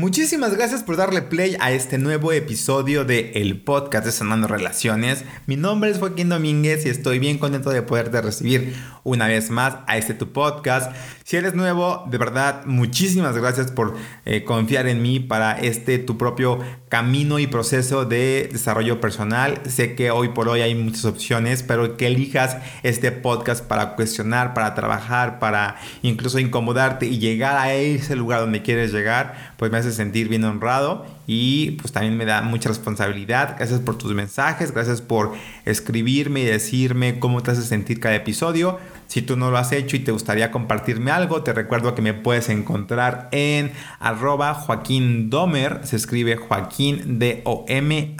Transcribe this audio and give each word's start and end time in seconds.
Muchísimas 0.00 0.56
gracias 0.56 0.82
por 0.82 0.96
darle 0.96 1.20
play 1.20 1.58
a 1.60 1.72
este 1.72 1.98
nuevo 1.98 2.32
episodio 2.32 3.04
de 3.04 3.32
el 3.34 3.60
podcast 3.60 4.06
de 4.06 4.12
Sanando 4.12 4.48
Relaciones. 4.48 5.26
Mi 5.44 5.56
nombre 5.56 5.90
es 5.90 5.98
Joaquín 5.98 6.30
Domínguez 6.30 6.86
y 6.86 6.88
estoy 6.88 7.18
bien 7.18 7.36
contento 7.36 7.68
de 7.68 7.82
poderte 7.82 8.22
recibir 8.22 8.74
una 9.04 9.26
vez 9.26 9.50
más 9.50 9.74
a 9.86 9.98
este 9.98 10.14
tu 10.14 10.32
podcast. 10.32 10.90
Si 11.24 11.36
eres 11.36 11.54
nuevo, 11.54 12.06
de 12.10 12.16
verdad, 12.16 12.64
muchísimas 12.64 13.36
gracias 13.36 13.72
por 13.72 13.94
eh, 14.24 14.42
confiar 14.42 14.86
en 14.86 15.02
mí 15.02 15.20
para 15.20 15.60
este 15.60 15.98
tu 15.98 16.16
propio 16.16 16.60
camino 16.90 17.38
y 17.38 17.46
proceso 17.46 18.04
de 18.04 18.48
desarrollo 18.52 19.00
personal. 19.00 19.60
Sé 19.64 19.94
que 19.94 20.10
hoy 20.10 20.30
por 20.30 20.48
hoy 20.48 20.60
hay 20.60 20.74
muchas 20.74 21.04
opciones, 21.04 21.62
pero 21.62 21.96
que 21.96 22.08
elijas 22.08 22.56
este 22.82 23.12
podcast 23.12 23.64
para 23.64 23.94
cuestionar, 23.94 24.54
para 24.54 24.74
trabajar, 24.74 25.38
para 25.38 25.76
incluso 26.02 26.40
incomodarte 26.40 27.06
y 27.06 27.20
llegar 27.20 27.56
a 27.56 27.72
ese 27.72 28.16
lugar 28.16 28.40
donde 28.40 28.62
quieres 28.62 28.92
llegar, 28.92 29.54
pues 29.56 29.70
me 29.70 29.78
hace 29.78 29.92
sentir 29.92 30.28
bien 30.28 30.44
honrado 30.44 31.06
y 31.26 31.72
pues 31.72 31.92
también 31.92 32.16
me 32.16 32.24
da 32.24 32.42
mucha 32.42 32.68
responsabilidad. 32.68 33.56
Gracias 33.56 33.80
por 33.80 33.96
tus 33.98 34.12
mensajes, 34.14 34.72
gracias 34.72 35.00
por 35.00 35.32
escribirme 35.64 36.40
y 36.40 36.44
decirme 36.44 37.18
cómo 37.18 37.42
te 37.42 37.52
hace 37.52 37.62
sentir 37.62 38.00
cada 38.00 38.14
episodio. 38.16 38.78
Si 39.06 39.22
tú 39.22 39.36
no 39.36 39.50
lo 39.50 39.58
has 39.58 39.72
hecho 39.72 39.96
y 39.96 40.00
te 40.00 40.12
gustaría 40.12 40.50
compartirme 40.52 41.10
algo, 41.10 41.42
te 41.42 41.52
recuerdo 41.52 41.94
que 41.94 42.02
me 42.02 42.14
puedes 42.14 42.48
encontrar 42.48 43.28
en 43.32 43.72
arroba 43.98 44.54
Joaquín 44.54 45.30
Domer, 45.30 45.80
se 45.84 45.96
escribe 45.96 46.36
Joaquín 46.36 47.18
D-O-M-H-E-R. 47.18 48.18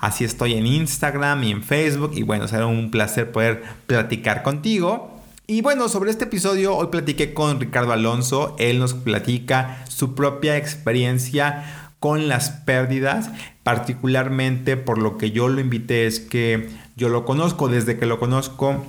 Así 0.00 0.24
estoy 0.24 0.54
en 0.54 0.66
Instagram 0.66 1.42
y 1.42 1.50
en 1.50 1.62
Facebook 1.62 2.12
y 2.14 2.22
bueno, 2.22 2.46
será 2.46 2.66
un 2.66 2.90
placer 2.90 3.32
poder 3.32 3.64
platicar 3.86 4.42
contigo. 4.42 5.15
Y 5.48 5.60
bueno, 5.60 5.88
sobre 5.88 6.10
este 6.10 6.24
episodio 6.24 6.76
hoy 6.76 6.88
platiqué 6.88 7.32
con 7.32 7.60
Ricardo 7.60 7.92
Alonso. 7.92 8.56
Él 8.58 8.80
nos 8.80 8.94
platica 8.94 9.84
su 9.88 10.16
propia 10.16 10.56
experiencia 10.56 11.92
con 12.00 12.26
las 12.26 12.50
pérdidas, 12.50 13.30
particularmente 13.62 14.76
por 14.76 14.98
lo 14.98 15.16
que 15.18 15.30
yo 15.30 15.46
lo 15.46 15.60
invité 15.60 16.06
es 16.06 16.18
que 16.18 16.68
yo 16.96 17.08
lo 17.08 17.24
conozco, 17.24 17.68
desde 17.68 17.96
que 17.96 18.06
lo 18.06 18.18
conozco 18.18 18.84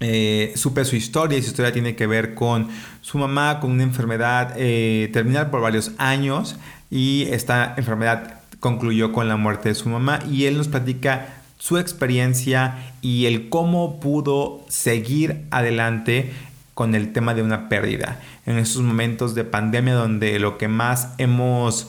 eh, 0.00 0.52
supe 0.56 0.84
su 0.84 0.96
historia. 0.96 1.38
Y 1.38 1.42
su 1.42 1.50
historia 1.50 1.72
tiene 1.72 1.94
que 1.94 2.08
ver 2.08 2.34
con 2.34 2.68
su 3.00 3.18
mamá 3.18 3.60
con 3.60 3.70
una 3.70 3.84
enfermedad 3.84 4.54
eh, 4.56 5.10
terminal 5.12 5.48
por 5.48 5.60
varios 5.60 5.92
años. 5.98 6.56
Y 6.90 7.28
esta 7.30 7.72
enfermedad 7.76 8.40
concluyó 8.58 9.12
con 9.12 9.28
la 9.28 9.36
muerte 9.36 9.68
de 9.68 9.76
su 9.76 9.88
mamá. 9.88 10.18
Y 10.28 10.46
él 10.46 10.58
nos 10.58 10.66
platica 10.66 11.43
su 11.64 11.78
experiencia 11.78 12.92
y 13.00 13.24
el 13.24 13.48
cómo 13.48 13.98
pudo 13.98 14.66
seguir 14.68 15.46
adelante 15.50 16.30
con 16.74 16.94
el 16.94 17.14
tema 17.14 17.32
de 17.32 17.40
una 17.40 17.70
pérdida. 17.70 18.20
En 18.44 18.58
estos 18.58 18.82
momentos 18.82 19.34
de 19.34 19.44
pandemia 19.44 19.94
donde 19.94 20.38
lo 20.38 20.58
que 20.58 20.68
más 20.68 21.14
hemos 21.16 21.88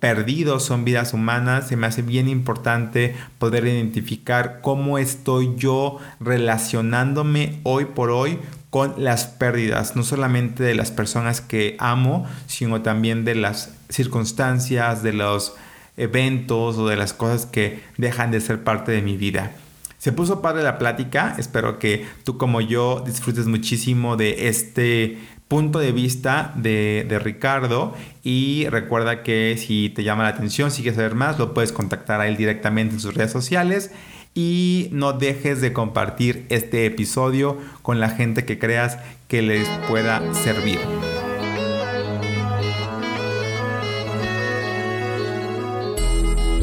perdido 0.00 0.60
son 0.60 0.84
vidas 0.84 1.14
humanas, 1.14 1.68
se 1.68 1.76
me 1.76 1.86
hace 1.86 2.02
bien 2.02 2.28
importante 2.28 3.16
poder 3.38 3.64
identificar 3.66 4.60
cómo 4.60 4.98
estoy 4.98 5.54
yo 5.56 5.96
relacionándome 6.20 7.58
hoy 7.62 7.86
por 7.86 8.10
hoy 8.10 8.38
con 8.68 9.02
las 9.02 9.24
pérdidas, 9.24 9.96
no 9.96 10.02
solamente 10.02 10.62
de 10.62 10.74
las 10.74 10.90
personas 10.90 11.40
que 11.40 11.74
amo, 11.78 12.26
sino 12.46 12.82
también 12.82 13.24
de 13.24 13.34
las 13.34 13.70
circunstancias, 13.88 15.02
de 15.02 15.14
los 15.14 15.54
eventos 16.00 16.78
o 16.78 16.88
de 16.88 16.96
las 16.96 17.12
cosas 17.12 17.46
que 17.46 17.82
dejan 17.98 18.30
de 18.30 18.40
ser 18.40 18.64
parte 18.64 18.92
de 18.92 19.02
mi 19.02 19.16
vida. 19.16 19.52
Se 19.98 20.12
puso 20.12 20.40
padre 20.40 20.62
la 20.62 20.78
plática, 20.78 21.34
espero 21.38 21.78
que 21.78 22.06
tú 22.24 22.38
como 22.38 22.60
yo 22.60 23.02
disfrutes 23.04 23.46
muchísimo 23.46 24.16
de 24.16 24.48
este 24.48 25.18
punto 25.46 25.78
de 25.78 25.92
vista 25.92 26.52
de, 26.56 27.04
de, 27.08 27.18
Ricardo 27.18 27.94
y 28.22 28.66
recuerda 28.70 29.22
que 29.22 29.56
si 29.58 29.90
te 29.90 30.04
llama 30.04 30.22
la 30.22 30.30
atención, 30.30 30.70
si 30.70 30.82
quieres 30.82 30.96
saber 30.96 31.16
más, 31.16 31.38
lo 31.38 31.52
puedes 31.52 31.72
contactar 31.72 32.20
a 32.20 32.28
él 32.28 32.36
directamente 32.36 32.94
en 32.94 33.00
sus 33.00 33.14
redes 33.14 33.32
sociales 33.32 33.90
y 34.34 34.88
no 34.92 35.12
dejes 35.12 35.60
de 35.60 35.72
compartir 35.72 36.46
este 36.48 36.86
episodio 36.86 37.58
con 37.82 38.00
la 38.00 38.10
gente 38.10 38.44
que 38.44 38.58
creas 38.58 38.98
que 39.28 39.42
les 39.42 39.68
pueda 39.88 40.22
servir. 40.34 40.78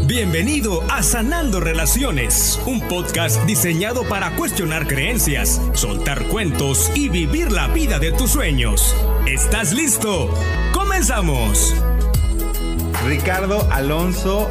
Bienvenido 0.07 0.83
a 0.89 1.03
Sanando 1.03 1.59
Relaciones, 1.59 2.61
un 2.65 2.79
podcast 2.79 3.43
diseñado 3.43 4.07
para 4.07 4.33
cuestionar 4.37 4.87
creencias, 4.87 5.61
soltar 5.73 6.23
cuentos 6.29 6.89
y 6.95 7.09
vivir 7.09 7.51
la 7.51 7.67
vida 7.67 7.99
de 7.99 8.13
tus 8.13 8.31
sueños. 8.31 8.95
¿Estás 9.27 9.73
listo? 9.73 10.33
¡Comenzamos! 10.73 11.75
Ricardo 13.05 13.69
Alonso, 13.69 14.49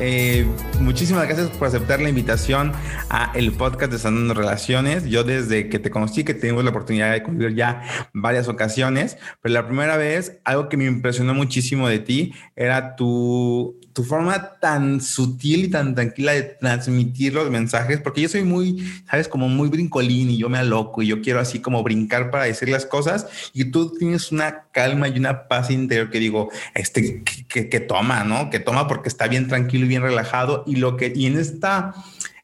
eh, 0.00 0.44
muchísimas 0.80 1.28
gracias 1.28 1.50
por 1.50 1.68
aceptar 1.68 2.00
la 2.00 2.08
invitación 2.08 2.72
a 3.08 3.30
el 3.36 3.52
podcast 3.52 3.92
de 3.92 4.00
Sanando 4.00 4.34
Relaciones. 4.34 5.04
Yo 5.04 5.22
desde 5.22 5.68
que 5.68 5.78
te 5.78 5.88
conocí, 5.88 6.24
que 6.24 6.34
tuvimos 6.34 6.64
la 6.64 6.70
oportunidad 6.70 7.12
de 7.12 7.22
convivir 7.22 7.54
ya 7.54 7.82
varias 8.12 8.48
ocasiones, 8.48 9.18
pero 9.40 9.54
la 9.54 9.68
primera 9.68 9.96
vez, 9.96 10.40
algo 10.42 10.68
que 10.68 10.76
me 10.76 10.86
impresionó 10.86 11.32
muchísimo 11.32 11.88
de 11.88 12.00
ti 12.00 12.34
era 12.56 12.96
tu 12.96 13.78
tu 13.96 14.04
forma 14.04 14.58
tan 14.60 15.00
sutil 15.00 15.64
y 15.64 15.68
tan 15.68 15.94
tranquila 15.94 16.32
de 16.32 16.42
transmitir 16.42 17.32
los 17.32 17.50
mensajes, 17.50 17.98
porque 17.98 18.20
yo 18.20 18.28
soy 18.28 18.42
muy, 18.42 18.86
sabes, 19.10 19.26
como 19.26 19.48
muy 19.48 19.70
brincolín 19.70 20.28
y 20.28 20.36
yo 20.36 20.50
me 20.50 20.58
aloco 20.58 21.00
y 21.00 21.06
yo 21.06 21.22
quiero 21.22 21.40
así 21.40 21.60
como 21.60 21.82
brincar 21.82 22.30
para 22.30 22.44
decir 22.44 22.68
las 22.68 22.84
cosas 22.84 23.26
y 23.54 23.64
tú 23.64 23.94
tienes 23.98 24.30
una 24.32 24.66
calma 24.70 25.08
y 25.08 25.18
una 25.18 25.48
paz 25.48 25.70
interior 25.70 26.10
que 26.10 26.18
digo, 26.18 26.50
este, 26.74 27.22
que, 27.48 27.70
que 27.70 27.80
toma, 27.80 28.22
¿no? 28.22 28.50
Que 28.50 28.60
toma 28.60 28.86
porque 28.86 29.08
está 29.08 29.28
bien 29.28 29.48
tranquilo 29.48 29.86
y 29.86 29.88
bien 29.88 30.02
relajado 30.02 30.62
y 30.66 30.76
lo 30.76 30.98
que, 30.98 31.14
y 31.16 31.24
en 31.24 31.38
esta 31.38 31.94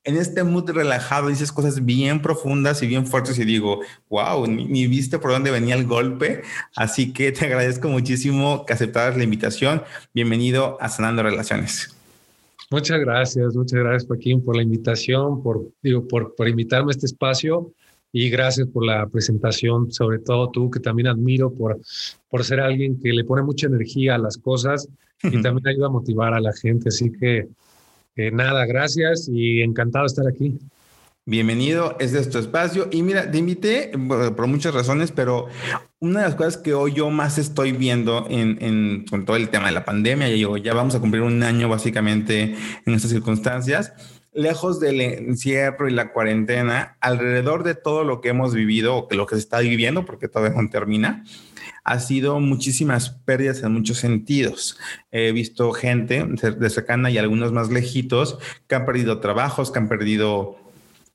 en 0.05 0.17
este 0.17 0.43
mood 0.43 0.69
relajado 0.71 1.29
dices 1.29 1.53
cosas 1.53 1.85
bien 1.85 2.23
profundas 2.23 2.83
y 2.83 2.87
bien 2.87 3.07
fuertes 3.07 3.39
y 3.39 3.45
digo, 3.45 3.81
wow, 4.11 4.47
ni, 4.47 4.87
viste 4.87 5.19
por 5.19 5.31
dónde 5.31 5.51
venía 5.51 5.75
el 5.77 5.87
golpe. 5.87 6.43
Así 6.75 7.13
que 7.13 7.31
te 7.33 7.45
agradezco 7.47 7.89
muchísimo 7.89 8.65
que 8.67 8.73
aceptaras 8.73 9.17
la 9.17 9.25
invitación. 9.25 9.83
Bienvenido 10.13 10.77
a 10.81 10.89
Sanando 10.89 11.23
Relaciones. 11.23 11.97
Muchas 12.71 12.99
gracias, 13.01 13.55
muchas 13.55 13.81
gracias 13.81 14.07
Joaquín 14.07 14.43
por 14.43 14.57
la 14.57 14.63
invitación, 14.63 15.43
por, 15.43 15.63
digo, 15.83 16.09
por, 16.09 16.35
por 16.35 16.49
invitarme 16.49 16.91
a 16.91 16.93
este 16.93 17.05
espacio 17.05 17.71
y 18.13 18.31
gracias 18.31 18.67
por 18.67 18.85
la 18.87 19.07
presentación, 19.09 19.93
sobre 19.93 20.19
todo 20.19 20.51
tú 20.51 20.71
que 20.71 20.81
también 20.81 21.09
admiro 21.09 21.53
por, 21.53 21.79
por 22.31 22.45
ser 22.45 22.61
alguien 22.61 22.99
que 22.99 23.13
le 23.13 23.25
pone 23.25 23.43
mucha 23.43 23.67
energía 23.67 24.15
a 24.15 24.19
las 24.19 24.39
cosas 24.39 24.89
y 25.23 25.31
también 25.43 25.69
ayuda 25.69 25.87
a 25.87 25.91
motivar 25.91 26.33
a 26.33 26.41
la 26.41 26.53
gente. 26.55 26.89
Así 26.89 27.13
que 27.13 27.49
eh, 28.17 28.31
nada, 28.31 28.67
gracias 28.67 29.29
y 29.33 29.63
encantado 29.63 30.05
de 30.05 30.07
estar 30.07 30.27
aquí. 30.29 30.59
Bienvenido, 31.25 31.97
este 32.01 32.19
es 32.19 32.31
tu 32.31 32.39
espacio. 32.39 32.89
Y 32.91 33.03
mira, 33.03 33.31
te 33.31 33.39
invité 33.39 33.93
por 34.37 34.49
muchas 34.49 34.75
razones, 34.75 35.13
pero 35.13 35.47
una 36.01 36.21
de 36.21 36.27
las 36.27 36.35
cosas 36.35 36.57
que 36.57 36.75
hoy 36.75 36.95
yo 36.95 37.11
más 37.11 37.39
estoy 37.39 37.71
viendo 37.71 38.27
en, 38.29 38.59
en 38.61 39.05
con 39.09 39.25
todo 39.25 39.37
el 39.37 39.49
tema 39.49 39.67
de 39.67 39.73
la 39.73 39.85
pandemia, 39.85 40.29
ya, 40.29 40.49
ya 40.61 40.75
vamos 40.75 40.97
a 40.97 41.01
cumplir 41.01 41.23
un 41.23 41.43
año 41.45 41.69
básicamente 41.69 42.57
en 42.87 42.95
estas 42.95 43.13
circunstancias, 43.13 43.93
lejos 44.33 44.81
del 44.81 45.01
encierro 45.01 45.89
y 45.89 45.93
la 45.93 46.13
cuarentena, 46.13 46.97
alrededor 47.01 47.65
de 47.65 47.75
todo 47.75 48.05
lo 48.05 48.21
que 48.21 48.31
hemos 48.31 48.55
vivido 48.55 48.97
o 48.97 49.09
que 49.09 49.17
lo 49.17 49.27
que 49.27 49.35
se 49.35 49.41
está 49.41 49.61
viviendo, 49.61 50.05
porque 50.05 50.29
todavía 50.29 50.61
no 50.61 50.69
termina, 50.71 51.25
ha 51.85 51.99
sido 51.99 52.41
muchísimas 52.41 53.11
pérdidas 53.11 53.63
en 53.63 53.73
muchos 53.73 53.99
sentidos. 53.99 54.79
He 55.11 55.33
visto 55.33 55.73
gente 55.73 56.25
de 56.25 56.71
cercana 56.71 57.11
y 57.11 57.19
algunos 57.19 57.53
más 57.53 57.71
lejitos 57.71 58.39
que 58.69 58.75
han 58.75 58.87
perdido 58.87 59.21
trabajos, 59.21 59.71
que 59.71 59.79
han 59.79 59.89
perdido 59.89 60.57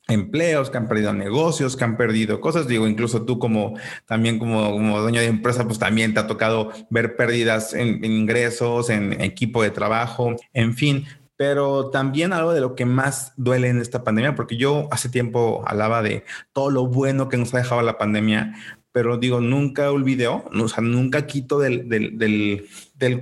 empleos, 0.08 0.70
que 0.70 0.78
han 0.78 0.88
perdido 0.88 1.12
negocios, 1.12 1.76
que 1.76 1.84
han 1.84 1.96
perdido 1.96 2.40
cosas. 2.40 2.66
Digo, 2.66 2.86
incluso 2.86 3.24
tú 3.24 3.38
como 3.38 3.78
también 4.06 4.38
como, 4.38 5.00
dueño 5.00 5.20
de 5.20 5.26
empresa, 5.26 5.64
pues 5.64 5.78
también 5.78 6.14
te 6.14 6.20
ha 6.20 6.26
tocado 6.26 6.72
ver 6.90 7.16
pérdidas 7.16 7.74
en 7.74 8.04
ingresos, 8.04 8.90
en 8.90 9.20
equipo 9.20 9.62
de 9.62 9.70
trabajo, 9.70 10.34
en 10.52 10.74
fin 10.74 11.06
pero 11.38 11.90
también 11.90 12.32
algo 12.32 12.52
de 12.52 12.60
lo 12.60 12.74
que 12.74 12.84
más 12.84 13.32
duele 13.36 13.68
en 13.68 13.80
esta 13.80 14.02
pandemia, 14.02 14.34
porque 14.34 14.56
yo 14.56 14.88
hace 14.90 15.08
tiempo 15.08 15.62
hablaba 15.68 16.02
de 16.02 16.24
todo 16.52 16.68
lo 16.68 16.88
bueno 16.88 17.28
que 17.28 17.36
nos 17.36 17.54
ha 17.54 17.58
dejado 17.58 17.80
la 17.82 17.96
pandemia, 17.96 18.54
pero 18.98 19.16
digo, 19.16 19.40
nunca 19.40 19.92
olvidó, 19.92 20.44
o 20.52 20.68
sea, 20.68 20.82
nunca 20.82 21.24
quito 21.24 21.60
del, 21.60 22.66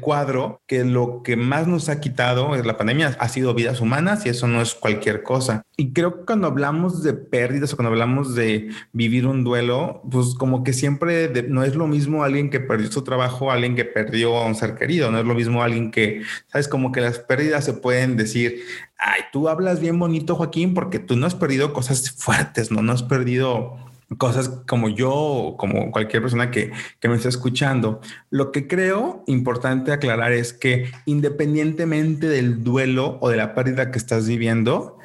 cuadro 0.00 0.62
que 0.66 0.86
lo 0.86 1.20
que 1.22 1.36
más 1.36 1.66
nos 1.66 1.90
ha 1.90 2.00
quitado 2.00 2.54
es 2.56 2.64
la 2.64 2.78
pandemia, 2.78 3.14
ha 3.20 3.28
sido 3.28 3.52
vidas 3.52 3.82
humanas 3.82 4.24
y 4.24 4.30
eso 4.30 4.48
no 4.48 4.62
es 4.62 4.74
cualquier 4.74 5.22
cosa. 5.22 5.60
Y 5.76 5.92
creo 5.92 6.16
que 6.16 6.24
cuando 6.24 6.46
hablamos 6.46 7.02
de 7.02 7.12
pérdidas 7.12 7.74
o 7.74 7.76
cuando 7.76 7.90
hablamos 7.90 8.34
de 8.34 8.70
vivir 8.94 9.26
un 9.26 9.44
duelo, 9.44 10.00
pues 10.10 10.34
como 10.34 10.64
que 10.64 10.72
siempre 10.72 11.30
no 11.46 11.62
es 11.62 11.74
lo 11.74 11.86
mismo 11.86 12.24
alguien 12.24 12.48
que 12.48 12.60
perdió 12.60 12.90
su 12.90 13.04
trabajo, 13.04 13.50
alguien 13.50 13.76
que 13.76 13.84
perdió 13.84 14.34
a 14.38 14.46
un 14.46 14.54
ser 14.54 14.76
querido, 14.76 15.10
no 15.10 15.18
es 15.18 15.26
lo 15.26 15.34
mismo 15.34 15.62
alguien 15.62 15.90
que, 15.90 16.22
sabes, 16.46 16.68
como 16.68 16.90
que 16.90 17.02
las 17.02 17.18
pérdidas 17.18 17.66
se 17.66 17.74
pueden 17.74 18.16
decir, 18.16 18.62
ay, 18.96 19.20
tú 19.30 19.50
hablas 19.50 19.78
bien 19.78 19.98
bonito, 19.98 20.36
Joaquín, 20.36 20.72
porque 20.72 21.00
tú 21.00 21.16
no 21.16 21.26
has 21.26 21.34
perdido 21.34 21.74
cosas 21.74 22.12
fuertes, 22.12 22.70
no, 22.70 22.80
no 22.80 22.94
has 22.94 23.02
perdido 23.02 23.76
cosas 24.18 24.48
como 24.66 24.88
yo, 24.88 25.56
como 25.58 25.90
cualquier 25.90 26.22
persona 26.22 26.50
que, 26.50 26.70
que, 27.00 27.08
me 27.08 27.16
está 27.16 27.28
escuchando. 27.28 28.00
Lo 28.30 28.52
que 28.52 28.68
creo 28.68 29.24
importante 29.26 29.92
aclarar 29.92 30.32
es 30.32 30.52
que 30.52 30.90
independientemente 31.06 32.28
del 32.28 32.62
duelo 32.62 33.18
o 33.20 33.28
de 33.28 33.36
la 33.36 33.54
pérdida 33.54 33.90
que 33.90 33.98
estás 33.98 34.28
viviendo, 34.28 34.98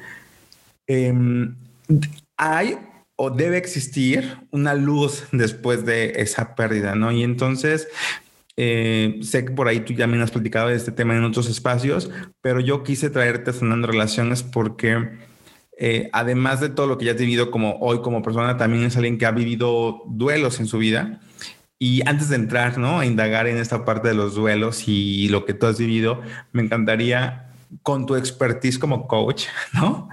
em, 0.86 1.56
hay 2.36 2.78
o 3.16 3.30
debe 3.30 3.58
existir 3.58 4.38
una 4.50 4.74
luz 4.74 5.24
después 5.32 5.84
de 5.84 6.12
esa 6.16 6.54
pérdida, 6.54 6.94
¿no? 6.94 7.12
Y 7.12 7.22
entonces, 7.22 7.88
eh, 8.56 9.20
sé 9.22 9.44
que 9.44 9.50
por 9.52 9.68
ahí 9.68 9.80
tú 9.80 9.92
ya 9.92 10.06
me 10.06 10.20
has 10.22 10.30
platicado 10.30 10.68
de 10.68 10.76
este 10.76 10.92
tema 10.92 11.16
en 11.16 11.24
otros 11.24 11.48
espacios, 11.48 12.10
pero 12.40 12.60
yo 12.60 12.82
quise 12.82 13.10
traerte 13.10 13.52
Sanando 13.52 13.86
Relaciones 13.88 14.42
porque 14.42 15.10
eh, 15.84 16.10
además 16.12 16.60
de 16.60 16.68
todo 16.68 16.86
lo 16.86 16.96
que 16.96 17.06
ya 17.06 17.10
has 17.10 17.18
vivido 17.18 17.50
como 17.50 17.76
hoy 17.80 18.02
como 18.02 18.22
persona, 18.22 18.56
también 18.56 18.84
es 18.84 18.96
alguien 18.96 19.18
que 19.18 19.26
ha 19.26 19.32
vivido 19.32 20.04
duelos 20.06 20.60
en 20.60 20.68
su 20.68 20.78
vida. 20.78 21.18
Y 21.76 22.08
antes 22.08 22.28
de 22.28 22.36
entrar, 22.36 22.78
¿no? 22.78 23.00
A 23.00 23.04
indagar 23.04 23.48
en 23.48 23.56
esta 23.56 23.84
parte 23.84 24.06
de 24.06 24.14
los 24.14 24.36
duelos 24.36 24.84
y 24.86 25.28
lo 25.28 25.44
que 25.44 25.54
tú 25.54 25.66
has 25.66 25.78
vivido, 25.78 26.22
me 26.52 26.62
encantaría 26.62 27.50
con 27.82 28.06
tu 28.06 28.14
expertise 28.14 28.78
como 28.78 29.08
coach, 29.08 29.46
¿no? 29.72 30.08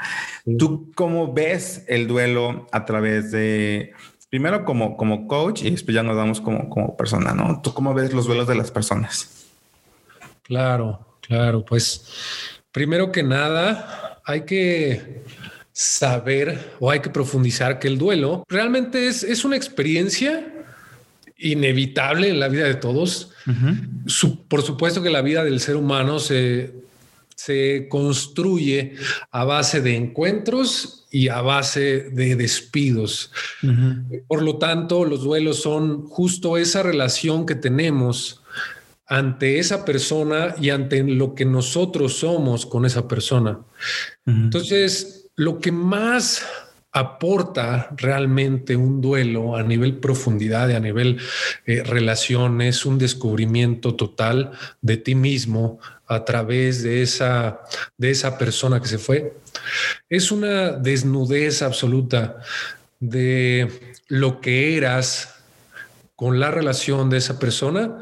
¿Tú 0.58 0.92
cómo 0.96 1.34
ves 1.34 1.86
el 1.88 2.08
duelo 2.08 2.68
a 2.72 2.86
través 2.86 3.30
de, 3.30 3.94
primero 4.32 4.66
como, 4.66 4.98
como 4.98 5.28
coach 5.28 5.62
y 5.62 5.70
después 5.70 5.94
ya 5.94 6.02
nos 6.02 6.16
vamos 6.16 6.42
como, 6.42 6.68
como 6.72 6.98
persona, 6.98 7.36
¿no? 7.36 7.62
¿Tú 7.62 7.76
cómo 7.76 7.94
ves 7.94 8.12
los 8.12 8.26
duelos 8.26 8.48
de 8.48 8.56
las 8.56 8.72
personas? 8.72 9.46
Claro, 10.42 11.20
claro, 11.22 11.64
pues 11.64 12.58
primero 12.72 13.12
que 13.12 13.22
nada 13.22 14.20
hay 14.26 14.46
que 14.46 15.24
saber 15.82 16.76
o 16.82 16.92
hay 16.92 17.00
que 17.00 17.10
profundizar 17.10 17.80
que 17.80 17.88
el 17.88 17.98
duelo 17.98 18.44
realmente 18.50 19.08
es, 19.08 19.24
es 19.24 19.46
una 19.46 19.56
experiencia 19.56 20.46
inevitable 21.38 22.28
en 22.28 22.38
la 22.38 22.50
vida 22.50 22.66
de 22.66 22.76
todos. 22.76 23.32
por 24.50 24.62
supuesto 24.62 25.02
que 25.02 25.10
la 25.10 25.22
vida 25.22 25.42
del 25.42 25.62
ser 25.62 25.78
humano 25.78 26.20
se, 26.20 26.74
se 27.34 27.88
construye 27.88 28.96
a 29.32 29.46
base 29.46 29.80
de 29.80 29.96
encuentros 29.96 31.08
y 31.12 31.30
a 31.30 31.40
base 31.40 32.10
de 32.12 32.36
despidos. 32.36 33.32
Por 34.28 34.42
lo 34.42 34.58
tanto, 34.58 35.06
los 35.06 35.24
duelos 35.24 35.62
son 35.62 36.08
justo 36.08 36.58
esa 36.58 36.84
relación 36.84 37.46
que 37.46 37.56
tenemos 37.56 38.42
ante 39.08 39.60
esa 39.60 39.86
persona 39.86 40.56
y 40.60 40.72
ante 40.72 41.04
lo 41.04 41.36
que 41.36 41.46
nosotros 41.46 42.18
somos 42.18 42.66
con 42.66 42.86
esa 42.86 43.08
persona. 43.08 43.60
Entonces, 44.26 45.19
lo 45.40 45.60
que 45.60 45.72
más 45.72 46.46
aporta 46.92 47.96
realmente 47.96 48.76
un 48.76 49.00
duelo 49.00 49.56
a 49.56 49.64
nivel 49.64 49.96
profundidad 49.96 50.68
y 50.68 50.74
a 50.74 50.82
nivel 50.82 51.18
eh, 51.66 51.82
relación 51.84 52.62
es 52.62 52.86
un 52.86 52.98
descubrimiento 52.98 53.96
total 53.96 54.52
de 54.82 54.98
ti 54.98 55.16
mismo 55.16 55.80
a 56.08 56.26
través 56.26 56.84
de 56.84 57.02
esa, 57.02 57.62
de 57.98 58.12
esa 58.12 58.38
persona 58.38 58.82
que 58.82 58.90
se 58.90 58.98
fue. 58.98 59.34
Es 60.10 60.30
una 60.30 60.72
desnudez 60.72 61.62
absoluta 61.62 62.40
de 63.00 63.96
lo 64.10 64.42
que 64.42 64.76
eras 64.76 65.36
con 66.18 66.42
la 66.42 66.52
relación 66.52 67.10
de 67.10 67.18
esa 67.18 67.40
persona 67.40 67.98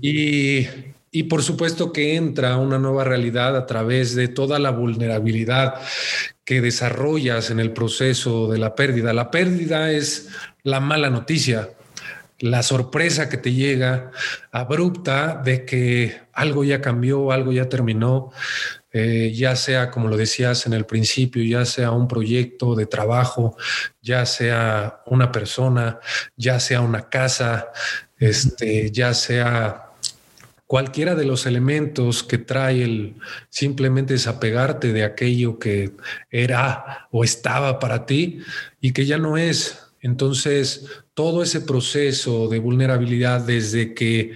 y 0.00 0.66
y 1.14 1.22
por 1.22 1.44
supuesto 1.44 1.92
que 1.92 2.16
entra 2.16 2.56
una 2.56 2.76
nueva 2.76 3.04
realidad 3.04 3.56
a 3.56 3.66
través 3.66 4.16
de 4.16 4.26
toda 4.26 4.58
la 4.58 4.70
vulnerabilidad 4.72 5.76
que 6.44 6.60
desarrollas 6.60 7.50
en 7.50 7.60
el 7.60 7.72
proceso 7.72 8.50
de 8.50 8.58
la 8.58 8.74
pérdida. 8.74 9.12
La 9.12 9.30
pérdida 9.30 9.92
es 9.92 10.30
la 10.64 10.80
mala 10.80 11.10
noticia, 11.10 11.70
la 12.40 12.64
sorpresa 12.64 13.28
que 13.28 13.36
te 13.36 13.52
llega 13.52 14.10
abrupta 14.50 15.40
de 15.44 15.64
que 15.64 16.20
algo 16.32 16.64
ya 16.64 16.80
cambió, 16.80 17.30
algo 17.30 17.52
ya 17.52 17.68
terminó, 17.68 18.32
eh, 18.90 19.30
ya 19.32 19.54
sea, 19.54 19.92
como 19.92 20.08
lo 20.08 20.16
decías 20.16 20.66
en 20.66 20.72
el 20.72 20.84
principio, 20.84 21.44
ya 21.44 21.64
sea 21.64 21.92
un 21.92 22.08
proyecto 22.08 22.74
de 22.74 22.86
trabajo, 22.86 23.56
ya 24.02 24.26
sea 24.26 25.00
una 25.06 25.30
persona, 25.30 26.00
ya 26.34 26.58
sea 26.58 26.80
una 26.80 27.08
casa, 27.08 27.68
este, 28.18 28.90
ya 28.90 29.14
sea 29.14 29.93
cualquiera 30.74 31.14
de 31.14 31.24
los 31.24 31.46
elementos 31.46 32.24
que 32.24 32.36
trae 32.36 32.82
el 32.82 33.14
simplemente 33.48 34.14
desapegarte 34.14 34.92
de 34.92 35.04
aquello 35.04 35.60
que 35.60 35.92
era 36.32 37.06
o 37.12 37.22
estaba 37.22 37.78
para 37.78 38.06
ti 38.06 38.40
y 38.80 38.90
que 38.90 39.06
ya 39.06 39.16
no 39.16 39.36
es. 39.36 39.78
Entonces, 40.00 40.86
todo 41.14 41.44
ese 41.44 41.60
proceso 41.60 42.48
de 42.48 42.58
vulnerabilidad 42.58 43.42
desde 43.42 43.94
que 43.94 44.32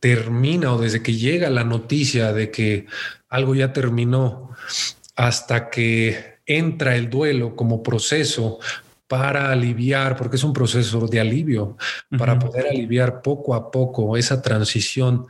termina 0.00 0.74
o 0.74 0.78
desde 0.78 1.02
que 1.02 1.14
llega 1.14 1.48
la 1.48 1.64
noticia 1.64 2.34
de 2.34 2.50
que 2.50 2.84
algo 3.30 3.54
ya 3.54 3.72
terminó 3.72 4.50
hasta 5.16 5.70
que 5.70 6.40
entra 6.44 6.94
el 6.94 7.08
duelo 7.08 7.56
como 7.56 7.82
proceso 7.82 8.58
para 9.10 9.50
aliviar, 9.50 10.16
porque 10.16 10.36
es 10.36 10.44
un 10.44 10.52
proceso 10.52 11.08
de 11.08 11.18
alivio, 11.18 11.76
para 12.16 12.38
poder 12.38 12.68
aliviar 12.68 13.22
poco 13.22 13.56
a 13.56 13.72
poco 13.72 14.16
esa 14.16 14.40
transición 14.40 15.26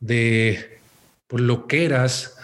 de 0.00 0.80
pues, 1.28 1.40
lo 1.40 1.68
que 1.68 1.84
eras 1.84 2.36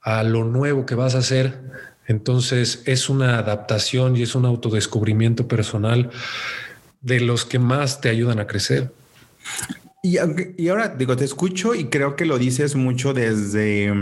a 0.00 0.22
lo 0.22 0.44
nuevo 0.44 0.86
que 0.86 0.94
vas 0.94 1.16
a 1.16 1.18
hacer. 1.18 1.58
Entonces 2.06 2.84
es 2.86 3.08
una 3.08 3.38
adaptación 3.38 4.16
y 4.16 4.22
es 4.22 4.36
un 4.36 4.44
autodescubrimiento 4.44 5.48
personal 5.48 6.10
de 7.00 7.18
los 7.18 7.44
que 7.44 7.58
más 7.58 8.00
te 8.00 8.08
ayudan 8.08 8.38
a 8.38 8.46
crecer. 8.46 8.92
Y, 10.04 10.18
y 10.56 10.68
ahora 10.68 10.86
digo, 10.90 11.16
te 11.16 11.24
escucho 11.24 11.74
y 11.74 11.86
creo 11.86 12.14
que 12.14 12.26
lo 12.26 12.38
dices 12.38 12.76
mucho 12.76 13.12
desde 13.12 13.92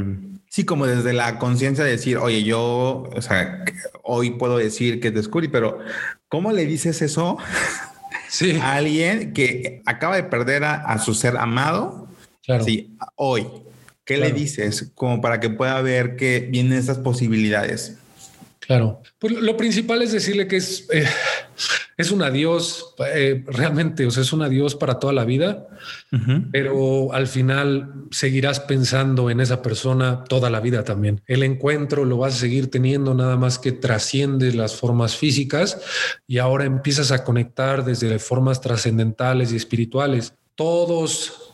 Sí, 0.51 0.65
como 0.65 0.85
desde 0.85 1.13
la 1.13 1.39
conciencia 1.39 1.85
de 1.85 1.93
decir, 1.93 2.17
oye, 2.19 2.43
yo, 2.43 3.09
o 3.15 3.23
sea, 3.23 3.65
hoy 4.03 4.31
puedo 4.31 4.59
decir 4.59 4.99
que 4.99 5.13
descubrí, 5.13 5.47
pero 5.47 5.79
¿cómo 6.29 6.51
le 6.51 6.67
dices 6.67 7.03
eso 7.03 7.39
sí. 8.29 8.59
a 8.61 8.75
alguien 8.75 9.33
que 9.33 9.81
acaba 9.87 10.17
de 10.17 10.25
perder 10.25 10.65
a, 10.65 10.99
su 10.99 11.15
ser 11.15 11.37
amado? 11.37 12.09
Claro. 12.43 12.65
Sí, 12.65 12.97
hoy. 13.15 13.47
¿Qué 14.05 14.17
le 14.17 14.33
dices 14.33 14.91
como 14.97 15.21
para 15.21 15.39
que 15.39 15.51
pueda 15.51 15.81
ver 15.83 16.17
que 16.17 16.41
vienen 16.51 16.77
esas 16.77 16.99
posibilidades? 16.99 18.00
Claro. 18.61 19.03
Pues 19.19 19.33
lo 19.41 19.57
principal 19.57 20.03
es 20.03 20.13
decirle 20.13 20.47
que 20.47 20.57
es, 20.57 20.87
eh, 20.93 21.07
es 21.97 22.11
un 22.11 22.23
adiós, 22.23 22.95
eh, 23.15 23.43
realmente, 23.47 24.07
o 24.07 24.11
sea, 24.11 24.23
es 24.23 24.33
un 24.33 24.43
adiós 24.43 24.75
para 24.75 24.99
toda 24.99 25.13
la 25.13 25.25
vida, 25.25 25.67
pero 26.53 27.13
al 27.13 27.27
final 27.27 28.07
seguirás 28.11 28.61
pensando 28.61 29.31
en 29.31 29.41
esa 29.41 29.63
persona 29.63 30.25
toda 30.25 30.51
la 30.51 30.61
vida 30.61 30.85
también. 30.85 31.21
El 31.27 31.43
encuentro 31.43 32.05
lo 32.05 32.19
vas 32.19 32.35
a 32.35 32.39
seguir 32.39 32.71
teniendo 32.71 33.15
nada 33.15 33.37
más 33.37 33.59
que 33.59 33.73
trasciende 33.73 34.53
las 34.53 34.77
formas 34.77 35.17
físicas 35.17 35.81
y 36.27 36.39
ahora 36.39 36.65
empiezas 36.65 37.13
a 37.13 37.25
conectar 37.25 37.85
desde 37.85 38.19
formas 38.19 38.61
trascendentales 38.61 39.53
y 39.53 39.57
espirituales. 39.57 40.35
Todos 40.55 41.50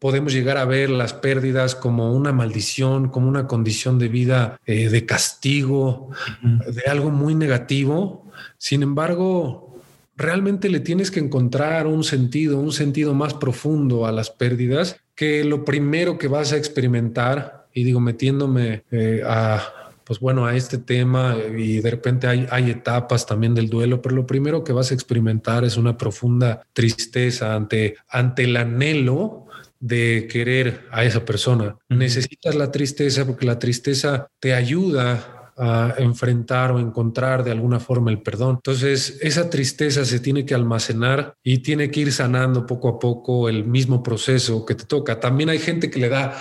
podemos 0.00 0.32
llegar 0.32 0.56
a 0.56 0.64
ver 0.64 0.90
las 0.90 1.12
pérdidas 1.12 1.76
como 1.76 2.12
una 2.12 2.32
maldición, 2.32 3.08
como 3.10 3.28
una 3.28 3.46
condición 3.46 3.98
de 3.98 4.08
vida 4.08 4.58
eh, 4.66 4.88
de 4.88 5.06
castigo, 5.06 6.10
de 6.42 6.90
algo 6.90 7.10
muy 7.10 7.34
negativo. 7.34 8.26
Sin 8.56 8.82
embargo, 8.82 9.78
realmente 10.16 10.70
le 10.70 10.80
tienes 10.80 11.10
que 11.10 11.20
encontrar 11.20 11.86
un 11.86 12.02
sentido, 12.02 12.58
un 12.58 12.72
sentido 12.72 13.14
más 13.14 13.34
profundo 13.34 14.06
a 14.06 14.12
las 14.12 14.30
pérdidas, 14.30 14.96
que 15.14 15.44
lo 15.44 15.66
primero 15.66 16.16
que 16.16 16.28
vas 16.28 16.52
a 16.52 16.56
experimentar, 16.56 17.68
y 17.74 17.84
digo, 17.84 18.00
metiéndome 18.00 18.84
eh, 18.90 19.22
a, 19.24 19.62
pues 20.10 20.18
bueno, 20.18 20.44
a 20.44 20.56
este 20.56 20.78
tema 20.78 21.36
y 21.56 21.78
de 21.78 21.88
repente 21.88 22.26
hay, 22.26 22.44
hay 22.50 22.68
etapas 22.68 23.26
también 23.26 23.54
del 23.54 23.70
duelo, 23.70 24.02
pero 24.02 24.16
lo 24.16 24.26
primero 24.26 24.64
que 24.64 24.72
vas 24.72 24.90
a 24.90 24.94
experimentar 24.94 25.62
es 25.62 25.76
una 25.76 25.96
profunda 25.96 26.66
tristeza 26.72 27.54
ante, 27.54 27.94
ante 28.08 28.42
el 28.42 28.56
anhelo 28.56 29.46
de 29.78 30.26
querer 30.28 30.88
a 30.90 31.04
esa 31.04 31.24
persona. 31.24 31.76
Necesitas 31.88 32.56
la 32.56 32.72
tristeza 32.72 33.24
porque 33.24 33.46
la 33.46 33.60
tristeza 33.60 34.26
te 34.40 34.52
ayuda 34.52 35.52
a 35.56 35.94
enfrentar 35.98 36.72
o 36.72 36.80
encontrar 36.80 37.44
de 37.44 37.50
alguna 37.50 37.78
forma 37.78 38.10
el 38.10 38.22
perdón. 38.22 38.56
Entonces, 38.56 39.18
esa 39.20 39.50
tristeza 39.50 40.04
se 40.06 40.18
tiene 40.18 40.44
que 40.44 40.54
almacenar 40.54 41.34
y 41.44 41.58
tiene 41.58 41.90
que 41.90 42.00
ir 42.00 42.12
sanando 42.12 42.66
poco 42.66 42.88
a 42.88 42.98
poco 42.98 43.48
el 43.48 43.64
mismo 43.64 44.02
proceso 44.02 44.64
que 44.64 44.74
te 44.74 44.86
toca. 44.86 45.20
También 45.20 45.50
hay 45.50 45.58
gente 45.58 45.90
que 45.90 46.00
le 46.00 46.08
da, 46.08 46.36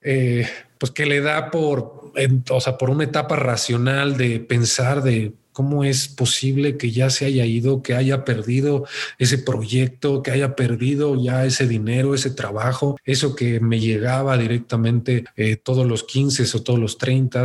eh, 0.00 0.48
pues 0.82 0.90
que 0.90 1.06
le 1.06 1.20
da 1.20 1.52
por, 1.52 2.10
o 2.50 2.60
sea, 2.60 2.76
por 2.76 2.90
una 2.90 3.04
etapa 3.04 3.36
racional 3.36 4.16
de 4.16 4.40
pensar 4.40 5.00
de 5.04 5.32
¿Cómo 5.52 5.84
es 5.84 6.08
posible 6.08 6.76
que 6.76 6.90
ya 6.90 7.10
se 7.10 7.26
haya 7.26 7.44
ido, 7.44 7.82
que 7.82 7.94
haya 7.94 8.24
perdido 8.24 8.86
ese 9.18 9.36
proyecto, 9.36 10.22
que 10.22 10.30
haya 10.30 10.56
perdido 10.56 11.14
ya 11.22 11.44
ese 11.44 11.68
dinero, 11.68 12.14
ese 12.14 12.30
trabajo, 12.30 12.96
eso 13.04 13.36
que 13.36 13.60
me 13.60 13.78
llegaba 13.78 14.38
directamente 14.38 15.24
eh, 15.36 15.56
todos 15.56 15.86
los 15.86 16.04
15 16.04 16.56
o 16.56 16.62
todos 16.62 16.80
los 16.80 16.96
30? 16.96 17.44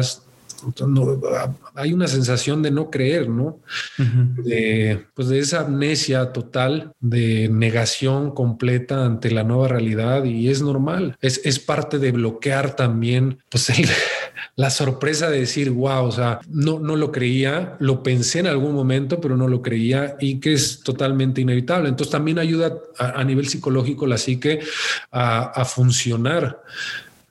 Hay 1.76 1.94
una 1.94 2.08
sensación 2.08 2.62
de 2.62 2.72
no 2.72 2.90
creer, 2.90 3.30
¿no? 3.30 3.60
de, 3.98 5.06
pues 5.14 5.28
de 5.28 5.40
esa 5.40 5.62
amnesia 5.62 6.32
total, 6.34 6.94
de 7.00 7.50
negación 7.50 8.32
completa 8.32 9.06
ante 9.06 9.32
la 9.32 9.44
nueva 9.44 9.68
realidad 9.68 10.24
y 10.24 10.50
es 10.50 10.62
normal, 10.62 11.18
es, 11.22 11.42
es 11.44 11.60
parte 11.60 12.00
de 12.00 12.12
bloquear 12.12 12.76
también 12.76 13.40
pues 13.50 13.72
la 14.56 14.70
sorpresa 14.70 15.30
de 15.30 15.40
decir, 15.42 15.70
wow, 15.70 16.06
o 16.06 16.12
sea, 16.12 16.40
no, 16.50 16.80
no 16.80 16.96
lo 16.96 17.12
creía, 17.12 17.76
lo 17.80 18.02
pensé 18.02 18.40
en 18.40 18.48
algún 18.48 18.74
momento, 18.74 19.22
pero 19.22 19.38
no 19.38 19.48
lo 19.48 19.62
creía 19.62 20.16
y 20.20 20.40
que 20.40 20.54
es 20.54 20.82
totalmente 20.82 21.42
inevitable. 21.42 21.90
Entonces 21.90 22.12
también 22.12 22.40
ayuda 22.40 22.74
a, 22.98 23.24
nivel 23.24 23.48
psicológico 23.48 24.08
la 24.08 24.18
psique 24.18 24.60
a, 25.12 25.44
a 25.44 25.66
funcionar 25.66 26.62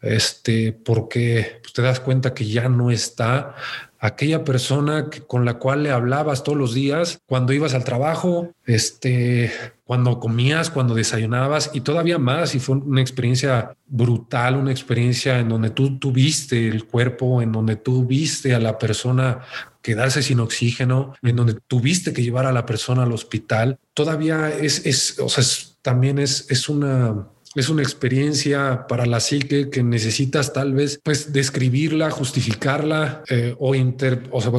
este, 0.06 0.72
porque 0.72 1.60
te 1.75 1.82
das 1.82 2.00
cuenta 2.00 2.34
que 2.34 2.46
ya 2.46 2.68
no 2.68 2.90
está 2.90 3.54
aquella 3.98 4.44
persona 4.44 5.10
con 5.26 5.44
la 5.44 5.54
cual 5.54 5.82
le 5.82 5.90
hablabas 5.90 6.44
todos 6.44 6.58
los 6.58 6.75
días 6.75 7.18
cuando 7.26 7.52
ibas 7.52 7.75
al 7.75 7.84
trabajo, 7.84 8.52
este, 8.64 9.50
cuando 9.84 10.20
comías, 10.20 10.70
cuando 10.70 10.94
desayunabas 10.94 11.70
y 11.72 11.80
todavía 11.80 12.18
más. 12.18 12.54
Y 12.54 12.60
fue 12.60 12.76
una 12.76 13.00
experiencia 13.00 13.75
brutal, 13.86 14.56
una 14.56 14.70
experiencia 14.70 15.38
en 15.38 15.48
donde 15.48 15.70
tú 15.70 15.98
tuviste 15.98 16.68
el 16.68 16.84
cuerpo, 16.84 17.42
en 17.42 17.52
donde 17.52 17.76
tú 17.76 18.04
viste 18.04 18.54
a 18.54 18.60
la 18.60 18.78
persona 18.78 19.40
quedarse 19.82 20.22
sin 20.22 20.40
oxígeno, 20.40 21.14
en 21.22 21.36
donde 21.36 21.54
tuviste 21.54 22.12
que 22.12 22.22
llevar 22.22 22.46
a 22.46 22.52
la 22.52 22.66
persona 22.66 23.04
al 23.04 23.12
hospital. 23.12 23.78
Todavía 23.94 24.50
es, 24.50 24.84
es 24.84 25.18
o 25.20 25.28
sea, 25.28 25.44
también 25.82 26.18
es, 26.18 26.50
es 26.50 26.68
una 26.68 27.28
es 27.56 27.70
una 27.70 27.82
experiencia 27.82 28.86
para 28.86 29.06
la 29.06 29.18
psique 29.18 29.70
que 29.70 29.82
necesitas 29.82 30.52
tal 30.52 30.75
vez 30.75 31.00
pues 31.02 31.32
describirla, 31.32 32.10
justificarla 32.10 33.22
eh, 33.30 33.54
o 33.58 33.75
inter, 33.75 34.25
o 34.30 34.42
sea, 34.42 34.52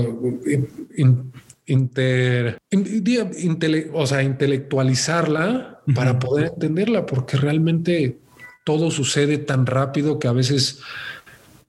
inter, 1.67 2.59
o 3.93 4.07
sea, 4.07 4.23
intelectualizarla 4.23 5.81
para 5.93 6.17
poder 6.17 6.47
entenderla, 6.47 7.05
porque 7.05 7.37
realmente 7.37 8.17
todo 8.65 8.89
sucede 8.89 9.37
tan 9.37 9.67
rápido 9.67 10.17
que 10.17 10.27
a 10.27 10.33
veces 10.33 10.81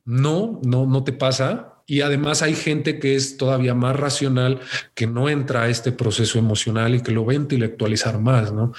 no, 0.06 0.60
no, 0.64 0.86
no 0.86 1.04
te 1.04 1.12
pasa. 1.12 1.74
Y 1.86 2.00
además 2.00 2.42
hay 2.42 2.54
gente 2.54 2.98
que 2.98 3.14
es 3.16 3.36
todavía 3.36 3.74
más 3.74 3.96
racional, 3.96 4.60
que 4.94 5.06
no 5.06 5.28
entra 5.28 5.62
a 5.62 5.68
este 5.68 5.92
proceso 5.92 6.38
emocional 6.38 6.94
y 6.94 7.02
que 7.02 7.12
lo 7.12 7.24
va 7.24 7.32
a 7.32 7.36
intelectualizar 7.36 8.18
más, 8.18 8.52
¿no? 8.52 8.72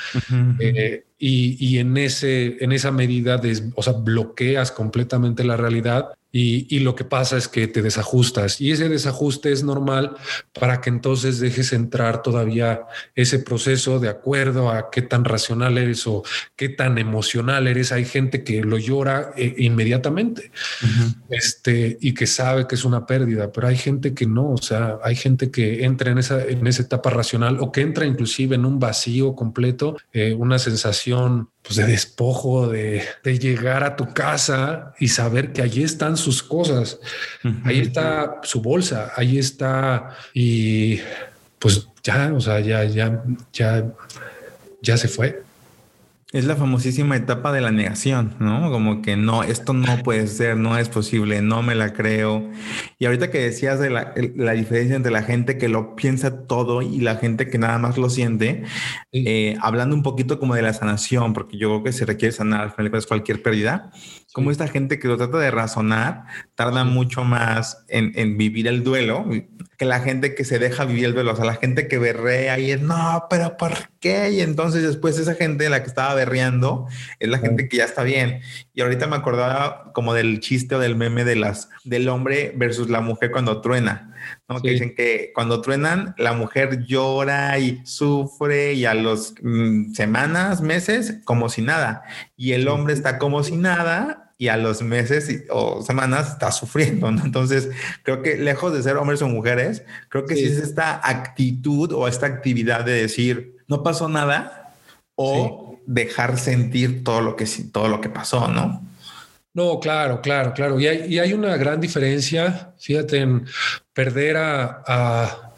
Eh, 0.60 1.06
y, 1.20 1.78
en, 1.80 1.98
ese, 1.98 2.64
en 2.64 2.72
esa 2.72 2.92
medida, 2.92 3.42
o 3.76 3.84
sea, 3.84 3.94
bloqueas 3.94 4.72
completamente 4.72 5.44
la 5.44 5.58
realidad 5.58 6.14
y, 6.32 6.80
lo 6.80 6.96
que 6.96 7.06
pasa 7.06 7.38
es 7.38 7.48
que 7.48 7.68
te 7.68 7.82
desajustas 7.82 8.62
y 8.62 8.72
ese 8.72 8.88
desajuste 8.88 9.52
es 9.52 9.64
normal 9.64 10.16
para 10.54 10.80
que 10.80 10.92
entonces 10.92 11.40
dejes 11.40 11.74
entrar 11.74 12.22
todavía 12.22 12.82
ese 13.16 13.40
proceso 13.40 14.00
de 14.00 14.10
acuerdo 14.10 14.70
a 14.70 14.92
qué 14.92 15.02
tan 15.02 15.26
racional 15.26 15.80
eres 15.80 16.06
o 16.06 16.24
qué 16.56 16.70
tan 16.70 17.00
emocional 17.00 17.68
eres. 17.68 17.92
Hay 17.92 18.06
gente 18.06 18.44
que 18.44 18.62
lo 18.64 18.78
llora 18.78 19.32
eh, 19.38 19.56
inmediatamente 19.58 20.52
este, 21.30 21.98
y 22.00 22.14
que 22.14 22.28
sabe 22.28 22.68
que 22.68 22.76
es 22.76 22.86
una 22.86 23.08
pérdida, 23.08 23.52
pero 23.52 23.68
hay 23.68 23.78
gente 23.78 24.14
que 24.14 24.28
no. 24.28 24.52
O 24.52 24.62
sea, 24.62 25.00
hay 25.04 25.16
gente 25.16 25.50
que 25.50 25.84
entra 25.84 26.12
en 26.12 26.20
esa, 26.20 26.44
en 26.44 26.66
esa 26.68 26.84
etapa 26.84 27.10
racional 27.10 27.58
o 27.60 27.72
que 27.72 27.82
entra 27.82 28.06
inclusive 28.06 28.56
en 28.56 28.66
un 28.66 28.80
vacío 28.80 29.34
completo, 29.36 29.98
eh, 30.14 30.34
una 30.34 30.60
sensación 30.60 31.50
pues 31.64 31.76
de 31.76 31.86
despojo, 31.86 32.68
de, 32.68 33.04
llegar 33.24 33.84
a 33.84 33.96
tu 33.96 34.14
casa 34.14 34.94
y 35.00 35.10
saber 35.10 35.54
que 35.54 35.62
allí 35.62 35.84
están 35.84 36.18
sus 36.18 36.42
cosas, 36.42 37.00
ahí 37.64 37.80
está 37.80 38.40
su 38.44 38.62
bolsa, 38.62 39.12
ahí 39.16 39.38
está 39.38 40.18
y 40.34 41.00
pues 41.60 41.88
ya, 42.04 42.32
o 42.34 42.42
sea, 42.42 42.60
ya, 42.60 42.86
ya, 42.86 43.24
ya, 43.54 43.86
ya 44.82 44.98
se 44.98 45.08
fue. 45.08 45.44
Es 46.32 46.46
la 46.46 46.56
famosísima 46.56 47.16
etapa 47.16 47.52
de 47.52 47.60
la 47.60 47.72
negación, 47.72 48.36
¿no? 48.40 48.70
Como 48.70 49.02
que 49.02 49.16
no, 49.16 49.42
esto 49.42 49.74
no 49.74 50.04
puede 50.04 50.28
ser, 50.28 50.58
no 50.58 50.78
es 50.78 50.88
posible, 50.88 51.42
no 51.42 51.64
me 51.64 51.74
la 51.74 51.92
creo. 51.92 52.48
Y 53.00 53.06
ahorita 53.06 53.32
que 53.32 53.40
decías 53.40 53.80
de 53.80 53.90
la, 53.90 54.14
diferencia 54.54 54.96
entre 54.96 55.12
la 55.12 55.24
gente 55.24 55.58
que 55.58 55.70
lo 55.70 55.96
piensa 55.96 56.46
todo 56.46 56.84
y 56.84 57.00
la 57.00 57.16
gente 57.16 57.50
que 57.50 57.58
nada 57.58 57.80
más 57.80 57.98
lo 57.98 58.12
siente, 58.12 58.64
eh, 59.12 59.58
hablando 59.60 59.96
un 59.96 60.04
poquito 60.04 60.40
como 60.40 60.54
de 60.54 60.62
la 60.62 60.74
sanación, 60.74 61.34
porque 61.34 61.58
yo 61.58 61.70
creo 61.70 61.84
que 61.84 61.94
se 61.94 62.06
requiere 62.06 62.32
sanar 62.32 62.62
al 62.62 62.72
final 62.74 62.92
cualquier 63.08 63.42
pérdida, 63.42 63.92
como 64.34 64.52
esta 64.52 64.68
gente 64.68 65.00
que 65.00 65.08
lo 65.08 65.18
trata 65.18 65.38
de 65.40 65.52
razonar 65.52 66.26
tarda 66.56 66.84
mucho 66.84 67.24
más 67.24 67.84
en, 67.88 68.12
en, 68.16 68.38
vivir 68.38 68.68
el 68.68 68.84
duelo 68.84 69.26
que 69.80 69.86
la 69.86 70.02
gente 70.02 70.36
que 70.36 70.44
se 70.44 70.60
deja 70.60 70.84
vivir 70.84 71.06
el 71.06 71.14
duelo. 71.14 71.32
O 71.32 71.36
sea, 71.38 71.46
la 71.46 71.56
gente 71.56 71.88
que 71.88 71.98
berrea 71.98 72.60
y 72.60 72.72
es, 72.72 72.82
no, 72.82 73.28
pero 73.30 73.56
¿por 73.56 73.72
qué? 74.02 74.30
Y 74.30 74.42
entonces 74.42 74.84
después 74.84 75.18
esa 75.18 75.36
gente, 75.36 75.70
la 75.70 75.82
que 75.82 75.88
estaba 75.88 76.14
berreando, 76.16 76.88
es 77.18 77.30
la 77.30 77.40
gente 77.40 77.70
que 77.70 77.78
ya 77.78 77.86
está 77.86 78.04
bien. 78.04 78.42
Y 78.74 78.82
ahorita 78.82 79.08
me 79.08 79.16
acordaba 79.16 79.94
como 79.94 80.14
del 80.14 80.42
chiste 80.42 80.76
o 80.76 80.80
del 80.80 80.98
meme 80.98 81.24
de 81.24 81.38
las, 81.38 81.70
del 81.86 82.10
hombre 82.10 82.52
versus 82.58 82.90
la 82.90 83.00
mujer 83.00 83.32
cuando 83.32 83.62
truena. 83.62 84.14
¿no? 84.50 84.62
Que 84.62 84.72
dicen 84.72 84.96
que 84.96 85.32
cuando 85.34 85.62
truenan, 85.62 86.14
la 86.18 86.34
mujer 86.34 86.84
llora 86.86 87.58
y 87.58 87.80
sufre 87.86 88.74
y 88.74 88.84
a 88.84 88.94
los 88.94 89.34
mm, 89.42 89.94
semanas, 89.94 90.62
meses, 90.62 91.20
como 91.24 91.48
si 91.48 91.62
nada. 91.62 92.04
Y 92.36 92.52
el 92.52 92.68
hombre 92.68 92.94
está 92.94 93.18
como 93.18 93.44
si 93.44 93.56
nada 93.56 94.29
y 94.40 94.48
a 94.48 94.56
los 94.56 94.82
meses 94.82 95.44
o 95.50 95.82
semanas 95.82 96.30
está 96.32 96.52
sufriendo, 96.54 97.12
¿no? 97.12 97.24
Entonces, 97.26 97.70
creo 98.04 98.22
que 98.22 98.38
lejos 98.38 98.74
de 98.74 98.82
ser 98.82 98.96
hombres 98.96 99.22
o 99.22 99.28
mujeres, 99.28 99.84
creo 100.08 100.26
que 100.26 100.36
sí, 100.36 100.46
es 100.46 100.58
esta 100.58 101.02
actitud 101.08 101.92
o 101.92 102.08
esta 102.08 102.26
actividad 102.26 102.86
de 102.86 102.94
decir, 102.94 103.58
no 103.68 103.84
pasó 103.84 104.08
nada 104.08 104.74
o 105.16 105.78
dejar 105.86 106.40
sentir 106.40 107.04
todo 107.04 107.20
lo 107.20 107.36
que, 107.36 107.46
todo 107.74 107.90
lo 107.90 108.00
que 108.00 108.10
pasó, 108.10 108.48
¿no? 108.48 108.82
No, 109.54 109.78
claro, 109.82 110.22
claro, 110.22 110.54
claro. 110.54 110.80
Y 110.80 110.88
hay, 110.88 111.20
hay 111.20 111.34
una 111.34 111.58
gran 111.58 111.82
diferencia, 111.82 112.74
fíjate, 112.80 113.18
en 113.18 113.46
perder 113.92 114.38
a, 114.38 115.52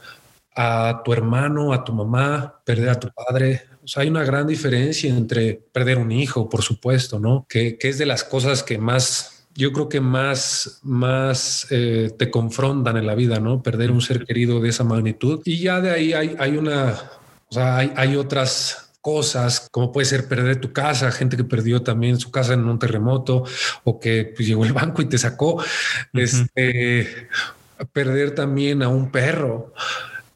a, 0.55 1.01
tu 1.05 1.13
hermano, 1.13 1.71
a 1.71 1.83
tu 1.83 1.93
mamá, 1.93 2.61
perder 2.65 2.89
a 2.89 3.00
tu 3.00 3.09
padre. 3.11 3.61
O 3.83 3.88
sea, 3.88 4.03
hay 4.03 4.09
una 4.09 4.23
gran 4.23 4.47
diferencia 4.47 5.09
entre 5.09 5.61
perder 5.71 5.97
un 5.97 6.11
hijo, 6.11 6.50
por 6.50 6.61
supuesto, 6.61 7.19
¿no? 7.19 7.45
Que, 7.50 7.77
que 7.77 7.89
es 7.89 7.97
de 7.97 8.05
las 8.05 8.23
cosas 8.23 8.63
que 8.63 8.77
más 8.77 9.41
yo 9.53 9.71
creo 9.73 9.89
que 9.89 10.00
más, 10.00 10.79
más 10.83 11.67
eh, 11.71 12.11
te 12.17 12.31
confrontan 12.31 12.97
en 12.97 13.05
la 13.05 13.15
vida, 13.15 13.39
¿no? 13.39 13.61
Perder 13.61 13.91
un 13.91 14.01
ser 14.01 14.25
querido 14.25 14.61
de 14.61 14.69
esa 14.69 14.83
magnitud. 14.83 15.41
Y 15.45 15.59
ya 15.59 15.81
de 15.81 15.91
ahí 15.91 16.13
hay, 16.13 16.35
hay 16.39 16.57
una, 16.57 16.93
o 17.50 17.53
sea, 17.53 17.77
hay, 17.77 17.91
hay 17.95 18.15
otras 18.15 18.91
cosas, 19.01 19.67
como 19.71 19.91
puede 19.91 20.05
ser 20.05 20.27
perder 20.27 20.61
tu 20.61 20.71
casa, 20.71 21.11
gente 21.11 21.35
que 21.35 21.43
perdió 21.43 21.81
también 21.81 22.19
su 22.19 22.31
casa 22.31 22.53
en 22.53 22.65
un 22.65 22.79
terremoto 22.79 23.43
o 23.83 24.00
que 24.00 24.31
pues, 24.35 24.47
llegó 24.47 24.63
el 24.63 24.73
banco 24.73 25.01
y 25.01 25.05
te 25.05 25.17
sacó, 25.17 25.61
este, 26.13 27.27
perder 27.91 28.35
también 28.35 28.83
a 28.83 28.89
un 28.89 29.11
perro 29.11 29.73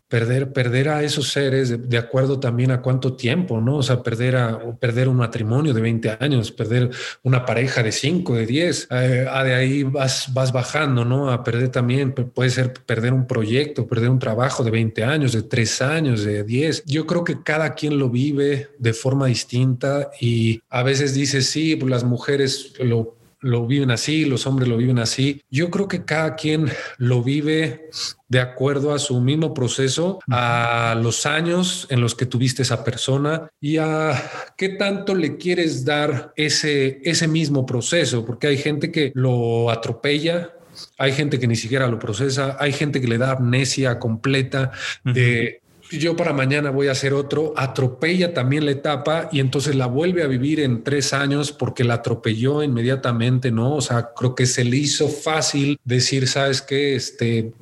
perder, 0.07 0.53
perder 0.53 0.89
a 0.89 1.03
esos 1.03 1.31
seres 1.31 1.89
de, 1.89 1.97
acuerdo 1.97 2.39
también 2.39 2.71
a 2.71 2.81
cuánto 2.81 3.13
tiempo, 3.13 3.59
¿no? 3.59 3.77
O 3.77 3.83
sea, 3.83 4.03
perder, 4.03 4.35
a, 4.35 4.59
perder 4.79 5.09
un 5.09 5.17
matrimonio 5.17 5.73
de 5.73 5.81
20 5.81 6.17
años, 6.19 6.51
perder 6.51 6.91
una 7.23 7.45
pareja 7.45 7.81
de 7.81 7.91
5, 7.91 8.35
de 8.35 8.45
10, 8.45 8.87
eh, 8.91 9.27
de 9.43 9.55
ahí 9.55 9.83
vas, 9.83 10.31
vas 10.33 10.51
bajando, 10.51 11.05
¿no? 11.05 11.31
A 11.31 11.43
perder 11.43 11.69
también, 11.69 12.13
puede 12.13 12.49
ser 12.49 12.73
perder 12.73 13.13
un 13.13 13.25
proyecto, 13.25 13.87
perder 13.87 14.09
un 14.09 14.19
trabajo 14.19 14.63
de 14.63 14.71
20 14.71 15.03
años, 15.03 15.33
de 15.33 15.41
3 15.41 15.81
años, 15.81 16.23
de 16.23 16.43
10. 16.43 16.83
Yo 16.85 17.07
creo 17.07 17.23
que 17.23 17.41
cada 17.41 17.73
quien 17.73 17.97
lo 17.97 18.09
vive 18.09 18.69
de 18.77 18.93
forma 18.93 19.25
distinta 19.25 20.11
y 20.21 20.61
a 20.69 20.83
veces 20.83 21.15
dice, 21.15 21.41
sí, 21.41 21.75
pues 21.75 21.89
las 21.89 22.03
mujeres 22.03 22.73
lo 22.79 23.15
lo 23.45 23.67
viven 23.67 23.91
así, 23.91 24.25
los 24.25 24.47
hombres 24.47 24.67
lo 24.67 24.77
viven 24.77 24.97
así. 24.97 25.43
Yo 25.51 25.69
creo 25.69 25.87
que 25.87 26.03
cada 26.03 26.35
quien 26.35 26.71
lo 26.97 27.21
vive 27.21 27.89
de 28.27 28.39
acuerdo 28.39 28.91
a 28.91 28.97
su 28.97 29.21
mismo 29.21 29.53
proceso, 29.53 30.19
a 30.31 30.99
los 30.99 31.27
años 31.27 31.85
en 31.91 32.01
los 32.01 32.15
que 32.15 32.25
tuviste 32.25 32.63
esa 32.63 32.83
persona 32.83 33.47
y 33.61 33.77
a 33.77 34.19
qué 34.57 34.69
tanto 34.69 35.13
le 35.13 35.37
quieres 35.37 35.85
dar 35.85 36.33
ese, 36.35 36.99
ese 37.03 37.27
mismo 37.27 37.67
proceso, 37.67 38.25
porque 38.25 38.47
hay 38.47 38.57
gente 38.57 38.91
que 38.91 39.11
lo 39.13 39.69
atropella, 39.69 40.55
hay 40.97 41.11
gente 41.11 41.39
que 41.39 41.47
ni 41.47 41.55
siquiera 41.55 41.87
lo 41.87 41.99
procesa, 41.99 42.57
hay 42.59 42.73
gente 42.73 42.99
que 42.99 43.07
le 43.07 43.19
da 43.19 43.33
amnesia 43.33 43.99
completa 43.99 44.71
de 45.03 45.61
yo 45.91 46.15
para 46.15 46.33
mañana 46.33 46.69
voy 46.71 46.87
a 46.87 46.91
hacer 46.91 47.13
otro, 47.13 47.53
atropella 47.55 48.33
también 48.33 48.65
la 48.65 48.71
etapa 48.71 49.29
y 49.31 49.39
entonces 49.39 49.75
la 49.75 49.85
vuelve 49.85 50.23
a 50.23 50.27
vivir 50.27 50.59
en 50.59 50.83
tres 50.83 51.13
años 51.13 51.51
porque 51.51 51.83
la 51.83 51.95
atropelló 51.95 52.63
inmediatamente, 52.63 53.51
¿no? 53.51 53.75
O 53.75 53.81
sea, 53.81 54.11
creo 54.15 54.35
que 54.35 54.45
se 54.45 54.63
le 54.63 54.77
hizo 54.77 55.07
fácil 55.07 55.79
decir, 55.83 56.27
sabes 56.27 56.61
que 56.61 56.95
este, 56.95 57.53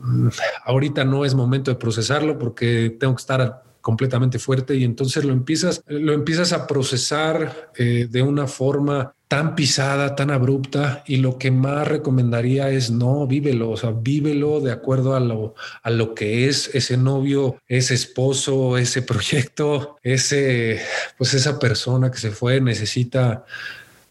ahorita 0.65 1.03
no 1.03 1.25
es 1.25 1.35
momento 1.35 1.71
de 1.71 1.75
procesarlo 1.75 2.39
porque 2.39 2.95
tengo 2.99 3.15
que 3.15 3.21
estar 3.21 3.63
completamente 3.83 4.39
fuerte 4.39 4.75
y 4.75 4.85
entonces 4.85 5.25
lo 5.25 5.33
empiezas, 5.33 5.83
lo 5.87 6.13
empiezas 6.13 6.53
a 6.53 6.67
procesar 6.67 7.69
eh, 7.75 8.07
de 8.09 8.21
una 8.21 8.47
forma 8.47 9.13
tan 9.27 9.55
pisada, 9.55 10.15
tan 10.15 10.31
abrupta 10.31 11.03
y 11.05 11.17
lo 11.17 11.37
que 11.37 11.51
más 11.51 11.85
recomendaría 11.85 12.69
es 12.69 12.91
no, 12.91 13.27
vívelo, 13.27 13.71
o 13.71 13.77
sea, 13.77 13.91
vívelo 13.91 14.61
de 14.61 14.71
acuerdo 14.71 15.17
a 15.17 15.19
lo, 15.19 15.53
a 15.81 15.89
lo 15.89 16.15
que 16.15 16.47
es 16.47 16.73
ese 16.73 16.95
novio, 16.95 17.57
ese 17.67 17.93
esposo, 17.93 18.77
ese 18.77 19.01
proyecto, 19.11 19.97
ese, 20.01 20.79
pues 21.17 21.33
esa 21.33 21.59
persona 21.59 22.09
que 22.09 22.19
se 22.19 22.31
fue 22.31 22.61
necesita, 22.61 23.43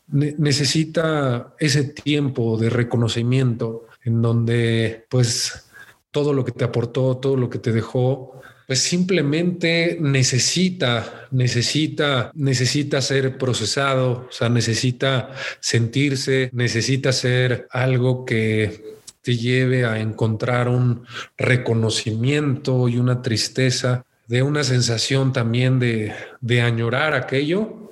necesita 0.09 1.55
ese 1.59 1.85
tiempo 1.85 2.59
de 2.59 2.69
reconocimiento 2.69 3.87
en 4.05 4.21
donde 4.21 5.07
pues 5.09 5.65
todo 6.11 6.35
lo 6.35 6.45
que 6.45 6.53
te 6.53 6.65
aportó, 6.65 7.17
todo 7.17 7.37
lo 7.37 7.49
que 7.49 7.59
te 7.59 7.73
dejó, 7.73 8.43
pues 8.67 8.81
simplemente 8.81 9.99
necesita, 10.01 11.27
necesita, 11.31 12.31
necesita 12.35 13.01
ser 13.01 13.39
procesado, 13.39 14.27
o 14.29 14.33
sea, 14.33 14.49
necesita 14.49 15.31
sentirse, 15.61 16.51
necesita 16.53 17.13
ser 17.13 17.67
algo 17.71 18.25
que 18.25 18.99
te 19.23 19.37
lleve 19.37 19.85
a 19.85 20.01
encontrar 20.01 20.69
un 20.69 21.05
reconocimiento 21.37 22.89
y 22.89 22.99
una 22.99 23.23
tristeza, 23.23 24.05
de 24.27 24.43
una 24.43 24.65
sensación 24.65 25.33
también 25.33 25.79
de, 25.79 26.13
de 26.41 26.63
añorar 26.63 27.15
aquello 27.15 27.91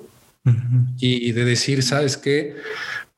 y 0.99 1.31
de 1.33 1.45
decir, 1.45 1.83
¿sabes 1.83 2.17
qué? 2.17 2.55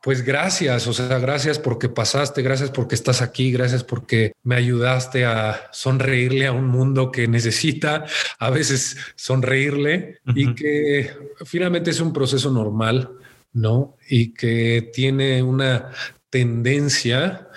Pues 0.04 0.22
gracias, 0.22 0.86
o 0.88 0.92
sea, 0.92 1.18
gracias 1.18 1.60
porque 1.60 1.88
pasaste, 1.88 2.42
gracias 2.42 2.70
porque 2.72 2.94
estás 2.94 3.22
aquí, 3.22 3.54
gracias 3.54 3.86
porque 3.86 4.34
me 4.44 4.56
ayudaste 4.56 5.24
a 5.24 5.70
sonreírle 5.72 6.46
a 6.46 6.52
un 6.52 6.68
mundo 6.68 7.10
que 7.10 7.26
necesita 7.30 8.04
a 8.38 8.50
veces 8.50 8.98
sonreírle 9.16 10.20
y 10.36 10.56
que 10.56 11.10
finalmente 11.46 11.92
es 11.92 12.02
un 12.02 12.12
proceso 12.12 12.52
normal, 12.52 13.12
¿no? 13.54 13.96
Y 14.10 14.34
que 14.34 14.92
tiene 14.92 15.42
una 15.42 15.92
tendencia 16.30 17.48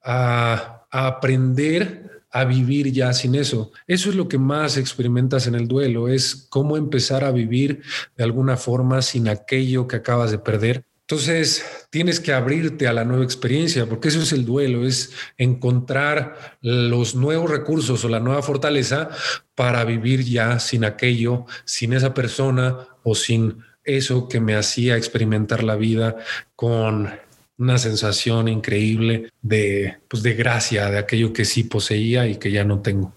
a, 0.00 0.84
a 0.88 1.06
aprender 1.08 2.22
a 2.30 2.44
vivir 2.44 2.92
ya 2.92 3.12
sin 3.14 3.34
eso. 3.34 3.72
Eso 3.88 4.10
es 4.10 4.14
lo 4.14 4.28
que 4.28 4.38
más 4.38 4.76
experimentas 4.76 5.48
en 5.48 5.56
el 5.56 5.66
duelo, 5.66 6.06
es 6.06 6.46
cómo 6.50 6.76
empezar 6.76 7.24
a 7.24 7.32
vivir 7.32 7.82
de 8.16 8.22
alguna 8.22 8.56
forma 8.56 9.02
sin 9.02 9.26
aquello 9.26 9.88
que 9.88 9.96
acabas 9.96 10.30
de 10.30 10.38
perder 10.38 10.84
entonces, 11.08 11.64
tienes 11.90 12.18
que 12.18 12.32
abrirte 12.32 12.88
a 12.88 12.92
la 12.92 13.04
nueva 13.04 13.22
experiencia, 13.22 13.86
porque 13.86 14.08
eso 14.08 14.20
es 14.22 14.32
el 14.32 14.44
duelo, 14.44 14.84
es 14.84 15.12
encontrar 15.38 16.58
los 16.62 17.14
nuevos 17.14 17.48
recursos 17.48 18.04
o 18.04 18.08
la 18.08 18.18
nueva 18.18 18.42
fortaleza 18.42 19.10
para 19.54 19.84
vivir 19.84 20.24
ya 20.24 20.58
sin 20.58 20.84
aquello, 20.84 21.46
sin 21.64 21.92
esa 21.92 22.12
persona 22.12 22.88
o 23.04 23.14
sin 23.14 23.58
eso 23.84 24.28
que 24.28 24.40
me 24.40 24.56
hacía 24.56 24.96
experimentar 24.96 25.62
la 25.62 25.76
vida 25.76 26.16
con 26.56 27.08
una 27.56 27.78
sensación 27.78 28.48
increíble 28.48 29.30
de, 29.42 29.98
pues 30.08 30.24
de 30.24 30.34
gracia, 30.34 30.90
de 30.90 30.98
aquello 30.98 31.32
que 31.32 31.44
sí 31.44 31.62
poseía 31.62 32.26
y 32.26 32.34
que 32.34 32.50
ya 32.50 32.64
no 32.64 32.80
tengo. 32.80 33.14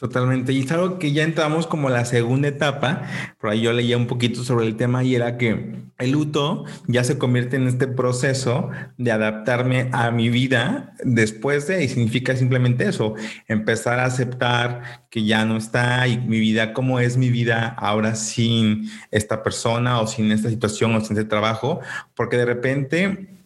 Totalmente. 0.00 0.54
Y 0.54 0.60
es 0.60 0.72
algo 0.72 0.98
que 0.98 1.12
ya 1.12 1.24
entramos 1.24 1.66
como 1.66 1.90
la 1.90 2.06
segunda 2.06 2.48
etapa. 2.48 3.02
Por 3.38 3.50
ahí 3.50 3.60
yo 3.60 3.70
leía 3.74 3.98
un 3.98 4.06
poquito 4.06 4.44
sobre 4.44 4.66
el 4.66 4.76
tema 4.76 5.04
y 5.04 5.14
era 5.14 5.36
que 5.36 5.74
el 5.98 6.10
luto 6.12 6.64
ya 6.86 7.04
se 7.04 7.18
convierte 7.18 7.56
en 7.56 7.68
este 7.68 7.86
proceso 7.86 8.70
de 8.96 9.12
adaptarme 9.12 9.90
a 9.92 10.10
mi 10.10 10.30
vida 10.30 10.94
después 11.04 11.66
de, 11.66 11.84
y 11.84 11.88
significa 11.88 12.34
simplemente 12.34 12.88
eso, 12.88 13.14
empezar 13.46 13.98
a 13.98 14.06
aceptar 14.06 15.04
que 15.10 15.26
ya 15.26 15.44
no 15.44 15.58
está 15.58 16.08
y 16.08 16.16
mi 16.16 16.40
vida, 16.40 16.72
cómo 16.72 16.98
es 16.98 17.18
mi 17.18 17.28
vida 17.28 17.68
ahora 17.76 18.14
sin 18.14 18.88
esta 19.10 19.42
persona 19.42 20.00
o 20.00 20.06
sin 20.06 20.32
esta 20.32 20.48
situación 20.48 20.94
o 20.94 21.02
sin 21.02 21.18
este 21.18 21.28
trabajo, 21.28 21.80
porque 22.14 22.38
de 22.38 22.46
repente, 22.46 23.04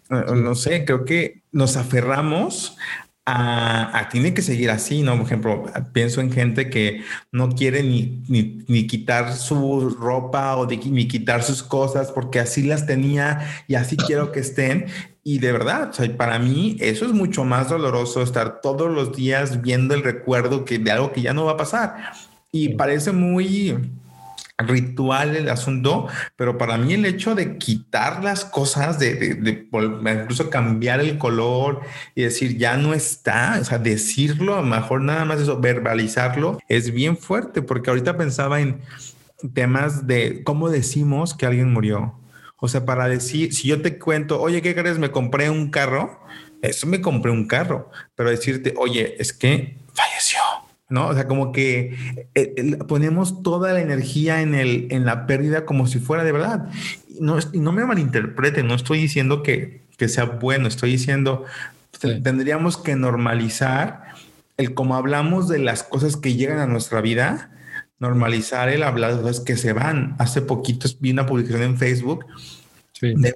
eh, 0.08 0.34
no 0.36 0.54
sé, 0.54 0.84
creo 0.84 1.04
que 1.04 1.42
nos 1.50 1.76
aferramos 1.76 2.76
a, 3.26 4.08
tiene 4.10 4.34
que 4.34 4.42
seguir 4.42 4.70
así, 4.70 5.02
¿no? 5.02 5.16
Por 5.16 5.26
ejemplo, 5.26 5.64
pienso 5.92 6.20
en 6.20 6.30
gente 6.30 6.68
que 6.68 7.02
no 7.32 7.50
quiere 7.50 7.82
ni, 7.82 8.22
ni, 8.28 8.86
quitar 8.86 9.32
su 9.34 9.90
ropa 9.90 10.56
o 10.56 10.66
ni 10.66 11.08
quitar 11.08 11.42
sus 11.42 11.62
cosas 11.62 12.12
porque 12.12 12.38
así 12.38 12.62
las 12.62 12.86
tenía 12.86 13.64
y 13.66 13.76
así 13.76 13.96
quiero 13.96 14.30
que 14.30 14.40
estén. 14.40 14.86
Y 15.22 15.38
de 15.38 15.52
verdad, 15.52 15.90
para 16.18 16.38
mí 16.38 16.76
eso 16.80 17.06
es 17.06 17.12
mucho 17.12 17.44
más 17.44 17.70
doloroso 17.70 18.20
estar 18.20 18.60
todos 18.60 18.92
los 18.92 19.16
días 19.16 19.62
viendo 19.62 19.94
el 19.94 20.02
recuerdo 20.02 20.66
que, 20.66 20.78
de 20.78 20.90
algo 20.90 21.12
que 21.12 21.22
ya 21.22 21.32
no 21.32 21.46
va 21.46 21.52
a 21.52 21.56
pasar. 21.56 22.12
Y 22.52 22.74
parece 22.74 23.10
muy 23.12 23.78
ritual 24.58 25.34
el 25.36 25.48
asunto, 25.48 26.06
pero 26.36 26.56
para 26.58 26.76
mí 26.76 26.94
el 26.94 27.06
hecho 27.06 27.34
de 27.34 27.58
quitar 27.58 28.22
las 28.22 28.44
cosas, 28.44 28.98
de, 28.98 29.14
de, 29.34 29.68
incluso 29.72 30.48
cambiar 30.48 31.00
el 31.00 31.18
color 31.18 31.80
y 32.14 32.22
decir 32.22 32.56
ya 32.56 32.76
no 32.76 32.94
está, 32.94 33.58
o 33.60 33.64
sea, 33.64 33.78
decirlo, 33.78 34.54
a 34.54 34.60
lo 34.60 34.66
mejor 34.66 35.00
nada 35.00 35.24
más 35.24 35.40
eso, 35.40 35.60
verbalizarlo, 35.60 36.58
es 36.68 36.92
bien 36.92 37.16
fuerte, 37.16 37.62
porque 37.62 37.90
ahorita 37.90 38.16
pensaba 38.16 38.60
en 38.60 38.80
temas 39.52 40.06
de 40.06 40.42
cómo 40.44 40.70
decimos 40.70 41.34
que 41.34 41.46
alguien 41.46 41.72
murió. 41.72 42.18
O 42.58 42.68
sea, 42.68 42.84
para 42.86 43.08
decir, 43.08 43.52
si 43.52 43.68
yo 43.68 43.82
te 43.82 43.98
cuento, 43.98 44.40
oye, 44.40 44.62
¿qué 44.62 44.74
crees? 44.74 44.98
Me 44.98 45.10
compré 45.10 45.50
un 45.50 45.70
carro, 45.70 46.20
eso 46.62 46.86
me 46.86 47.00
compré 47.00 47.30
un 47.30 47.46
carro, 47.46 47.90
pero 48.14 48.30
decirte, 48.30 48.72
oye, 48.78 49.16
es 49.18 49.32
que 49.32 49.76
falleció 49.92 50.40
¿no? 50.94 51.08
O 51.08 51.14
sea, 51.14 51.26
como 51.26 51.52
que 51.52 51.94
eh, 52.34 52.78
ponemos 52.88 53.42
toda 53.42 53.72
la 53.72 53.80
energía 53.80 54.40
en, 54.40 54.54
el, 54.54 54.86
en 54.90 55.04
la 55.04 55.26
pérdida 55.26 55.66
como 55.66 55.86
si 55.86 55.98
fuera 55.98 56.24
de 56.24 56.32
verdad. 56.32 56.70
No, 57.20 57.38
no 57.52 57.72
me 57.72 57.84
malinterpreten, 57.84 58.66
no 58.66 58.74
estoy 58.74 59.00
diciendo 59.00 59.42
que, 59.42 59.82
que 59.98 60.08
sea 60.08 60.24
bueno, 60.24 60.68
estoy 60.68 60.92
diciendo, 60.92 61.44
tendríamos 62.00 62.78
que 62.78 62.96
normalizar 62.96 64.04
el 64.56 64.74
cómo 64.74 64.94
hablamos 64.96 65.48
de 65.48 65.58
las 65.58 65.82
cosas 65.82 66.16
que 66.16 66.34
llegan 66.34 66.58
a 66.58 66.66
nuestra 66.66 67.00
vida, 67.00 67.50
normalizar 67.98 68.68
el 68.68 68.82
hablar 68.82 69.16
de 69.16 69.22
cosas 69.22 69.40
que 69.40 69.56
se 69.56 69.72
van. 69.72 70.14
Hace 70.18 70.42
poquito 70.42 70.88
vi 71.00 71.10
una 71.10 71.26
publicación 71.26 71.62
en 71.62 71.76
Facebook 71.76 72.24
de 73.00 73.34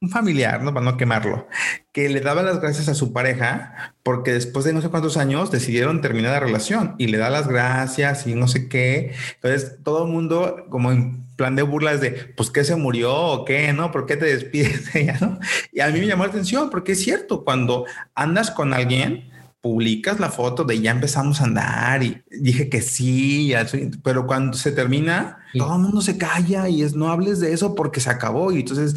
un 0.00 0.10
familiar, 0.10 0.62
¿no? 0.62 0.72
Para 0.72 0.84
no 0.84 0.96
quemarlo, 0.96 1.48
que 1.92 2.08
le 2.08 2.20
daba 2.20 2.42
las 2.42 2.60
gracias 2.60 2.88
a 2.88 2.94
su 2.94 3.12
pareja 3.12 3.94
porque 4.02 4.32
después 4.32 4.64
de 4.64 4.72
no 4.72 4.80
sé 4.80 4.88
cuántos 4.88 5.16
años 5.16 5.50
decidieron 5.50 6.00
terminar 6.00 6.32
la 6.32 6.40
relación 6.40 6.94
y 6.98 7.08
le 7.08 7.18
da 7.18 7.30
las 7.30 7.48
gracias 7.48 8.26
y 8.26 8.34
no 8.34 8.48
sé 8.48 8.68
qué. 8.68 9.12
Entonces 9.36 9.78
todo 9.82 10.04
el 10.04 10.12
mundo 10.12 10.66
como 10.70 10.92
en 10.92 11.26
plan 11.36 11.56
de 11.56 11.62
burlas 11.62 12.00
de, 12.00 12.10
pues, 12.36 12.50
¿qué 12.50 12.64
se 12.64 12.74
murió 12.76 13.14
o 13.14 13.44
qué? 13.44 13.72
¿No? 13.72 13.92
¿Por 13.92 14.06
qué 14.06 14.16
te 14.16 14.26
despides 14.26 14.92
de 14.92 15.02
ella? 15.02 15.18
¿no? 15.20 15.38
Y 15.72 15.80
a 15.80 15.88
mí 15.88 16.00
me 16.00 16.06
llamó 16.06 16.24
la 16.24 16.30
atención 16.30 16.68
porque 16.68 16.92
es 16.92 17.00
cierto, 17.00 17.44
cuando 17.44 17.86
andas 18.14 18.50
con 18.50 18.74
alguien, 18.74 19.30
publicas 19.60 20.20
la 20.20 20.30
foto 20.30 20.64
de 20.64 20.80
ya 20.80 20.92
empezamos 20.92 21.40
a 21.40 21.44
andar 21.44 22.02
y 22.02 22.22
dije 22.30 22.68
que 22.68 22.80
sí, 22.80 23.52
pero 24.04 24.26
cuando 24.26 24.56
se 24.56 24.70
termina, 24.70 25.38
todo 25.56 25.74
el 25.74 25.82
mundo 25.82 26.00
se 26.00 26.16
calla 26.16 26.68
y 26.68 26.82
es 26.82 26.94
no 26.94 27.10
hables 27.10 27.40
de 27.40 27.52
eso 27.52 27.74
porque 27.74 28.00
se 28.00 28.10
acabó. 28.10 28.52
Y 28.52 28.60
entonces, 28.60 28.94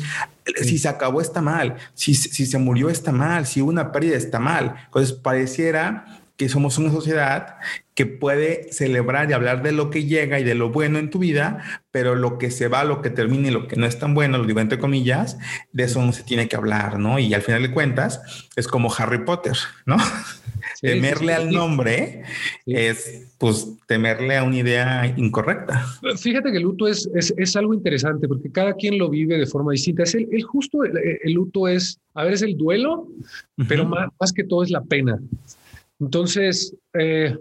si 0.63 0.77
se 0.77 0.87
acabó 0.87 1.19
está 1.19 1.41
mal, 1.41 1.77
si, 1.95 2.13
si 2.13 2.45
se 2.45 2.57
murió 2.59 2.89
está 2.89 3.11
mal, 3.11 3.47
si 3.47 3.61
hubo 3.61 3.71
una 3.71 3.91
pérdida 3.91 4.17
está 4.17 4.39
mal. 4.39 4.75
Entonces, 4.85 5.13
pareciera 5.13 6.20
que 6.37 6.49
somos 6.49 6.77
una 6.77 6.91
sociedad 6.91 7.57
que 7.93 8.05
puede 8.05 8.71
celebrar 8.71 9.29
y 9.29 9.33
hablar 9.33 9.61
de 9.63 9.71
lo 9.71 9.89
que 9.89 10.05
llega 10.05 10.39
y 10.39 10.43
de 10.43 10.55
lo 10.55 10.69
bueno 10.69 10.97
en 10.97 11.09
tu 11.09 11.19
vida, 11.19 11.63
pero 11.91 12.15
lo 12.15 12.37
que 12.37 12.49
se 12.49 12.67
va, 12.67 12.83
lo 12.83 13.01
que 13.01 13.09
termina 13.09 13.49
y 13.49 13.51
lo 13.51 13.67
que 13.67 13.75
no 13.75 13.85
es 13.85 13.99
tan 13.99 14.13
bueno, 14.13 14.37
lo 14.37 14.45
digo 14.45 14.59
entre 14.59 14.79
comillas, 14.79 15.37
de 15.73 15.83
eso 15.83 16.03
no 16.03 16.13
se 16.13 16.23
tiene 16.23 16.47
que 16.47 16.55
hablar, 16.55 16.99
¿no? 16.99 17.19
Y 17.19 17.33
al 17.33 17.41
final 17.41 17.61
de 17.61 17.71
cuentas 17.71 18.49
es 18.55 18.67
como 18.67 18.93
Harry 18.97 19.25
Potter, 19.25 19.57
¿no? 19.85 19.97
temerle 20.81 21.33
al 21.33 21.51
nombre 21.51 22.23
es, 22.65 23.27
pues, 23.37 23.67
temerle 23.87 24.37
a 24.37 24.43
una 24.43 24.57
idea 24.57 25.13
incorrecta. 25.17 25.85
Fíjate 26.17 26.51
que 26.51 26.57
el 26.57 26.63
luto 26.63 26.87
es, 26.87 27.09
es, 27.13 27.55
algo 27.55 27.73
interesante 27.73 28.27
porque 28.27 28.51
cada 28.51 28.73
quien 28.73 28.97
lo 28.97 29.09
vive 29.09 29.37
de 29.37 29.45
forma 29.45 29.73
distinta. 29.73 30.03
Es 30.03 30.15
el, 30.15 30.41
justo, 30.43 30.83
el, 30.83 31.33
luto 31.33 31.67
es, 31.67 31.99
a 32.13 32.23
ver, 32.23 32.33
es 32.33 32.41
el 32.41 32.57
duelo, 32.57 33.07
pero 33.67 33.85
más, 33.85 34.09
más 34.19 34.31
que 34.31 34.43
todo 34.43 34.63
es 34.63 34.71
la 34.71 34.81
pena. 34.81 35.19
Entonces, 36.01 36.75
eh, 36.95 37.37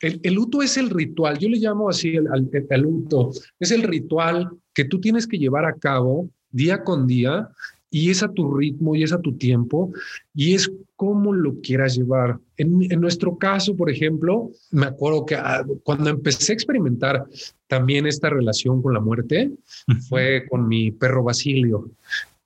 el, 0.00 0.34
luto 0.34 0.62
es 0.62 0.76
el 0.78 0.90
ritual, 0.90 1.38
yo 1.38 1.48
le 1.48 1.58
llamo 1.58 1.88
así 1.88 2.14
el, 2.16 2.80
luto, 2.80 3.30
es 3.60 3.70
el 3.70 3.82
ritual 3.82 4.50
que 4.74 4.86
tú 4.86 4.98
tienes 4.98 5.26
que 5.26 5.38
llevar 5.38 5.66
a 5.66 5.74
cabo 5.74 6.28
día 6.50 6.82
con 6.82 7.06
día 7.06 7.48
y 7.90 8.10
es 8.10 8.22
a 8.22 8.32
tu 8.32 8.54
ritmo 8.54 8.96
y 8.96 9.02
es 9.02 9.12
a 9.12 9.20
tu 9.20 9.36
tiempo 9.36 9.92
y 10.34 10.54
es 10.54 10.72
como 10.96 11.34
lo 11.34 11.60
quieras 11.60 11.94
llevar. 11.94 12.38
En, 12.56 12.78
nuestro 13.00 13.36
caso, 13.36 13.76
por 13.76 13.90
ejemplo, 13.90 14.50
me 14.70 14.86
acuerdo 14.86 15.26
que 15.26 15.36
ah, 15.36 15.62
cuando 15.84 16.08
empecé 16.08 16.52
a 16.52 16.54
experimentar 16.54 17.24
también 17.66 18.06
esta 18.06 18.30
relación 18.30 18.80
con 18.80 18.94
la 18.94 19.00
muerte, 19.00 19.52
fue 20.08 20.46
con 20.48 20.66
mi 20.66 20.90
perro 20.90 21.22
Basilio, 21.22 21.90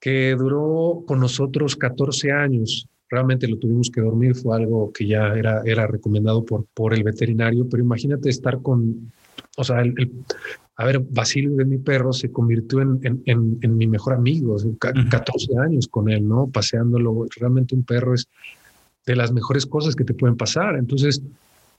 que 0.00 0.34
duró 0.36 1.04
con 1.06 1.20
nosotros 1.20 1.76
14 1.76 2.32
años 2.32 2.88
realmente 3.08 3.48
lo 3.48 3.58
tuvimos 3.58 3.90
que 3.90 4.00
dormir, 4.00 4.34
fue 4.34 4.56
algo 4.56 4.92
que 4.92 5.06
ya 5.06 5.34
era, 5.34 5.62
era 5.64 5.86
recomendado 5.86 6.44
por, 6.44 6.66
por 6.74 6.94
el 6.94 7.02
veterinario, 7.02 7.68
pero 7.68 7.82
imagínate 7.82 8.28
estar 8.28 8.60
con 8.62 9.12
o 9.56 9.64
sea, 9.64 9.80
el, 9.80 10.12
a 10.76 10.84
ver, 10.84 11.00
Basilio 11.00 11.56
de 11.56 11.64
mi 11.64 11.78
perro 11.78 12.12
se 12.12 12.30
convirtió 12.30 12.80
en, 12.80 13.00
en, 13.02 13.58
en, 13.60 13.76
mi 13.76 13.86
mejor 13.86 14.14
amigo, 14.14 14.56
14 14.78 15.58
años 15.58 15.88
con 15.88 16.10
él, 16.10 16.28
¿no? 16.28 16.48
Paseándolo. 16.48 17.26
Realmente 17.36 17.74
un 17.74 17.84
perro 17.84 18.14
es 18.14 18.28
de 19.06 19.16
las 19.16 19.32
mejores 19.32 19.64
cosas 19.64 19.96
que 19.96 20.04
te 20.04 20.12
pueden 20.12 20.36
pasar. 20.36 20.76
Entonces, 20.76 21.22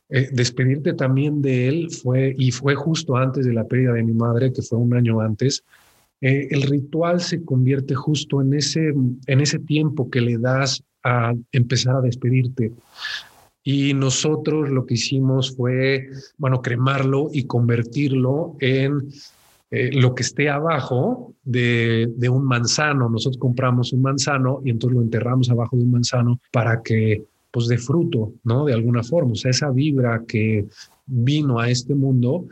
eh, 0.09 0.29
despedirte 0.31 0.93
también 0.93 1.41
de 1.41 1.67
él 1.67 1.91
fue, 1.91 2.33
y 2.37 2.51
fue 2.51 2.73
justo 2.73 3.15
antes 3.15 3.45
de 3.45 3.53
la 3.53 3.65
pérdida 3.65 3.93
de 3.93 4.03
mi 4.03 4.13
madre, 4.13 4.51
que 4.51 4.63
fue 4.63 4.79
un 4.79 4.95
año 4.95 5.21
antes. 5.21 5.63
Eh, 6.19 6.47
el 6.49 6.63
ritual 6.63 7.21
se 7.21 7.43
convierte 7.43 7.93
justo 7.93 8.41
en 8.41 8.55
ese, 8.55 8.87
en 8.87 9.41
ese 9.41 9.59
tiempo 9.59 10.09
que 10.09 10.21
le 10.21 10.39
das 10.39 10.83
empezar 11.51 11.95
a 11.95 12.01
despedirte. 12.01 12.71
Y 13.63 13.93
nosotros 13.93 14.69
lo 14.69 14.85
que 14.85 14.93
hicimos 14.93 15.55
fue, 15.55 16.07
bueno, 16.37 16.61
cremarlo 16.61 17.29
y 17.33 17.43
convertirlo 17.43 18.55
en 18.61 19.09
eh, 19.69 19.89
lo 19.91 20.15
que 20.15 20.23
esté 20.23 20.49
abajo 20.49 21.33
de, 21.43 22.09
de, 22.15 22.29
un 22.29 22.45
manzano. 22.45 23.09
Nosotros 23.09 23.37
compramos 23.37 23.91
un 23.91 24.01
manzano 24.01 24.61
y 24.63 24.69
entonces 24.69 24.95
lo 24.95 25.03
enterramos 25.03 25.49
abajo 25.49 25.75
de 25.75 25.83
un 25.83 25.91
manzano 25.91 26.39
para 26.53 26.81
que, 26.81 27.25
pues, 27.51 27.67
de 27.67 27.77
fruto, 27.77 28.31
¿no? 28.45 28.63
De 28.63 28.73
alguna 28.73 29.03
forma. 29.03 29.33
O 29.33 29.35
sea, 29.35 29.51
esa 29.51 29.69
vibra 29.69 30.23
que 30.25 30.65
vino 31.05 31.59
a 31.59 31.69
este 31.69 31.93
mundo 31.93 32.45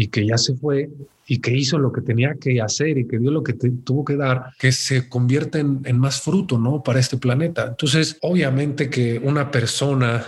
y 0.00 0.08
que 0.08 0.26
ya 0.26 0.38
se 0.38 0.54
fue 0.54 0.88
y 1.26 1.42
que 1.42 1.54
hizo 1.54 1.78
lo 1.78 1.92
que 1.92 2.00
tenía 2.00 2.34
que 2.40 2.58
hacer 2.62 2.96
y 2.96 3.06
que 3.06 3.18
dio 3.18 3.30
lo 3.30 3.42
que 3.42 3.52
tuvo 3.52 4.02
que 4.02 4.16
dar, 4.16 4.54
que 4.58 4.72
se 4.72 5.10
convierte 5.10 5.58
en, 5.58 5.82
en, 5.84 5.98
más 5.98 6.22
fruto, 6.22 6.58
¿no? 6.58 6.82
Para 6.82 7.00
este 7.00 7.18
planeta. 7.18 7.66
Entonces, 7.68 8.16
obviamente 8.22 8.88
que 8.88 9.18
una 9.22 9.50
persona 9.50 10.24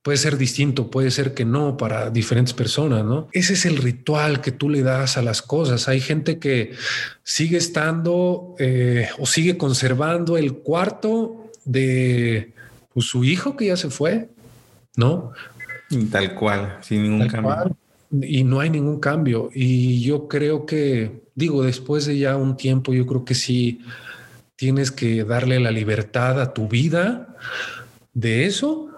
puede 0.00 0.16
ser 0.16 0.38
distinto, 0.38 0.92
puede 0.92 1.10
ser 1.10 1.34
que 1.34 1.44
no 1.44 1.76
para 1.76 2.10
diferentes 2.10 2.54
personas, 2.54 3.04
¿no? 3.04 3.26
Ese 3.32 3.54
es 3.54 3.66
el 3.66 3.78
ritual 3.78 4.40
que 4.40 4.52
tú 4.52 4.70
le 4.70 4.82
das 4.82 5.16
a 5.16 5.22
las 5.22 5.42
cosas. 5.42 5.88
Hay 5.88 6.00
gente 6.00 6.38
que 6.38 6.70
sigue 7.24 7.56
estando 7.56 8.54
eh, 8.60 9.08
o 9.18 9.26
sigue 9.26 9.58
conservando 9.58 10.36
el 10.36 10.52
cuarto 10.54 11.50
de 11.64 12.54
pues, 12.94 13.06
su 13.06 13.24
hijo 13.24 13.56
que 13.56 13.66
ya 13.66 13.76
se 13.76 13.90
fue, 13.90 14.28
¿no? 14.94 15.32
Tal 16.12 16.36
cual, 16.36 16.78
sin 16.82 17.02
ningún 17.02 17.26
cambio 17.26 17.76
y 18.10 18.44
no 18.44 18.60
hay 18.60 18.70
ningún 18.70 19.00
cambio. 19.00 19.50
Y 19.54 20.02
yo 20.02 20.28
creo 20.28 20.66
que, 20.66 21.22
digo, 21.34 21.62
después 21.62 22.06
de 22.06 22.18
ya 22.18 22.36
un 22.36 22.56
tiempo, 22.56 22.92
yo 22.92 23.06
creo 23.06 23.24
que 23.24 23.34
sí 23.34 23.80
tienes 24.56 24.90
que 24.90 25.24
darle 25.24 25.60
la 25.60 25.70
libertad 25.70 26.40
a 26.40 26.52
tu 26.52 26.68
vida 26.68 27.36
de 28.12 28.46
eso 28.46 28.90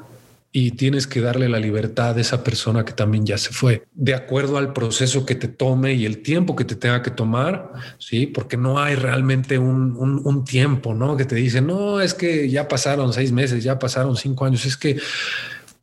y 0.54 0.72
tienes 0.72 1.06
que 1.06 1.22
darle 1.22 1.48
la 1.48 1.58
libertad 1.58 2.16
a 2.16 2.20
esa 2.20 2.44
persona 2.44 2.84
que 2.84 2.92
también 2.92 3.24
ya 3.24 3.38
se 3.38 3.50
fue, 3.50 3.86
de 3.94 4.14
acuerdo 4.14 4.58
al 4.58 4.74
proceso 4.74 5.24
que 5.24 5.34
te 5.34 5.48
tome 5.48 5.94
y 5.94 6.04
el 6.04 6.20
tiempo 6.20 6.54
que 6.54 6.66
te 6.66 6.76
tenga 6.76 7.00
que 7.00 7.10
tomar, 7.10 7.72
sí, 7.98 8.26
porque 8.26 8.58
no 8.58 8.78
hay 8.78 8.94
realmente 8.94 9.56
un, 9.58 9.96
un, 9.96 10.44
tiempo, 10.44 10.92
¿no? 10.92 11.16
Que 11.16 11.24
te 11.24 11.36
dice, 11.36 11.62
no, 11.62 12.02
es 12.02 12.12
que 12.12 12.50
ya 12.50 12.68
pasaron 12.68 13.14
seis 13.14 13.32
meses, 13.32 13.64
ya 13.64 13.78
pasaron 13.78 14.14
cinco 14.14 14.44
años, 14.44 14.66
es 14.66 14.76
que 14.76 14.98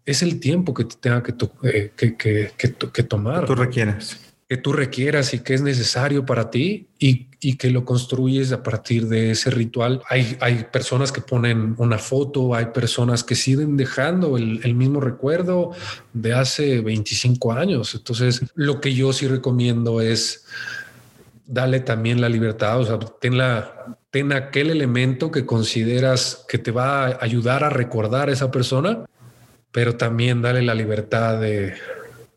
es 0.06 0.22
el 0.22 0.40
tiempo 0.40 0.74
que 0.74 0.86
te 0.86 0.96
tenga 0.96 1.24
que, 1.24 1.34
eh, 1.64 1.92
que, 1.96 2.16
que, 2.16 2.52
que, 2.58 3.04
tomar. 3.04 3.42
Que 3.42 3.48
tú 3.48 3.56
requieras. 3.56 4.20
Que 4.48 4.58
tú 4.58 4.74
requieras 4.74 5.34
y 5.34 5.40
que 5.40 5.54
es 5.54 5.62
necesario 5.62 6.26
para 6.26 6.50
ti 6.50 6.88
y, 6.98 7.28
y, 7.40 7.56
que 7.58 7.70
lo 7.70 7.86
construyes 7.86 8.52
a 8.52 8.64
partir 8.64 9.08
de 9.08 9.32
ese 9.32 9.52
ritual. 9.52 10.02
Hay, 10.10 10.38
hay 10.42 10.66
personas 10.72 11.12
que 11.12 11.22
ponen 11.22 11.76
una 11.78 12.00
foto, 12.00 12.56
hay 12.56 12.66
personas 12.68 13.24
que 13.24 13.36
siguen 13.36 13.78
dejando 13.78 14.38
el, 14.38 14.62
el 14.64 14.74
mismo 14.74 15.00
recuerdo 15.00 15.72
de 16.14 16.34
hace 16.34 16.82
25 16.82 17.52
años. 17.52 17.94
Entonces, 17.94 18.42
lo 18.56 18.82
que 18.82 18.96
yo 18.96 19.14
sí 19.14 19.28
recomiendo 19.28 20.02
es 20.02 20.46
dale 21.50 21.80
también 21.80 22.22
la 22.22 22.30
libertad, 22.30 22.80
o 22.80 22.86
sea, 22.86 23.00
ten, 23.20 23.36
la, 23.38 23.98
ten 24.12 24.32
aquel 24.34 24.70
elemento 24.70 25.32
que 25.32 25.48
consideras 25.48 26.46
que 26.48 26.60
te 26.60 26.70
va 26.70 27.08
a 27.08 27.18
ayudar 27.22 27.64
a 27.64 27.70
recordar 27.70 28.30
a 28.30 28.32
esa 28.32 28.52
persona 28.52 29.06
pero 29.72 29.96
también 29.96 30.42
dale 30.42 30.62
la 30.62 30.76
libertad 30.76 31.40
de, 31.40 31.76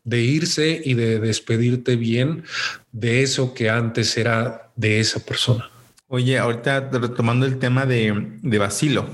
irse 0.05 0.81
y 0.83 0.93
de 0.93 1.19
despedirte 1.19 1.95
bien 1.95 2.43
de 2.91 3.23
eso 3.23 3.53
que 3.53 3.69
antes 3.69 4.17
era 4.17 4.71
de 4.75 4.99
esa 4.99 5.19
persona. 5.19 5.69
Oye, 6.07 6.37
ahorita 6.37 6.89
retomando 6.91 7.45
el 7.45 7.57
tema 7.57 7.85
de, 7.85 8.37
de 8.41 8.57
Basilio. 8.57 9.07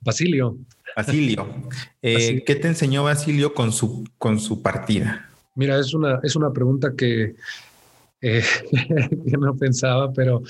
Basilio. 0.00 0.56
Basilio. 0.96 1.46
Eh, 2.04 2.42
¿Qué 2.44 2.56
te 2.56 2.66
enseñó 2.66 3.04
Basilio 3.04 3.54
con 3.54 3.70
su, 3.70 4.04
con 4.18 4.40
su 4.40 4.60
partida? 4.60 5.30
Mira, 5.54 5.78
es 5.78 5.94
una, 5.94 6.18
es 6.24 6.34
una 6.34 6.52
pregunta 6.52 6.94
que, 6.96 7.36
eh, 8.20 8.44
que 8.70 9.36
no 9.38 9.56
pensaba, 9.56 10.12
pero 10.12 10.42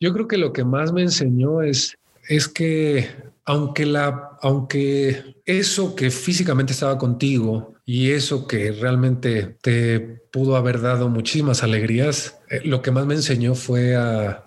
yo 0.00 0.12
creo 0.12 0.26
que 0.26 0.38
lo 0.38 0.52
que 0.52 0.64
más 0.64 0.92
me 0.92 1.02
enseñó 1.02 1.62
es, 1.62 1.96
es 2.28 2.48
que 2.48 3.08
aunque 3.48 3.86
la, 3.86 4.36
aunque 4.42 5.40
eso 5.46 5.96
que 5.96 6.10
físicamente 6.10 6.74
estaba 6.74 6.98
contigo 6.98 7.72
y 7.86 8.10
eso 8.10 8.46
que 8.46 8.72
realmente 8.72 9.56
te 9.62 10.00
pudo 10.30 10.54
haber 10.56 10.82
dado 10.82 11.08
muchísimas 11.08 11.62
alegrías, 11.62 12.38
eh, 12.50 12.60
lo 12.64 12.82
que 12.82 12.90
más 12.90 13.06
me 13.06 13.14
enseñó 13.14 13.54
fue 13.54 13.96
a, 13.96 14.44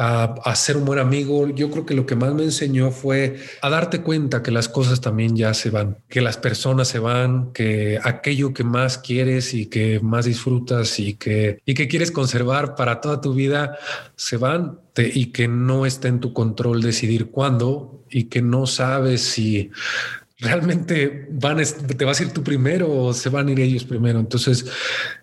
a, 0.00 0.54
ser 0.54 0.76
un 0.76 0.84
buen 0.84 1.00
amigo. 1.00 1.48
Yo 1.48 1.70
creo 1.70 1.84
que 1.84 1.94
lo 1.94 2.06
que 2.06 2.14
más 2.14 2.32
me 2.32 2.44
enseñó 2.44 2.92
fue 2.92 3.40
a 3.60 3.68
darte 3.68 4.02
cuenta 4.02 4.44
que 4.44 4.52
las 4.52 4.68
cosas 4.68 5.00
también 5.00 5.34
ya 5.34 5.52
se 5.54 5.70
van, 5.70 5.98
que 6.08 6.20
las 6.20 6.36
personas 6.36 6.86
se 6.86 7.00
van, 7.00 7.52
que 7.52 7.98
aquello 8.02 8.54
que 8.54 8.62
más 8.62 8.98
quieres 8.98 9.54
y 9.54 9.66
que 9.66 9.98
más 10.00 10.26
disfrutas 10.26 11.00
y 11.00 11.14
que, 11.14 11.58
y 11.66 11.74
que 11.74 11.88
quieres 11.88 12.12
conservar 12.12 12.76
para 12.76 13.00
toda 13.00 13.20
tu 13.20 13.34
vida 13.34 13.76
se 14.14 14.36
van 14.36 14.78
y 14.96 15.26
que 15.26 15.48
no 15.48 15.84
está 15.84 16.06
en 16.08 16.20
tu 16.20 16.32
control 16.32 16.80
decidir 16.80 17.30
cuándo 17.30 18.04
y 18.08 18.24
que 18.24 18.40
no 18.40 18.66
sabes 18.66 19.22
si 19.22 19.70
realmente 20.40 21.26
van, 21.30 21.58
te 21.96 22.04
vas 22.04 22.20
a 22.20 22.22
ir 22.22 22.32
tú 22.32 22.42
primero 22.42 22.90
o 22.90 23.12
se 23.12 23.28
van 23.28 23.48
a 23.48 23.52
ir 23.52 23.60
ellos 23.60 23.84
primero. 23.84 24.20
Entonces, 24.20 24.66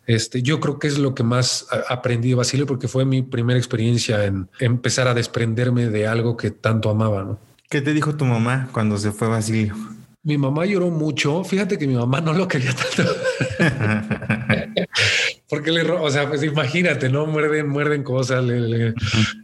este, 0.05 0.41
yo 0.41 0.59
creo 0.59 0.79
que 0.79 0.87
es 0.87 0.97
lo 0.97 1.15
que 1.15 1.23
más 1.23 1.67
aprendí 1.87 2.29
de 2.29 2.35
Basilio 2.35 2.65
porque 2.65 2.87
fue 2.87 3.05
mi 3.05 3.21
primera 3.21 3.57
experiencia 3.57 4.25
en 4.25 4.49
empezar 4.59 5.07
a 5.07 5.13
desprenderme 5.13 5.87
de 5.89 6.07
algo 6.07 6.35
que 6.35 6.51
tanto 6.51 6.89
amaba. 6.89 7.23
¿no? 7.23 7.39
¿Qué 7.69 7.81
te 7.81 7.93
dijo 7.93 8.15
tu 8.15 8.25
mamá 8.25 8.69
cuando 8.71 8.97
se 8.97 9.11
fue 9.11 9.27
Basilio? 9.27 9.75
Mi 10.23 10.37
mamá 10.37 10.65
lloró 10.65 10.89
mucho. 10.89 11.43
Fíjate 11.43 11.77
que 11.77 11.87
mi 11.87 11.95
mamá 11.95 12.19
no 12.19 12.33
lo 12.33 12.47
quería 12.47 12.73
tanto. 12.73 13.15
Porque 15.47 15.71
le, 15.71 15.83
o 15.83 16.09
sea, 16.09 16.27
pues 16.27 16.43
imagínate, 16.43 17.09
no 17.09 17.27
muerden, 17.27 17.69
muerden 17.69 18.03
cosas, 18.03 18.43
le, 18.43 18.93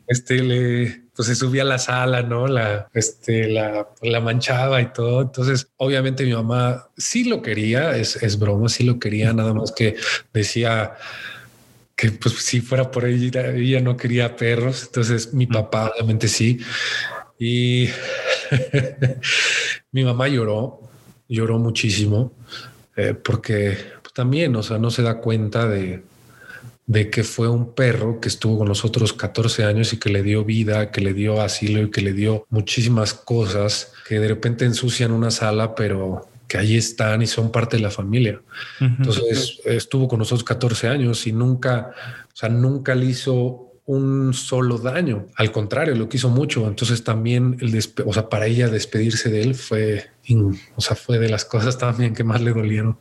este, 0.07 0.41
le, 0.41 1.03
pues 1.15 1.27
se 1.27 1.35
subía 1.35 1.61
a 1.61 1.65
la 1.65 1.77
sala, 1.77 2.23
no 2.23 2.47
la, 2.47 2.89
este, 2.93 3.47
la, 3.47 3.87
la 4.01 4.19
manchaba 4.19 4.81
y 4.81 4.91
todo. 4.93 5.21
Entonces, 5.21 5.69
obviamente 5.77 6.25
mi 6.25 6.33
mamá 6.33 6.87
sí 6.97 7.25
lo 7.25 7.41
quería, 7.41 7.95
es, 7.97 8.15
es 8.23 8.39
broma, 8.39 8.67
sí 8.67 8.83
lo 8.83 8.97
quería, 8.97 9.31
nada 9.31 9.53
más 9.53 9.71
que 9.71 9.95
decía, 10.33 10.95
que 12.01 12.09
pues 12.11 12.33
si 12.35 12.61
fuera 12.61 12.89
por 12.89 13.05
ella, 13.05 13.51
ella 13.51 13.79
no 13.79 13.95
quería 13.95 14.35
perros, 14.35 14.85
entonces 14.87 15.35
mi 15.35 15.45
papá 15.45 15.91
obviamente 15.93 16.27
sí. 16.27 16.59
Y 17.37 17.89
mi 19.91 20.03
mamá 20.03 20.27
lloró, 20.27 20.89
lloró 21.27 21.59
muchísimo, 21.59 22.33
eh, 22.95 23.13
porque 23.13 23.77
pues, 24.11 24.13
también, 24.13 24.55
o 24.55 24.63
sea, 24.63 24.77
no 24.77 24.91
se 24.91 25.03
da 25.03 25.19
cuenta 25.19 25.67
de, 25.67 26.03
de 26.85 27.09
que 27.09 27.23
fue 27.23 27.47
un 27.47 27.73
perro 27.73 28.19
que 28.19 28.27
estuvo 28.27 28.59
con 28.59 28.67
nosotros 28.67 29.13
14 29.13 29.63
años 29.63 29.93
y 29.93 29.97
que 29.97 30.09
le 30.09 30.21
dio 30.21 30.43
vida, 30.43 30.91
que 30.91 31.01
le 31.01 31.13
dio 31.13 31.41
asilo 31.41 31.81
y 31.81 31.91
que 31.91 32.01
le 32.01 32.13
dio 32.13 32.45
muchísimas 32.49 33.13
cosas 33.13 33.93
que 34.07 34.19
de 34.19 34.27
repente 34.27 34.65
ensucian 34.65 35.11
una 35.11 35.31
sala, 35.31 35.75
pero 35.75 36.27
que 36.47 36.57
ahí 36.57 36.75
están 36.75 37.21
y 37.21 37.27
son 37.27 37.51
parte 37.51 37.77
de 37.77 37.83
la 37.83 37.91
familia. 37.91 38.41
Entonces 38.81 39.61
estuvo 39.63 40.09
con 40.09 40.19
nosotros 40.19 40.43
14 40.43 40.89
años 40.89 41.25
y 41.25 41.31
nunca, 41.31 41.91
o 42.25 42.35
sea, 42.35 42.49
nunca 42.49 42.93
le 42.93 43.05
hizo 43.05 43.71
un 43.85 44.33
solo 44.33 44.77
daño. 44.77 45.27
Al 45.35 45.53
contrario, 45.53 45.95
lo 45.95 46.09
quiso 46.09 46.29
mucho. 46.29 46.67
Entonces 46.67 47.05
también 47.05 47.57
el 47.61 47.81
o 48.05 48.13
sea, 48.13 48.27
para 48.27 48.47
ella 48.47 48.67
despedirse 48.67 49.29
de 49.29 49.41
él 49.43 49.55
fue, 49.55 50.09
o 50.75 50.81
sea, 50.81 50.97
fue 50.97 51.19
de 51.19 51.29
las 51.29 51.45
cosas 51.45 51.77
también 51.77 52.13
que 52.13 52.25
más 52.25 52.41
le 52.41 52.51
dolieron. 52.51 52.97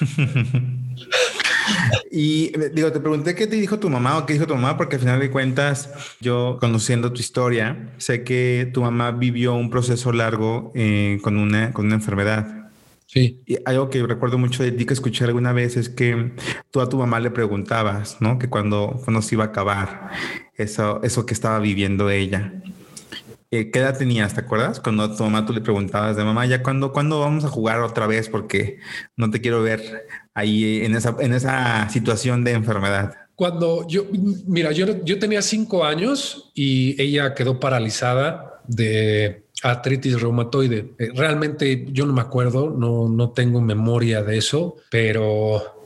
y 2.10 2.52
digo, 2.74 2.92
te 2.92 3.00
pregunté 3.00 3.34
qué 3.34 3.46
te 3.46 3.56
dijo 3.56 3.78
tu 3.78 3.88
mamá 3.88 4.18
o 4.18 4.26
qué 4.26 4.34
dijo 4.34 4.46
tu 4.46 4.54
mamá, 4.54 4.76
porque 4.76 4.96
al 4.96 5.00
final 5.00 5.20
de 5.20 5.30
cuentas, 5.30 5.90
yo 6.20 6.58
conociendo 6.60 7.12
tu 7.12 7.20
historia, 7.20 7.92
sé 7.98 8.24
que 8.24 8.70
tu 8.72 8.82
mamá 8.82 9.12
vivió 9.12 9.54
un 9.54 9.70
proceso 9.70 10.12
largo 10.12 10.72
eh, 10.74 11.18
con, 11.22 11.36
una, 11.36 11.72
con 11.72 11.86
una 11.86 11.96
enfermedad. 11.96 12.70
Sí. 13.06 13.42
Y 13.46 13.58
algo 13.66 13.90
que 13.90 14.02
recuerdo 14.06 14.38
mucho 14.38 14.62
de 14.62 14.72
ti 14.72 14.86
que 14.86 14.94
escuché 14.94 15.24
alguna 15.24 15.52
vez 15.52 15.76
es 15.76 15.90
que 15.90 16.32
tú 16.70 16.80
a 16.80 16.88
tu 16.88 16.96
mamá 16.96 17.20
le 17.20 17.30
preguntabas, 17.30 18.16
¿no? 18.20 18.38
Que 18.38 18.48
cuando, 18.48 19.00
cuando 19.04 19.20
se 19.20 19.34
iba 19.34 19.44
a 19.44 19.48
acabar 19.48 20.10
eso, 20.56 21.02
eso 21.02 21.26
que 21.26 21.34
estaba 21.34 21.58
viviendo 21.58 22.08
ella. 22.08 22.54
Eh, 23.54 23.70
¿Qué 23.70 23.80
edad 23.80 23.98
tenías? 23.98 24.32
¿Te 24.32 24.40
acuerdas? 24.40 24.80
Cuando 24.80 25.14
tu 25.14 25.22
mamá 25.24 25.44
tú 25.44 25.52
le 25.52 25.60
preguntabas 25.60 26.16
de 26.16 26.24
mamá, 26.24 26.46
ya 26.46 26.62
cuándo, 26.62 26.90
cuándo 26.90 27.20
vamos 27.20 27.44
a 27.44 27.48
jugar 27.48 27.82
otra 27.82 28.06
vez 28.06 28.30
porque 28.30 28.78
no 29.14 29.30
te 29.30 29.42
quiero 29.42 29.62
ver 29.62 30.06
ahí 30.32 30.80
en 30.82 30.96
esa, 30.96 31.14
en 31.20 31.34
esa 31.34 31.86
situación 31.90 32.44
de 32.44 32.52
enfermedad. 32.52 33.14
Cuando 33.34 33.86
yo, 33.86 34.06
mira, 34.46 34.72
yo, 34.72 35.04
yo 35.04 35.18
tenía 35.18 35.42
cinco 35.42 35.84
años 35.84 36.50
y 36.54 37.00
ella 37.00 37.34
quedó 37.34 37.60
paralizada 37.60 38.62
de 38.66 39.44
artritis 39.62 40.18
reumatoide. 40.18 40.94
Eh, 40.98 41.10
realmente 41.14 41.86
yo 41.90 42.06
no 42.06 42.14
me 42.14 42.22
acuerdo, 42.22 42.70
no, 42.70 43.10
no 43.10 43.32
tengo 43.32 43.60
memoria 43.60 44.22
de 44.22 44.38
eso, 44.38 44.76
pero 44.90 45.81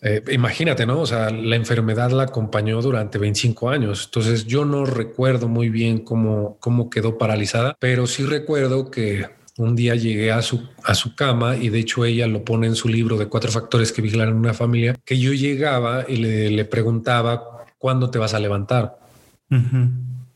eh, 0.00 0.22
imagínate, 0.30 0.86
¿no? 0.86 1.00
O 1.00 1.06
sea, 1.06 1.30
la 1.30 1.56
enfermedad 1.56 2.10
la 2.10 2.24
acompañó 2.24 2.80
durante 2.80 3.18
25 3.18 3.70
años. 3.70 4.04
Entonces 4.06 4.46
yo 4.46 4.64
no 4.64 4.84
recuerdo 4.84 5.48
muy 5.48 5.70
bien 5.70 5.98
cómo, 5.98 6.56
cómo 6.60 6.88
quedó 6.88 7.18
paralizada, 7.18 7.76
pero 7.80 8.06
sí 8.06 8.24
recuerdo 8.24 8.90
que 8.90 9.26
un 9.56 9.74
día 9.74 9.96
llegué 9.96 10.30
a 10.30 10.40
su, 10.40 10.68
a 10.84 10.94
su 10.94 11.16
cama 11.16 11.56
y 11.56 11.68
de 11.68 11.80
hecho 11.80 12.04
ella 12.04 12.28
lo 12.28 12.44
pone 12.44 12.68
en 12.68 12.76
su 12.76 12.88
libro 12.88 13.16
de 13.16 13.26
cuatro 13.26 13.50
factores 13.50 13.90
que 13.90 14.00
vigilan 14.00 14.32
una 14.32 14.54
familia, 14.54 14.94
que 15.04 15.18
yo 15.18 15.32
llegaba 15.32 16.04
y 16.06 16.16
le, 16.16 16.64
preguntaba, 16.64 17.66
¿cuándo 17.76 18.08
te 18.08 18.18
vas 18.18 18.34
a 18.34 18.38
levantar? 18.38 19.00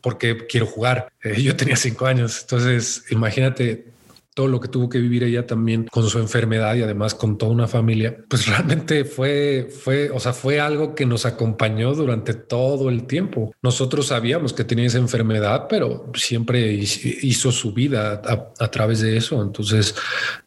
Porque 0.00 0.46
quiero 0.48 0.66
jugar. 0.66 1.12
Eh, 1.22 1.40
yo 1.40 1.54
tenía 1.54 1.76
cinco 1.76 2.06
años. 2.06 2.40
Entonces, 2.40 3.04
imagínate 3.10 3.91
todo 4.34 4.48
lo 4.48 4.60
que 4.60 4.68
tuvo 4.68 4.88
que 4.88 4.98
vivir 4.98 5.24
ella 5.24 5.46
también 5.46 5.86
con 5.90 6.08
su 6.08 6.18
enfermedad 6.18 6.74
y 6.74 6.82
además 6.82 7.14
con 7.14 7.36
toda 7.36 7.52
una 7.52 7.68
familia, 7.68 8.16
pues 8.28 8.46
realmente 8.48 9.04
fue, 9.04 9.68
fue, 9.70 10.10
o 10.10 10.20
sea, 10.20 10.32
fue 10.32 10.60
algo 10.60 10.94
que 10.94 11.06
nos 11.06 11.26
acompañó 11.26 11.94
durante 11.94 12.34
todo 12.34 12.88
el 12.88 13.06
tiempo. 13.06 13.54
Nosotros 13.62 14.06
sabíamos 14.06 14.52
que 14.52 14.64
tenía 14.64 14.86
esa 14.86 14.98
enfermedad, 14.98 15.66
pero 15.68 16.10
siempre 16.14 16.72
hizo 16.72 17.52
su 17.52 17.72
vida 17.72 18.22
a, 18.58 18.68
través 18.68 19.00
de 19.00 19.16
eso. 19.16 19.42
Entonces, 19.42 19.94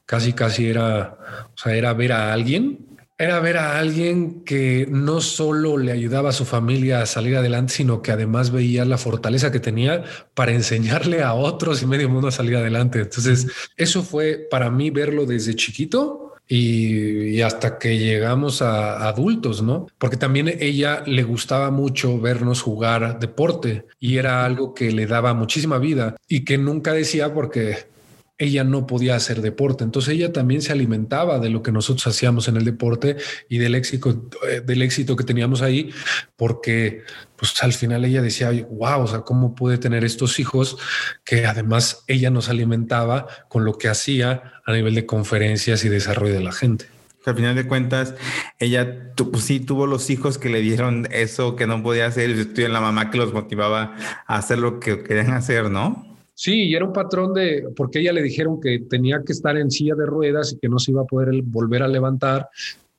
casi, 0.05 0.33
casi 0.33 0.67
era, 0.67 1.17
o 1.53 1.57
sea, 1.57 1.75
era 1.75 1.93
ver 1.93 2.11
a 2.11 2.33
alguien 2.33 2.84
era 3.17 3.39
ver 3.39 3.57
a 3.57 3.79
alguien 3.79 4.43
que 4.43 4.87
no 4.89 5.21
solo 5.21 5.77
le 5.77 5.93
ayudaba 5.93 6.29
a 6.29 6.33
su 6.33 6.43
familia 6.43 7.01
a 7.01 7.05
salir 7.05 7.37
adelante, 7.37 7.73
sino 7.73 8.01
que 8.01 8.11
además 8.11 8.51
veía 8.51 8.83
la 8.83 8.97
fortaleza 8.97 9.51
que 9.51 9.61
tenía 9.61 10.03
para 10.33 10.51
enseñarle 10.51 11.23
a 11.23 11.33
otros 11.33 11.81
y 11.81 11.85
medio 11.85 12.09
mundo 12.09 12.27
a 12.27 12.31
salir 12.31 12.57
adelante. 12.57 12.99
Entonces, 12.99 13.47
eso 13.77 14.03
fue 14.03 14.47
para 14.49 14.69
mí 14.69 14.89
verlo 14.89 15.25
desde 15.25 15.55
chiquito 15.55 16.33
y, 16.47 17.41
hasta 17.41 17.77
que 17.79 17.97
llegamos 17.97 18.61
a, 18.61 19.07
adultos, 19.07 19.61
¿no? 19.61 19.87
Porque 19.97 20.17
también 20.17 20.53
ella 20.59 21.03
le 21.05 21.23
gustaba 21.23 21.71
mucho 21.71 22.19
vernos 22.19 22.61
jugar 22.61 23.19
deporte 23.19 23.85
y 23.99 24.17
era 24.17 24.45
algo 24.45 24.73
que 24.73 24.91
le 24.91 25.07
daba 25.07 25.33
muchísima 25.33 25.77
vida 25.77 26.15
y 26.27 26.43
que 26.43 26.57
nunca 26.57 26.93
decía 26.93 27.33
porque 27.33 27.94
ella 28.37 28.63
no 28.63 28.85
podía 28.85 29.15
hacer 29.15 29.41
deporte. 29.41 29.83
Entonces 29.83 30.13
ella 30.13 30.33
también 30.33 30.61
se 30.61 30.71
alimentaba 30.71 31.39
de 31.39 31.49
lo 31.49 31.63
que 31.63 31.71
nosotros 31.71 32.05
hacíamos 32.07 32.47
en 32.47 32.57
el 32.57 32.65
deporte 32.65 33.17
y 33.47 33.57
del 33.57 33.75
éxito, 33.75 34.29
eh, 34.49 34.61
del 34.61 34.81
éxito 34.81 35.15
que 35.15 35.23
teníamos 35.23 35.61
ahí, 35.61 35.91
porque 36.35 37.03
pues 37.37 37.61
al 37.63 37.73
final 37.73 38.03
ella 38.05 38.21
decía, 38.21 38.51
wow, 38.69 39.01
o 39.01 39.07
sea, 39.07 39.21
¿cómo 39.21 39.55
pude 39.55 39.77
tener 39.77 40.03
estos 40.03 40.39
hijos 40.39 40.77
que 41.23 41.45
además 41.45 42.03
ella 42.07 42.29
nos 42.29 42.49
alimentaba 42.49 43.27
con 43.47 43.65
lo 43.65 43.77
que 43.77 43.87
hacía 43.87 44.53
a 44.65 44.73
nivel 44.73 44.95
de 44.95 45.05
conferencias 45.05 45.85
y 45.85 45.89
desarrollo 45.89 46.33
de 46.33 46.43
la 46.43 46.51
gente? 46.51 46.85
Al 47.25 47.35
final 47.35 47.55
de 47.55 47.67
cuentas, 47.67 48.13
ella 48.59 49.13
pues 49.15 49.45
sí 49.45 49.59
tuvo 49.59 49.87
los 49.87 50.11
hijos 50.11 50.37
que 50.37 50.49
le 50.49 50.61
dieron 50.61 51.07
eso 51.09 51.55
que 51.55 51.65
no 51.65 51.81
podía 51.81 52.05
hacer 52.05 52.29
y 52.29 52.67
la 52.67 52.81
mamá 52.81 53.09
que 53.09 53.17
los 53.17 53.33
motivaba 53.33 53.95
a 54.27 54.37
hacer 54.37 54.59
lo 54.59 54.79
que 54.79 55.01
querían 55.01 55.31
hacer, 55.31 55.71
¿no? 55.71 56.14
Sí, 56.37 56.63
y 56.63 56.75
era 56.75 56.83
un 56.83 56.91
patrón 56.91 57.33
de, 57.33 57.69
porque 57.77 57.99
ella 57.99 58.11
le 58.11 58.21
dijeron 58.21 58.59
que 58.59 58.79
tenía 58.79 59.23
que 59.25 59.31
estar 59.31 59.57
en 59.57 59.71
silla 59.71 59.95
de 59.95 60.05
ruedas 60.05 60.51
y 60.51 60.59
que 60.59 60.67
no 60.67 60.79
se 60.79 60.91
iba 60.91 61.01
a 61.01 61.05
poder 61.05 61.41
volver 61.43 61.81
a 61.81 61.87
levantar. 61.87 62.49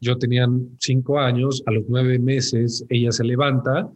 Yo 0.01 0.17
tenía 0.17 0.49
cinco 0.79 1.21
años, 1.21 1.63
a 1.67 1.71
los 1.71 1.85
nueve 1.87 2.19
meses 2.19 2.85
ella 2.89 3.13
se 3.13 3.25
levanta, 3.25 3.91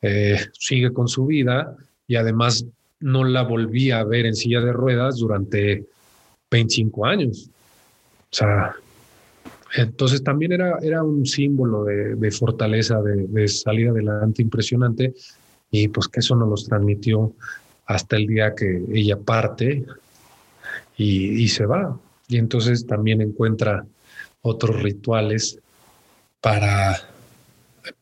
eh, 0.00 0.38
sigue 0.52 0.90
con 0.90 1.06
su 1.06 1.26
vida 1.26 1.76
y 2.06 2.16
además 2.16 2.64
no 3.00 3.24
la 3.24 3.42
volví 3.42 3.90
a 3.90 4.02
ver 4.04 4.24
en 4.24 4.34
silla 4.34 4.62
de 4.62 4.72
ruedas 4.72 5.18
durante 5.18 5.84
25 6.50 7.04
años. 7.04 7.50
O 8.30 8.34
sea, 8.34 8.74
entonces 9.76 10.24
también 10.24 10.52
era, 10.52 10.78
era 10.80 11.02
un 11.02 11.26
símbolo 11.26 11.84
de, 11.84 12.30
fortaleza, 12.30 13.02
de, 13.02 13.26
de, 13.26 13.48
salir 13.48 13.90
adelante 13.90 14.40
impresionante 14.40 15.12
y 15.70 15.88
pues 15.88 16.08
que 16.08 16.20
eso 16.20 16.34
nos 16.34 16.48
los 16.48 16.64
transmitió 16.66 17.34
hasta 17.88 18.16
el 18.16 18.26
día 18.26 18.54
que 18.54 18.82
ella 18.92 19.16
parte 19.16 19.84
y, 20.96 21.48
se 21.48 21.64
va. 21.64 21.98
Y 22.28 22.36
entonces 22.36 22.86
también 22.86 23.22
encuentra 23.22 23.86
otros 24.42 24.82
rituales 24.82 25.58
para, 26.40 27.00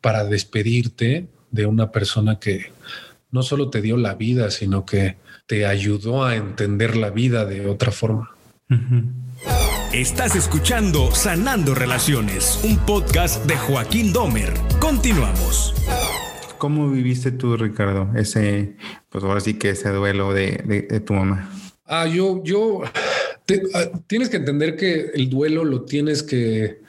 para 0.01 0.25
despedirte 0.25 1.29
de 1.53 1.66
una 1.66 1.92
persona 1.92 2.40
que 2.40 2.72
no 3.31 3.42
solo 3.42 3.70
te 3.70 3.81
dio 3.81 3.96
la 3.96 4.14
vida, 4.14 4.51
sino 4.51 4.85
que 4.85 5.16
te 5.46 5.66
ayudó 5.66 6.25
a 6.25 6.35
entender 6.35 6.96
la 6.96 7.11
vida 7.11 7.44
de 7.44 7.68
otra 7.68 7.92
forma. 7.92 8.31
Estás 9.92 10.35
escuchando 10.35 11.12
Sanando 11.14 11.77
Relaciones, 11.77 12.59
un 12.64 12.77
podcast 12.79 13.46
de 13.46 13.57
Joaquín 13.57 14.12
Domer. 14.12 14.53
Continuamos. 14.81 15.75
¿Cómo 16.58 16.90
viviste 16.90 17.32
tú, 17.32 17.56
Ricardo, 17.56 18.10
ese, 18.16 18.76
pues 19.08 19.24
ahora 19.24 19.40
sí 19.40 19.54
que 19.54 19.70
ese 19.70 19.90
duelo 19.90 20.32
de, 20.32 21.02
tu 21.04 21.14
mamá? 21.14 21.50
Ah, 21.84 22.06
yo, 22.06 22.42
yo, 22.44 22.82
ah, 22.84 23.90
tienes 24.06 24.28
que 24.28 24.36
entender 24.36 24.76
que 24.76 25.10
el 25.14 25.28
duelo 25.30 25.64
lo 25.64 25.84
tienes 25.84 26.22
que, 26.22 26.80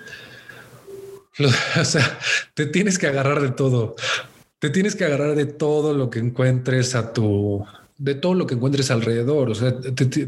o 1.80 1.86
sea, 1.86 2.20
te 2.54 2.66
tienes 2.66 2.98
que 2.98 3.08
agarrar 3.08 3.42
de 3.42 3.52
todo. 3.52 3.96
Te 4.60 4.72
tienes 4.72 4.96
que 4.96 5.06
agarrar 5.06 5.36
de 5.36 5.46
todo 5.46 5.94
lo 5.94 6.10
que 6.10 6.18
encuentres 6.18 6.96
a 6.96 7.14
tu, 7.14 7.64
de 7.98 8.16
todo 8.16 8.34
lo 8.34 8.46
que 8.46 8.56
encuentres 8.56 8.92
alrededor. 8.92 9.50
O 9.50 9.56
sea, 9.56 9.76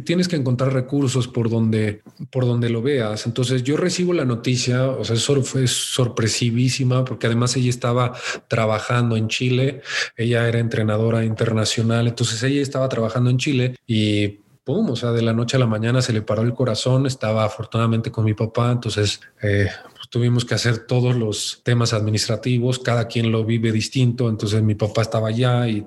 tienes 0.04 0.28
que 0.28 0.36
encontrar 0.36 0.74
recursos 0.74 1.28
por 1.28 1.50
donde, 1.50 2.02
por 2.32 2.46
donde 2.46 2.70
lo 2.70 2.82
veas. 2.82 3.26
Entonces 3.26 3.64
yo 3.64 3.78
recibo 3.78 4.14
la 4.14 4.26
noticia, 4.26 4.90
o 4.90 5.04
sea, 5.04 5.16
eso 5.16 5.42
fue 5.44 5.68
sorpresivísima 5.68 7.06
porque 7.06 7.28
además 7.28 7.56
ella 7.56 7.70
estaba 7.70 8.14
trabajando 8.48 9.18
en 9.18 9.28
Chile, 9.28 9.82
ella 10.18 10.48
era 10.48 10.60
entrenadora 10.60 11.24
internacional, 11.24 12.08
entonces 12.08 12.42
ella 12.44 12.62
estaba 12.62 12.90
trabajando 12.90 13.30
en 13.30 13.38
Chile 13.38 13.76
y 13.86 14.40
o 14.72 14.96
sea, 14.96 15.12
de 15.12 15.22
la 15.22 15.34
noche 15.34 15.58
a 15.58 15.60
la 15.60 15.66
mañana 15.66 16.02
se 16.02 16.14
le 16.14 16.22
paró 16.22 16.44
el 16.44 16.54
corazón, 16.54 17.08
estaba 17.08 17.44
afortunadamente 17.44 18.12
con 18.12 18.24
mi 18.24 18.34
papá, 18.34 18.72
entonces 18.72 19.20
eh, 19.42 19.68
tuvimos 20.10 20.43
que 20.43 20.56
hacer 20.56 20.80
todos 20.80 21.15
los 21.15 21.62
temas 21.63 21.93
administrativos, 21.93 22.80
cada 22.80 23.08
quien 23.08 23.32
lo 23.32 23.45
vive 23.45 23.72
distinto, 23.72 24.28
entonces 24.28 24.62
mi 24.63 24.76
papá 24.76 25.04
estaba 25.04 25.30
allá 25.30 25.67
y 25.67 25.86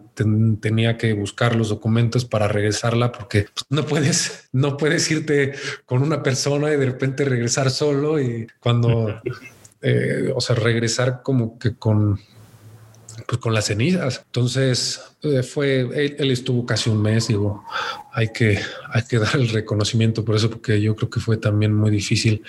tenía 0.60 0.96
que 0.96 1.12
buscar 1.12 1.56
los 1.56 1.68
documentos 1.68 2.24
para 2.24 2.48
regresarla 2.48 3.10
porque 3.10 3.46
pues, 3.52 3.66
no 3.68 3.84
puedes, 3.84 4.48
no 4.52 4.76
puedes 4.76 5.10
irte 5.10 5.52
con 5.84 6.02
una 6.02 6.22
persona 6.22 6.72
y 6.72 6.76
de 6.76 6.86
repente 6.86 7.24
regresar 7.24 7.70
solo 7.70 8.20
y 8.20 8.46
cuando, 8.60 9.20
eh, 9.82 10.32
o 10.34 10.40
sea, 10.40 10.54
regresar 10.54 11.22
como 11.22 11.58
que 11.58 11.74
con 11.76 12.20
pues 13.26 13.40
con 13.40 13.54
las 13.54 13.66
cenizas. 13.66 14.22
Entonces 14.26 15.00
eh, 15.22 15.42
fue, 15.42 15.80
él, 16.18 16.30
estuvo 16.30 16.66
casi 16.66 16.90
un 16.90 17.00
mes, 17.00 17.28
digo, 17.28 17.64
hay 18.12 18.28
que, 18.32 18.58
hay 18.90 19.02
que 19.08 19.18
dar 19.20 19.36
el 19.36 19.48
reconocimiento 19.48 20.24
por 20.24 20.36
eso, 20.36 20.50
porque 20.50 20.80
yo 20.80 20.96
creo 20.96 21.10
que 21.10 21.20
fue 21.20 21.36
también 21.36 21.74
muy 21.74 21.90
difícil 21.90 22.42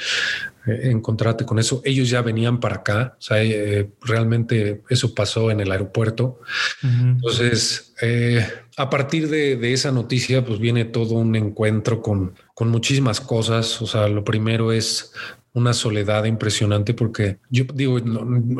eh, 0.65 0.89
encontrarte 0.91 1.45
con 1.45 1.59
eso. 1.59 1.81
Ellos 1.85 2.09
ya 2.09 2.21
venían 2.21 2.59
para 2.59 2.77
acá, 2.77 3.15
o 3.17 3.21
sea, 3.21 3.43
eh, 3.43 3.89
realmente 4.01 4.81
eso 4.89 5.13
pasó 5.13 5.51
en 5.51 5.59
el 5.59 5.71
aeropuerto. 5.71 6.39
Entonces, 6.81 7.93
a 8.75 8.89
partir 8.89 9.29
de, 9.29 9.55
de, 9.55 9.73
esa 9.73 9.91
noticia, 9.91 10.43
pues 10.43 10.59
viene 10.59 10.85
todo 10.85 11.15
un 11.15 11.35
encuentro 11.35 12.01
con, 12.01 12.33
con 12.53 12.69
muchísimas 12.69 13.21
cosas. 13.21 13.81
O 13.81 13.87
sea, 13.87 14.07
lo 14.07 14.23
primero 14.23 14.71
es 14.71 15.13
una 15.53 15.73
soledad 15.73 16.25
impresionante 16.25 16.93
porque 16.93 17.37
yo 17.49 17.65
digo, 17.73 17.99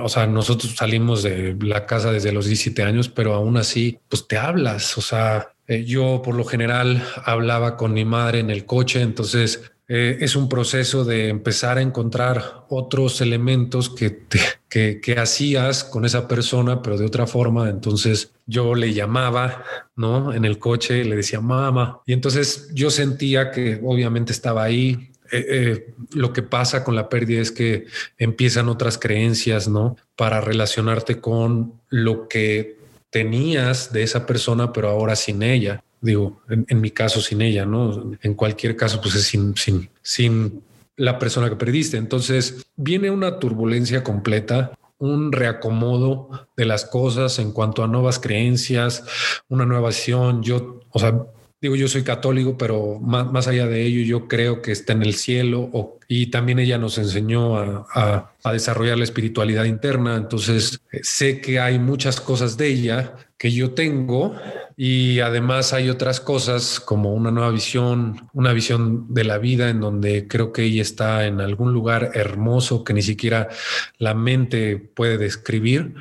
o 0.02 0.10
sea, 0.10 0.28
nosotros 0.28 0.76
salimos 0.76 1.24
de 1.24 1.56
la 1.62 1.86
casa 1.86 2.12
desde 2.12 2.32
los 2.32 2.46
17 2.46 2.84
años, 2.84 3.10
pero 3.10 3.34
aún 3.34 3.58
así, 3.58 4.00
pues 4.10 4.28
te 4.28 4.38
hablas, 4.38 4.98
o 4.98 5.02
sea, 5.02 5.54
eh, 5.68 5.86
yo 5.86 6.22
por 6.24 6.36
lo 6.36 6.44
general 6.44 7.04
hablaba 7.26 7.78
con 7.78 7.94
mi 7.94 8.06
madre 8.06 8.40
en 8.40 8.50
el 8.50 8.66
coche, 8.66 9.02
entonces 9.02 9.74
eh, 9.88 10.18
es 10.22 10.36
un 10.36 10.48
proceso 10.48 11.04
de 11.04 11.28
empezar 11.28 11.78
a 11.78 11.82
encontrar 11.82 12.66
otros 12.70 13.20
elementos 13.20 13.90
que, 13.90 14.24
que, 14.70 15.02
que, 15.02 15.20
hacías 15.20 15.84
con 15.84 16.06
esa 16.06 16.28
persona, 16.28 16.82
pero 16.82 16.98
de 16.98 17.06
otra 17.06 17.28
forma. 17.28 17.70
Entonces 17.70 18.32
yo 18.46 18.76
le 18.76 18.94
llamaba, 18.94 19.64
¿no? 19.96 20.34
En 20.34 20.46
el 20.46 20.58
coche, 20.58 21.04
le 21.04 21.18
decía 21.18 21.42
mamá. 21.42 22.02
Y 22.06 22.14
entonces 22.14 22.70
yo 22.74 22.90
sentía 22.90 23.52
que 23.52 23.82
obviamente 23.84 24.32
estaba 24.32 24.64
ahí, 24.64 25.12
eh, 25.34 25.46
eh, 25.50 25.94
lo 26.14 26.32
que 26.32 26.44
pasa 26.44 26.84
con 26.84 26.96
la 26.96 27.10
pérdida 27.10 27.42
es 27.42 27.52
que 27.52 27.88
empiezan 28.20 28.70
otras 28.70 29.00
creencias, 29.00 29.68
¿no? 29.68 29.98
Para 30.16 30.42
relacionarte 30.42 31.20
con 31.20 31.74
lo 31.90 32.28
que 32.28 32.78
tenías 33.10 33.92
de 33.92 34.04
esa 34.04 34.28
persona, 34.28 34.72
pero 34.72 34.90
ahora 34.90 35.16
sin 35.16 35.42
ella. 35.42 35.84
digo, 36.02 36.40
en, 36.50 36.82
mi 36.82 36.92
caso 36.92 37.20
sin 37.20 37.42
ella, 37.42 37.66
¿no? 37.66 38.12
En 38.22 38.36
cualquier 38.36 38.76
caso, 38.76 39.02
pues 39.02 39.16
es 39.16 39.24
sin, 39.24 39.56
sin, 39.58 39.90
sin 40.04 40.62
la 40.98 41.18
persona 41.18 41.50
que 41.50 41.56
perdiste. 41.56 41.98
Entonces 41.98 42.68
viene 42.76 43.10
una 43.10 43.40
turbulencia 43.40 44.04
completa, 44.04 44.78
un 45.00 45.32
reacomodo 45.32 46.48
de 46.56 46.66
las 46.66 46.86
cosas 46.86 47.40
en 47.40 47.54
cuanto 47.54 47.84
a 47.84 47.88
nuevas 47.88 48.20
creencias, 48.20 49.04
una 49.50 49.66
nueva 49.66 49.90
visión. 49.90 50.44
Yo, 50.44 50.82
o 50.92 51.00
sea, 51.00 51.26
digo, 51.64 51.78
yo 51.78 51.88
soy 51.88 52.04
católico, 52.04 52.58
pero 52.58 53.00
más, 53.00 53.48
allá 53.48 53.68
de 53.68 53.86
ello, 53.86 54.02
yo 54.02 54.28
creo 54.28 54.62
que 54.62 54.74
está 54.74 54.92
en 54.92 55.02
el 55.02 55.14
cielo 55.14 55.70
o, 55.72 55.98
y 56.08 56.28
también 56.28 56.60
ella 56.60 56.78
nos 56.78 56.98
enseñó 56.98 57.58
a, 57.58 57.88
a, 57.94 58.34
a 58.44 58.54
desarrollar 58.54 58.98
la 58.98 59.04
espiritualidad 59.04 59.66
interna. 59.66 60.16
Entonces 60.16 60.82
eh, 60.92 61.00
sé 61.04 61.42
que 61.42 61.60
hay 61.60 61.80
muchas 61.80 62.20
cosas 62.20 62.58
de 62.58 62.68
ella 62.68 63.16
que 63.38 63.52
yo 63.52 63.72
tengo 63.72 64.36
y 64.78 65.20
además 65.20 65.74
hay 65.74 65.90
otras 65.90 66.22
cosas 66.22 66.80
como 66.80 67.14
una 67.14 67.30
nueva 67.30 67.52
visión, 67.52 68.30
una 68.32 68.54
visión 68.54 69.14
de 69.14 69.26
la 69.26 69.38
vida 69.38 69.70
en 69.70 69.82
donde 69.82 70.30
creo 70.30 70.54
que 70.54 70.64
ella 70.64 70.82
está 70.82 71.28
en 71.28 71.42
algún 71.42 71.74
lugar 71.74 72.12
hermoso 72.14 72.86
que 72.86 72.94
ni 72.94 73.02
siquiera 73.02 73.50
la 73.98 74.14
mente 74.14 74.78
puede 74.78 75.18
describir 75.18 75.94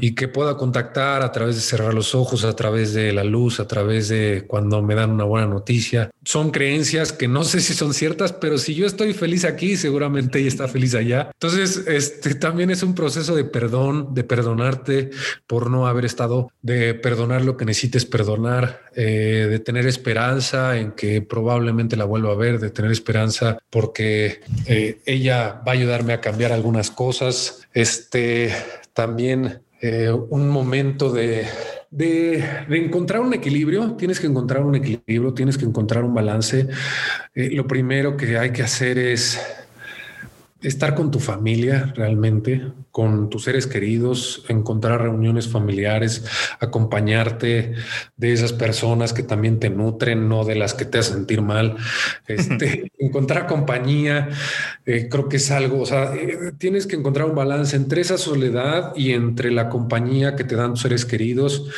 y 0.00 0.14
que 0.14 0.28
pueda 0.28 0.56
contactar 0.56 1.22
a 1.22 1.32
través 1.32 1.56
de 1.56 1.62
cerrar 1.62 1.92
los 1.92 2.14
ojos, 2.14 2.44
a 2.44 2.54
través 2.54 2.94
de 2.94 3.12
la 3.12 3.24
luz, 3.24 3.58
a 3.58 3.66
través 3.66 4.08
de 4.08 4.44
cuando 4.46 4.80
me 4.80 4.94
dan 4.94 5.10
una 5.10 5.24
buena 5.24 5.48
noticia. 5.48 6.10
Son 6.24 6.52
creencias 6.52 7.12
que 7.12 7.26
no 7.26 7.42
sé 7.42 7.60
si 7.60 7.74
son 7.74 7.92
ciertas, 7.94 8.32
pero 8.32 8.58
si 8.58 8.76
yo 8.76 8.86
estoy 8.86 9.12
feliz 9.12 9.44
aquí, 9.48 9.76
seguramente 9.76 10.38
ella 10.38 10.48
está 10.48 10.68
feliz 10.68 10.94
allá. 10.94 11.30
Entonces, 11.32 11.84
este 11.86 12.34
también 12.34 12.70
es 12.70 12.82
un 12.82 12.94
proceso 12.94 13.34
de 13.34 13.44
perdón, 13.44 14.14
de 14.14 14.24
perdonarte 14.24 15.10
por 15.46 15.70
no 15.70 15.86
haber 15.86 16.04
estado, 16.04 16.50
de 16.62 16.94
perdonar 16.94 17.44
lo 17.44 17.56
que 17.56 17.64
necesites 17.64 18.04
perdonar, 18.04 18.82
eh, 18.94 19.46
de 19.50 19.58
tener 19.58 19.86
esperanza 19.86 20.78
en 20.78 20.92
que 20.92 21.22
probablemente 21.22 21.96
la 21.96 22.04
vuelva 22.04 22.32
a 22.32 22.36
ver, 22.36 22.58
de 22.58 22.70
tener 22.70 22.90
esperanza 22.90 23.58
porque 23.70 24.40
eh, 24.66 25.00
ella 25.06 25.62
va 25.66 25.72
a 25.72 25.74
ayudarme 25.74 26.12
a 26.12 26.20
cambiar 26.20 26.52
algunas 26.52 26.90
cosas. 26.90 27.66
Este 27.72 28.52
también 28.92 29.60
eh, 29.86 30.12
un 30.12 30.48
momento 30.48 31.10
de, 31.12 31.46
de, 31.90 32.44
encontrar 32.70 33.20
un 33.20 33.34
equilibrio. 33.34 33.96
Tienes 33.96 34.20
que 34.20 34.26
encontrar 34.26 34.62
un 34.64 34.74
equilibrio, 34.74 35.34
tienes 35.34 35.58
que 35.58 35.64
encontrar 35.64 36.04
un 36.04 36.14
balance. 36.14 36.68
lo 37.34 37.66
primero 37.66 38.16
que 38.16 38.38
hay 38.38 38.52
que 38.52 38.62
hacer 38.62 38.98
es 38.98 39.40
estar 40.62 40.94
con 40.94 41.10
tu 41.10 41.20
familia 41.20 41.92
realmente, 41.94 42.72
con 42.90 43.28
tus 43.28 43.44
seres 43.44 43.66
queridos, 43.66 44.44
encontrar 44.48 45.02
reuniones 45.02 45.48
familiares, 45.48 46.24
acompañarte 46.60 47.74
de 48.16 48.32
esas 48.32 48.54
personas 48.54 49.12
que 49.12 49.22
también 49.22 49.60
te 49.60 49.68
nutren, 49.68 50.28
no 50.28 50.44
de 50.44 50.54
las 50.54 50.72
que 50.72 50.86
te 50.86 50.98
hacen 50.98 51.16
sentir 51.16 51.42
mal, 51.42 51.76
este, 52.26 52.90
encontrar 52.98 53.46
compañía, 53.46 54.30
eh, 54.86 55.08
creo 55.10 55.28
que 55.28 55.36
es 55.36 55.50
algo, 55.50 55.82
o 55.82 55.86
sea, 55.86 56.14
eh, 56.14 56.52
tienes 56.56 56.86
que 56.86 56.96
encontrar 56.96 57.26
un 57.26 57.34
balance 57.34 57.76
entre 57.76 58.00
esa 58.00 58.16
soledad 58.16 58.92
y 58.96 59.12
entre 59.12 59.50
la 59.50 59.68
compañía 59.68 60.36
que 60.36 60.44
te 60.44 60.56
dan 60.56 60.72
tus 60.72 60.82
seres 60.82 61.04
queridos, 61.04 61.68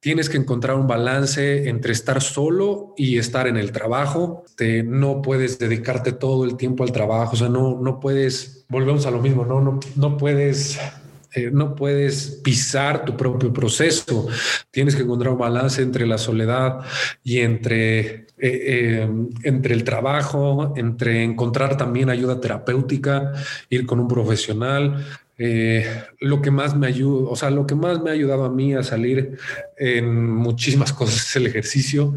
tienes 0.00 0.30
que 0.30 0.38
encontrar 0.38 0.76
un 0.76 0.86
balance 0.86 1.68
entre 1.68 1.92
estar 1.92 2.22
solo 2.22 2.94
y 2.96 3.18
estar 3.18 3.46
en 3.46 3.58
el 3.58 3.70
trabajo, 3.70 4.44
no 4.84 5.20
puedes 5.20 5.58
dedicarte 5.58 6.12
todo 6.12 6.44
el 6.44 6.56
tiempo 6.56 6.84
al 6.84 6.92
trabajo, 6.92 7.32
o 7.34 7.36
sea, 7.36 7.48
no, 7.48 7.78
no 7.80 8.00
puedes, 8.00 8.19
volvemos 8.68 9.06
a 9.06 9.10
lo 9.10 9.20
mismo, 9.20 9.44
no, 9.44 9.60
no, 9.60 9.80
no 9.96 10.16
puedes 10.16 10.78
eh, 11.32 11.50
no 11.52 11.76
puedes 11.76 12.40
pisar 12.42 13.04
tu 13.04 13.16
propio 13.16 13.52
proceso. 13.52 14.26
Tienes 14.70 14.96
que 14.96 15.02
encontrar 15.02 15.32
un 15.32 15.38
balance 15.38 15.80
entre 15.80 16.06
la 16.06 16.18
soledad 16.18 16.80
y 17.22 17.38
entre, 17.38 18.00
eh, 18.00 18.26
eh, 18.38 19.08
entre 19.44 19.74
el 19.74 19.84
trabajo, 19.84 20.74
entre 20.76 21.22
encontrar 21.22 21.76
también 21.76 22.10
ayuda 22.10 22.40
terapéutica, 22.40 23.32
ir 23.68 23.86
con 23.86 24.00
un 24.00 24.08
profesional. 24.08 25.06
lo 26.20 26.42
que 26.42 26.50
más 26.50 26.76
me 26.76 26.86
ayuda, 26.86 27.30
o 27.30 27.36
sea, 27.36 27.48
lo 27.50 27.66
que 27.66 27.74
más 27.74 28.02
me 28.02 28.10
ha 28.10 28.12
ayudado 28.12 28.44
a 28.44 28.50
mí 28.50 28.74
a 28.74 28.82
salir 28.82 29.38
en 29.78 30.30
muchísimas 30.30 30.92
cosas 31.00 31.28
es 31.28 31.36
el 31.36 31.46
ejercicio. 31.46 32.14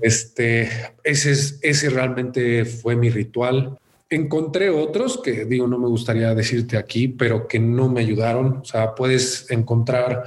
Este, 0.00 0.70
ese, 1.04 1.32
es, 1.32 1.58
ese 1.62 1.90
realmente 1.90 2.64
fue 2.64 2.96
mi 2.96 3.10
ritual 3.10 3.78
encontré 4.14 4.70
otros 4.70 5.20
que 5.22 5.44
digo, 5.44 5.66
no 5.66 5.78
me 5.78 5.88
gustaría 5.88 6.34
decirte 6.34 6.76
aquí, 6.76 7.08
pero 7.08 7.48
que 7.48 7.58
no 7.58 7.88
me 7.88 8.00
ayudaron. 8.00 8.58
O 8.58 8.64
sea, 8.64 8.94
puedes 8.94 9.50
encontrar, 9.50 10.24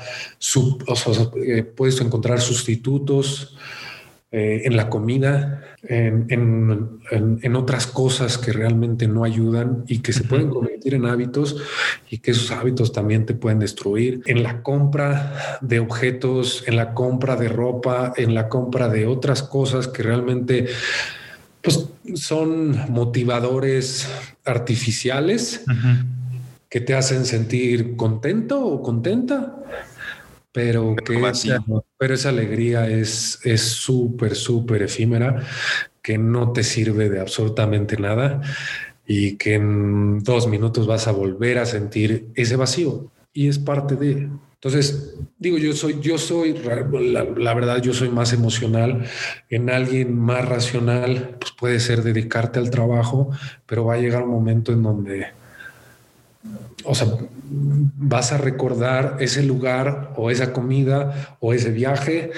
eh, 1.46 1.64
puedes 1.64 2.02
encontrar 2.02 2.42
sustitutos 2.42 3.56
eh, 4.32 4.64
en 4.66 4.76
la 4.76 4.90
comida, 4.90 5.64
en, 5.84 6.26
en, 7.12 7.56
otras 7.56 7.86
cosas 7.86 8.40
que 8.40 8.52
realmente 8.52 9.08
no 9.08 9.24
ayudan 9.24 9.86
y 9.88 10.00
que 10.00 10.14
se 10.14 10.24
pueden 10.24 10.50
convertir 10.50 10.96
en 10.96 11.06
hábitos 11.06 11.56
y 12.10 12.18
que 12.18 12.32
esos 12.32 12.52
hábitos 12.52 12.92
también 12.92 13.26
te 13.26 13.36
pueden 13.36 13.60
destruir. 13.60 14.22
En 14.26 14.42
la 14.42 14.64
compra 14.64 15.60
de 15.62 15.80
objetos, 15.80 16.64
en 16.66 16.76
la 16.76 16.94
compra 16.94 17.36
de 17.36 17.48
ropa, 17.48 18.14
en 18.18 18.34
la 18.34 18.50
compra 18.50 18.90
de 18.90 19.06
otras 19.06 19.44
cosas 19.44 19.88
que 19.88 20.04
realmente 20.04 20.66
pues 21.62 21.88
son 22.14 22.92
motivadores 22.92 24.08
artificiales 24.46 25.64
que 26.70 26.82
te 26.82 26.94
hacen 26.94 27.26
sentir 27.26 27.96
contento 27.96 28.66
o 28.66 28.82
contenta, 28.82 29.56
pero 30.52 30.96
que 30.96 31.16
esa, 31.30 31.64
pero 31.98 32.14
esa 32.14 32.30
alegría 32.30 32.88
es 32.90 33.40
súper, 33.62 34.36
súper 34.36 34.84
efímera, 34.84 35.44
que 36.02 36.18
no 36.18 36.52
te 36.52 36.64
sirve 36.64 37.10
de 37.10 37.20
absolutamente 37.20 37.98
nada 37.98 38.42
y 39.08 39.38
que 39.38 39.56
en 39.56 40.20
dos 40.24 40.48
minutos 40.48 40.88
vas 40.88 41.08
a 41.08 41.12
volver 41.12 41.60
a 41.60 41.66
sentir 41.66 42.28
ese 42.36 42.56
vacío 42.56 43.12
y 43.34 43.48
es 43.48 43.60
parte 43.60 43.96
de 43.96 44.30
entonces, 44.66 45.14
digo, 45.38 45.60
yo 45.60 45.74
soy, 45.74 46.00
yo 46.02 46.18
soy, 46.18 46.54
la, 46.58 47.54
verdad, 47.54 47.84
yo 47.84 47.94
soy 47.94 48.10
más 48.10 48.34
emocional. 48.34 49.06
En 49.48 49.70
alguien 49.70 50.18
más 50.18 50.44
racional, 50.44 51.38
pues 51.40 51.52
puede 51.52 51.80
ser 51.80 52.02
dedicarte 52.02 52.58
al 52.58 52.72
trabajo, 52.72 53.30
pero 53.68 53.86
va 53.86 53.94
a 53.94 53.98
llegar 54.00 54.24
un 54.24 54.32
momento 54.32 54.72
en 54.72 54.82
donde, 54.82 55.28
o 56.84 56.96
sea, 56.96 57.10
vas 57.44 58.32
a 58.32 58.40
recordar 58.40 59.18
ese 59.20 59.44
lugar 59.44 60.14
o 60.16 60.32
esa 60.32 60.52
comida 60.52 61.38
o 61.40 61.54
ese 61.54 61.70
viaje 61.70 62.32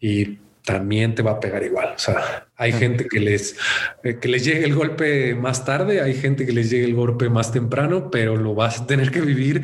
y 0.00 0.38
también 0.64 1.14
te 1.14 1.22
va 1.22 1.30
a 1.30 1.40
pegar 1.40 1.62
igual. 1.62 1.92
O 1.94 1.98
sea, 2.00 2.47
hay 2.58 2.72
gente 2.72 3.06
que 3.06 3.20
les, 3.20 3.56
eh, 4.02 4.18
que 4.20 4.26
les 4.28 4.44
llegue 4.44 4.64
el 4.64 4.74
golpe 4.74 5.34
más 5.36 5.64
tarde, 5.64 6.00
hay 6.00 6.14
gente 6.14 6.44
que 6.44 6.52
les 6.52 6.68
llegue 6.68 6.86
el 6.86 6.94
golpe 6.94 7.30
más 7.30 7.52
temprano, 7.52 8.10
pero 8.10 8.36
lo 8.36 8.54
vas 8.56 8.80
a 8.80 8.86
tener 8.86 9.12
que 9.12 9.20
vivir 9.20 9.62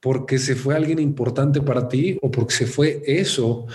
porque 0.00 0.38
se 0.38 0.56
fue 0.56 0.74
alguien 0.74 0.98
importante 0.98 1.60
para 1.60 1.86
ti 1.86 2.18
o 2.22 2.30
porque 2.30 2.54
se 2.54 2.66
fue 2.66 3.02
eso 3.06 3.66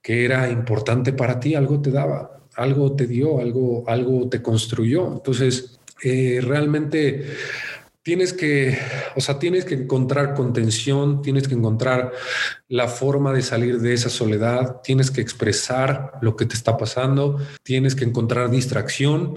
que 0.00 0.24
era 0.24 0.50
importante 0.50 1.12
para 1.12 1.38
ti, 1.38 1.54
algo 1.54 1.82
te 1.82 1.90
daba, 1.90 2.40
algo 2.56 2.96
te 2.96 3.06
dio, 3.06 3.38
algo, 3.38 3.84
algo 3.86 4.26
te 4.26 4.40
construyó. 4.40 5.12
Entonces, 5.12 5.78
eh, 6.02 6.40
realmente 6.42 7.26
tienes 8.02 8.32
que, 8.32 8.76
o 9.14 9.20
sea, 9.20 9.38
tienes 9.38 9.64
que 9.64 9.74
encontrar 9.74 10.34
contención, 10.34 11.22
tienes 11.22 11.46
que 11.46 11.54
encontrar 11.54 12.12
la 12.68 12.88
forma 12.88 13.32
de 13.32 13.42
salir 13.42 13.80
de 13.80 13.94
esa 13.94 14.10
soledad, 14.10 14.80
tienes 14.82 15.10
que 15.10 15.20
expresar 15.20 16.12
lo 16.20 16.36
que 16.36 16.46
te 16.46 16.54
está 16.54 16.76
pasando, 16.76 17.38
tienes 17.62 17.94
que 17.94 18.04
encontrar 18.04 18.50
distracción 18.50 19.34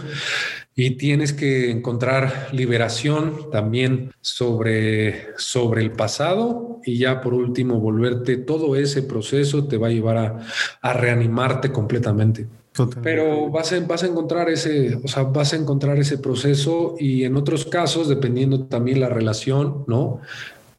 y 0.73 0.97
tienes 0.97 1.31
que 1.31 1.69
encontrar 1.69 2.49
liberación 2.51 3.49
también 3.51 4.11
sobre, 4.19 5.37
sobre 5.37 5.81
el 5.81 5.91
pasado 5.91 6.81
y 6.83 6.97
ya 6.97 7.21
por 7.21 7.33
último 7.33 7.79
volverte, 7.79 8.37
todo 8.37 8.75
ese 8.75 9.03
proceso 9.03 9.67
te 9.67 9.77
va 9.77 9.87
a 9.87 9.91
llevar 9.91 10.17
a, 10.17 10.47
a 10.81 10.93
reanimarte 10.93 11.71
completamente. 11.71 12.47
Pero 13.01 13.49
vas 13.49 13.71
a, 13.71 13.79
vas 13.81 14.03
a 14.03 14.07
encontrar 14.07 14.49
ese, 14.49 14.95
o 15.03 15.07
sea, 15.07 15.23
vas 15.23 15.53
a 15.53 15.55
encontrar 15.55 15.97
ese 15.97 16.17
proceso 16.17 16.95
y 16.99 17.23
en 17.23 17.35
otros 17.37 17.65
casos, 17.65 18.09
dependiendo 18.09 18.65
también 18.67 18.99
la 18.99 19.09
relación, 19.09 19.85
¿no? 19.87 20.21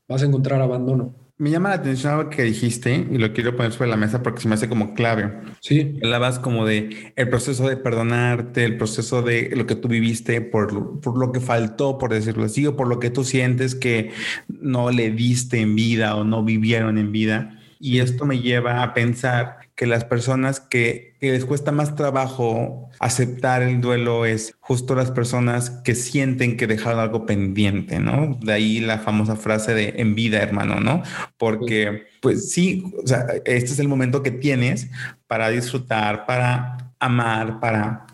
Vas 0.08 0.22
a 0.22 0.26
encontrar 0.26 0.60
abandono. 0.60 1.14
Me 1.38 1.50
llama 1.50 1.68
la 1.68 1.74
atención 1.74 2.14
algo 2.14 2.30
que 2.30 2.44
dijiste 2.44 3.06
y 3.10 3.18
lo 3.18 3.34
quiero 3.34 3.56
poner 3.56 3.70
sobre 3.70 3.90
la 3.90 3.98
mesa 3.98 4.22
porque 4.22 4.40
se 4.40 4.48
me 4.48 4.54
hace 4.54 4.70
como 4.70 4.94
clave. 4.94 5.34
Sí. 5.60 5.98
Hablabas 6.02 6.38
como 6.38 6.64
de 6.64 7.12
el 7.14 7.28
proceso 7.28 7.68
de 7.68 7.76
perdonarte, 7.76 8.64
el 8.64 8.78
proceso 8.78 9.20
de 9.20 9.50
lo 9.54 9.66
que 9.66 9.74
tú 9.74 9.86
viviste 9.86 10.40
por, 10.40 11.00
por 11.00 11.18
lo 11.18 11.32
que 11.32 11.40
faltó, 11.40 11.98
por 11.98 12.12
decirlo 12.12 12.44
así, 12.44 12.66
o 12.66 12.74
por 12.74 12.88
lo 12.88 13.00
que 13.00 13.10
tú 13.10 13.22
sientes 13.22 13.74
que 13.74 14.12
no 14.48 14.90
le 14.90 15.10
diste 15.10 15.60
en 15.60 15.74
vida 15.74 16.16
o 16.16 16.24
no 16.24 16.42
vivieron 16.42 16.96
en 16.96 17.12
vida. 17.12 17.60
Y 17.78 17.98
esto 17.98 18.24
me 18.24 18.40
lleva 18.40 18.82
a 18.82 18.94
pensar 18.94 19.65
que 19.76 19.86
las 19.86 20.04
personas 20.04 20.58
que, 20.58 21.14
les 21.20 21.44
cuesta 21.44 21.70
más 21.70 21.94
trabajo 21.96 22.88
aceptar 22.98 23.62
el 23.62 23.80
duelo 23.82 24.24
es 24.24 24.54
justo 24.60 24.94
las 24.94 25.10
personas 25.10 25.70
que 25.70 25.94
sienten 25.94 26.56
que 26.56 26.66
dejaron 26.66 26.98
algo 26.98 27.26
pendiente, 27.26 28.00
¿no? 28.00 28.38
De 28.40 28.54
ahí 28.54 28.80
la 28.80 28.98
famosa 28.98 29.36
frase 29.36 29.74
de 29.74 29.94
en 29.98 30.14
vida, 30.14 30.38
hermano, 30.38 30.80
¿no? 30.80 31.02
Porque, 31.36 32.06
pues 32.20 32.50
sí, 32.50 32.90
o 33.02 33.06
sea, 33.06 33.26
este 33.44 33.72
es 33.72 33.78
el 33.78 33.88
momento 33.88 34.22
que 34.22 34.30
tienes 34.30 34.88
para 35.26 35.50
disfrutar, 35.50 36.24
para 36.24 36.92
amar, 36.98 37.60
para 37.60 38.06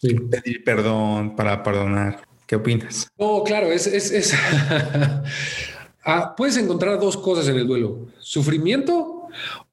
pedir 0.00 0.64
perdón, 0.64 1.36
para 1.36 1.62
perdonar. 1.62 2.22
¿Qué 2.46 2.56
opinas? 2.56 3.08
No, 3.16 3.44
claro, 3.44 3.70
es, 3.70 3.86
es, 3.86 4.34
ah, 6.04 6.34
puedes 6.36 6.56
encontrar 6.56 6.98
dos 6.98 7.16
cosas 7.16 7.46
en 7.48 7.56
el 7.56 7.66
duelo, 7.66 8.08
sufrimiento 8.18 9.13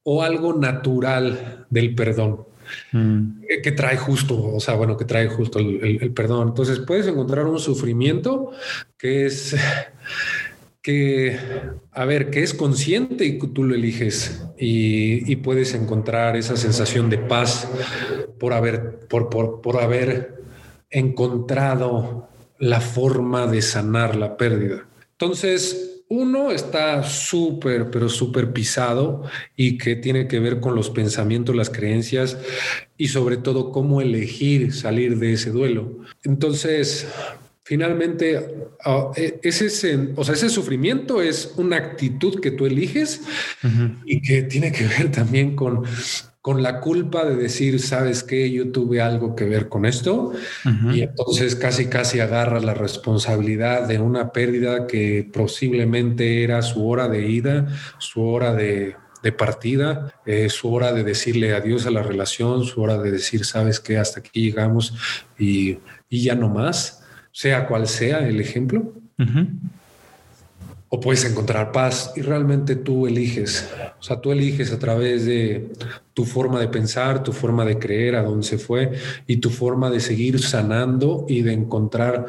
o 0.02 0.22
algo 0.22 0.54
natural 0.54 1.66
del 1.70 1.94
perdón. 1.94 2.46
Mm. 2.92 3.42
Que, 3.62 3.72
trae 3.72 3.96
justo, 3.96 4.54
o 4.54 4.60
sea, 4.60 4.74
bueno, 4.74 4.96
que 4.96 5.04
trae 5.04 5.28
justo 5.28 5.58
el, 5.58 6.12
perdón. 6.12 6.48
Entonces 6.48 6.80
puedes 6.80 7.06
encontrar 7.06 7.46
un 7.46 7.58
sufrimiento 7.58 8.52
que 8.96 9.26
es 9.26 9.56
que, 10.82 11.38
a 11.92 12.04
ver, 12.04 12.30
que 12.30 12.42
es 12.42 12.54
consciente 12.54 13.24
y 13.24 13.38
tú 13.38 13.64
lo 13.64 13.74
eliges 13.74 14.44
y, 14.58 15.36
puedes 15.36 15.74
encontrar 15.74 16.36
esa 16.36 16.56
sensación 16.56 17.08
de 17.08 17.18
paz 17.18 17.68
por 18.38 18.52
haber, 18.52 19.00
por, 19.08 19.28
por, 19.28 19.60
por 19.60 19.80
haber 19.80 20.42
encontrado 20.90 22.28
la 22.58 22.80
forma 22.80 23.46
de 23.46 23.62
sanar 23.62 24.16
la 24.16 24.36
pérdida. 24.36 24.86
Entonces, 25.12 25.91
uno 26.12 26.52
está 26.52 27.02
súper, 27.04 27.90
pero 27.90 28.06
súper 28.10 28.52
pisado 28.52 29.24
y 29.56 29.78
que 29.78 29.96
tiene 29.96 30.28
que 30.28 30.40
ver 30.40 30.60
con 30.60 30.74
los 30.74 30.90
pensamientos, 30.90 31.56
las 31.56 31.70
creencias 31.70 32.36
y 32.98 33.08
sobre 33.08 33.38
todo 33.38 33.72
cómo 33.72 34.02
elegir 34.02 34.74
salir 34.74 35.18
de 35.18 35.32
ese 35.32 35.50
duelo. 35.50 36.00
Entonces, 36.22 37.08
finalmente, 37.64 38.66
ah, 38.84 39.10
e, 39.16 39.40
ese, 39.42 40.10
o 40.14 40.22
sea, 40.22 40.34
ese 40.34 40.50
sufrimiento 40.50 41.22
es 41.22 41.54
una 41.56 41.78
actitud 41.78 42.40
que 42.40 42.50
tú 42.50 42.66
eliges 42.66 43.22
y 44.04 44.20
que 44.20 44.42
tiene 44.42 44.70
que 44.70 44.86
ver 44.86 45.10
también 45.10 45.56
con 45.56 45.82
con 46.42 46.60
la 46.60 46.80
culpa 46.80 47.24
de 47.24 47.36
decir, 47.36 47.78
sabes 47.78 48.24
que 48.24 48.50
yo 48.50 48.72
tuve 48.72 49.00
algo 49.00 49.36
que 49.36 49.44
ver 49.44 49.68
con 49.68 49.86
esto. 49.86 50.32
Y 50.92 51.02
entonces 51.02 51.54
casi 51.54 51.86
casi 51.86 52.18
agarra 52.18 52.58
la 52.58 52.74
responsabilidad 52.74 53.86
de 53.86 54.00
una 54.00 54.32
pérdida 54.32 54.88
que 54.88 55.30
posiblemente 55.32 56.42
era 56.42 56.60
su 56.62 56.86
hora 56.86 57.08
de 57.08 57.28
ida, 57.28 57.68
su 57.98 58.22
hora 58.22 58.54
de, 58.54 58.96
partida, 59.38 60.12
eh, 60.26 60.48
su 60.50 60.72
hora 60.74 60.92
de 60.92 61.04
decirle 61.04 61.54
adiós 61.54 61.86
a 61.86 61.92
la 61.92 62.02
relación, 62.02 62.64
su 62.64 62.82
hora 62.82 62.98
de 62.98 63.12
decir, 63.12 63.44
sabes 63.44 63.78
que 63.78 63.96
hasta 63.96 64.18
aquí 64.18 64.42
llegamos 64.46 64.94
y, 65.38 65.78
ya 66.10 66.34
no 66.34 66.48
más, 66.48 67.04
sea 67.30 67.68
cual 67.68 67.86
sea 67.86 68.26
el 68.26 68.40
ejemplo 68.40 68.92
o 70.94 71.00
puedes 71.00 71.24
encontrar 71.24 71.72
paz 71.72 72.12
y 72.16 72.20
realmente 72.20 72.76
tú 72.76 73.06
eliges. 73.06 73.66
O 73.98 74.02
sea, 74.02 74.20
tú 74.20 74.30
eliges 74.30 74.72
a 74.72 74.78
través 74.78 75.24
de 75.24 75.70
tu 76.12 76.26
forma 76.26 76.60
de 76.60 76.68
pensar, 76.68 77.22
tu 77.22 77.32
forma 77.32 77.64
de 77.64 77.78
creer, 77.78 78.14
a 78.14 78.22
dónde 78.22 78.46
se 78.46 78.58
fue 78.58 78.92
y 79.26 79.38
tu 79.38 79.48
forma 79.48 79.88
de 79.88 80.00
seguir 80.00 80.38
sanando 80.42 81.24
y 81.30 81.40
de 81.40 81.54
encontrar 81.54 82.26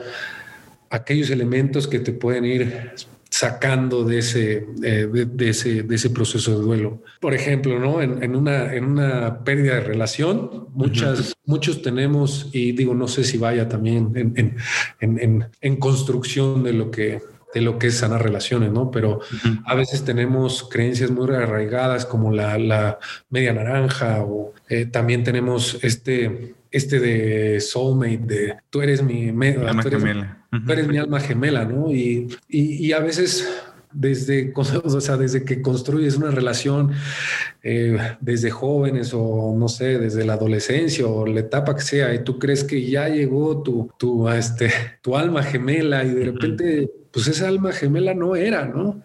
aquellos 0.90 1.30
elementos 1.30 1.90
que 1.90 2.00
te 2.00 2.14
pueden 2.14 2.46
ir 2.46 2.92
sacando 3.30 4.06
de 4.06 4.20
ese, 4.20 4.66
eh, 4.82 5.10
de, 5.12 5.50
ese, 5.50 5.84
de 5.84 5.96
ese 5.96 6.12
proceso 6.12 6.58
de 6.58 6.64
duelo. 6.64 7.04
Por 7.20 7.34
ejemplo, 7.34 7.78
¿no? 7.80 8.02
en, 8.02 8.34
una, 8.34 8.74
en 8.74 8.86
una 8.86 9.44
pérdida 9.44 9.74
de 9.74 9.82
relación, 9.82 10.70
muchas, 10.74 11.34
muchos 11.44 11.82
tenemos, 11.82 12.50
y 12.54 12.72
digo, 12.72 12.94
no 12.94 13.10
sé 13.10 13.26
si 13.26 13.38
vaya 13.38 13.68
también 13.68 14.14
en, 14.16 14.56
en, 15.02 15.50
en 15.60 15.76
construcción 15.76 16.64
de 16.64 16.72
lo 16.72 16.92
que 16.92 17.33
de 17.54 17.62
lo 17.62 17.78
que 17.78 17.88
es 17.88 17.98
sanar 17.98 18.24
relaciones, 18.24 18.72
¿no? 18.72 18.92
Pero 18.92 19.20
a 19.66 19.76
veces 19.76 20.04
tenemos 20.04 20.68
creencias 20.70 21.12
muy 21.12 21.30
arraigadas 21.34 22.06
como 22.06 22.32
la, 22.32 23.00
media 23.30 23.54
naranja 23.54 24.22
o 24.24 24.54
eh, 24.70 24.86
también 24.86 25.24
tenemos 25.24 25.80
este, 25.84 26.56
este 26.72 27.00
de 27.00 27.60
soulmate, 27.60 28.18
de 28.18 28.56
tú 28.70 28.82
eres 28.82 29.04
mi 29.04 29.30
alma 29.30 29.84
gemela. 29.84 30.40
Tú 30.66 30.72
eres 30.72 30.88
mi 30.88 30.98
alma 30.98 31.20
gemela, 31.20 31.66
¿no? 31.66 31.92
Y, 31.92 32.28
y, 32.48 32.92
a 32.92 33.00
veces 33.00 33.48
desde, 33.92 34.54
o 34.56 35.02
sea, 35.02 35.18
desde 35.18 35.46
que 35.46 35.62
construyes 35.62 36.16
una 36.16 36.32
relación 36.32 36.92
eh, 37.64 37.98
desde 38.22 38.52
jóvenes 38.52 39.14
o 39.14 39.56
no 39.58 39.68
sé, 39.68 39.98
desde 39.98 40.26
la 40.26 40.34
adolescencia 40.34 41.08
o 41.08 41.26
la 41.26 41.40
etapa 41.40 41.76
que 41.76 41.82
sea, 41.82 42.14
y 42.14 42.24
tú 42.24 42.40
crees 42.40 42.64
que 42.64 42.88
ya 42.88 43.08
llegó 43.10 43.64
tu, 43.64 43.90
tu, 43.98 44.30
este, 44.30 44.72
tu 45.02 45.16
alma 45.16 45.44
gemela 45.44 46.04
y 46.04 46.10
de 46.12 46.26
repente 46.26 46.92
pues 47.14 47.28
esa 47.28 47.48
alma 47.48 47.72
gemela 47.72 48.16
no 48.16 48.36
era, 48.36 48.66
¿no? 48.66 49.04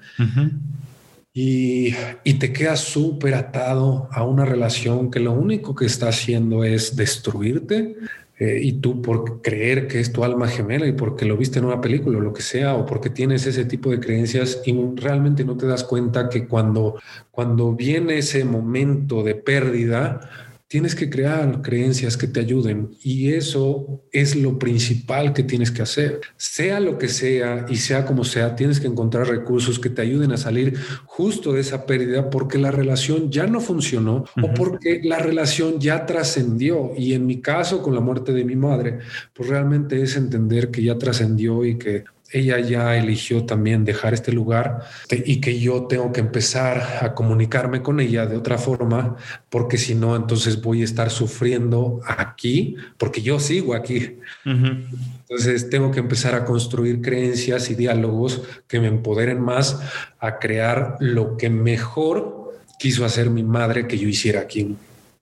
y, 1.35 1.93
te 2.39 2.53
quedas 2.53 2.81
súper 2.81 3.35
atado 3.35 4.09
a 4.11 4.25
una 4.25 4.47
relación 4.47 5.11
que 5.11 5.21
lo 5.21 5.33
único 5.33 5.75
que 5.75 5.85
está 5.85 6.09
haciendo 6.09 6.65
es 6.65 6.97
destruirte. 6.97 7.97
Eh, 8.41 8.61
y 8.63 8.75
tú 8.75 9.03
por 9.03 9.43
creer 9.43 9.89
que 9.89 9.99
es 9.99 10.13
tu 10.13 10.23
alma 10.23 10.47
gemela 10.47 10.87
y 10.87 10.93
porque 10.93 11.25
lo 11.25 11.37
viste 11.37 11.59
en 11.59 11.65
una 11.65 11.81
película 11.81 12.19
o 12.19 12.21
lo 12.21 12.33
que 12.33 12.43
sea, 12.43 12.77
o 12.77 12.87
porque 12.87 13.11
tienes 13.11 13.45
ese 13.47 13.65
tipo 13.65 13.91
de 13.91 13.99
creencias 13.99 14.63
y 14.65 14.73
realmente 14.95 15.45
no 15.45 15.57
te 15.57 15.67
das 15.67 15.83
cuenta 15.83 16.29
que 16.29 16.47
cuando, 16.47 17.01
cuando 17.33 17.75
viene 17.75 18.19
ese 18.19 18.45
momento 18.45 19.25
de 19.25 19.35
pérdida, 19.35 20.21
Tienes 20.69 20.95
que 20.95 21.09
crear 21.09 21.63
creencias 21.63 22.19
que 22.19 22.27
te 22.27 22.41
ayuden 22.41 22.91
y 23.03 23.33
eso 23.33 24.05
es 24.13 24.37
lo 24.37 24.59
principal 24.59 25.33
que 25.33 25.43
tienes 25.43 25.71
que 25.71 25.81
hacer. 25.81 26.21
Sea 26.37 26.79
lo 26.79 26.99
que 26.99 27.09
sea 27.09 27.65
y 27.71 27.77
sea 27.77 28.05
como 28.05 28.23
sea, 28.23 28.55
tienes 28.55 28.79
que 28.79 28.87
encontrar 28.87 29.29
recursos 29.29 29.79
que 29.79 29.89
te 29.89 30.03
ayuden 30.03 30.31
a 30.33 30.37
salir 30.37 30.79
justo 31.07 31.55
de 31.55 31.63
esa 31.63 31.87
pérdida 31.87 32.29
porque 32.29 32.59
la 32.59 32.71
relación 32.71 33.33
ya 33.33 33.47
no 33.47 33.61
funcionó 33.61 34.27
o 34.43 34.55
porque 34.55 35.01
la 35.03 35.19
relación 35.19 35.81
ya 35.81 36.05
trascendió. 36.05 36.93
Y 36.95 37.15
en 37.15 37.25
mi 37.25 37.41
caso, 37.41 37.83
con 37.83 37.95
la 37.95 38.03
muerte 38.03 38.33
de 38.33 38.45
mi 38.45 38.55
madre, 38.55 38.99
pues 39.33 39.49
realmente 39.49 40.03
es 40.03 40.17
entender 40.17 40.71
que 40.71 40.83
ya 40.83 40.99
trascendió 40.99 41.65
y 41.65 41.79
que 41.79 42.05
ella 42.31 42.59
ya 42.61 42.97
eligió 42.97 43.45
también 43.45 43.85
dejar 43.85 44.13
este 44.15 44.33
lugar 44.33 44.81
y 45.11 45.41
que 45.41 45.59
yo 45.59 45.87
tengo 45.87 46.13
que 46.13 46.21
empezar 46.21 46.99
a 47.03 47.15
comunicarme 47.15 47.83
con 47.83 48.01
ella 48.01 48.27
de 48.27 48.37
otra 48.37 48.59
forma, 48.59 49.17
porque 49.49 49.79
si 49.79 49.95
no, 49.95 50.15
entonces 50.15 50.61
voy 50.61 50.83
a 50.83 50.85
estar 50.85 51.11
sufriendo 51.11 52.01
aquí, 52.07 52.77
porque 52.99 53.23
yo 53.23 53.41
sigo 53.41 53.75
aquí. 53.75 54.19
Entonces 54.45 55.71
tengo 55.71 55.91
que 55.91 56.01
empezar 56.01 56.35
a 56.35 56.45
construir 56.45 57.01
creencias 57.01 57.71
y 57.71 57.75
diálogos 57.75 58.43
que 58.67 58.81
me 58.81 58.89
empoderen 58.89 59.41
más 59.41 59.81
a 60.21 60.39
crear 60.39 60.97
lo 61.01 61.37
que 61.37 61.49
mejor 61.49 62.55
quiso 62.79 63.05
hacer 63.05 63.31
mi 63.31 63.43
madre 63.43 63.87
que 63.87 63.99
yo 63.99 64.09
hiciera 64.09 64.41
aquí. 64.41 64.77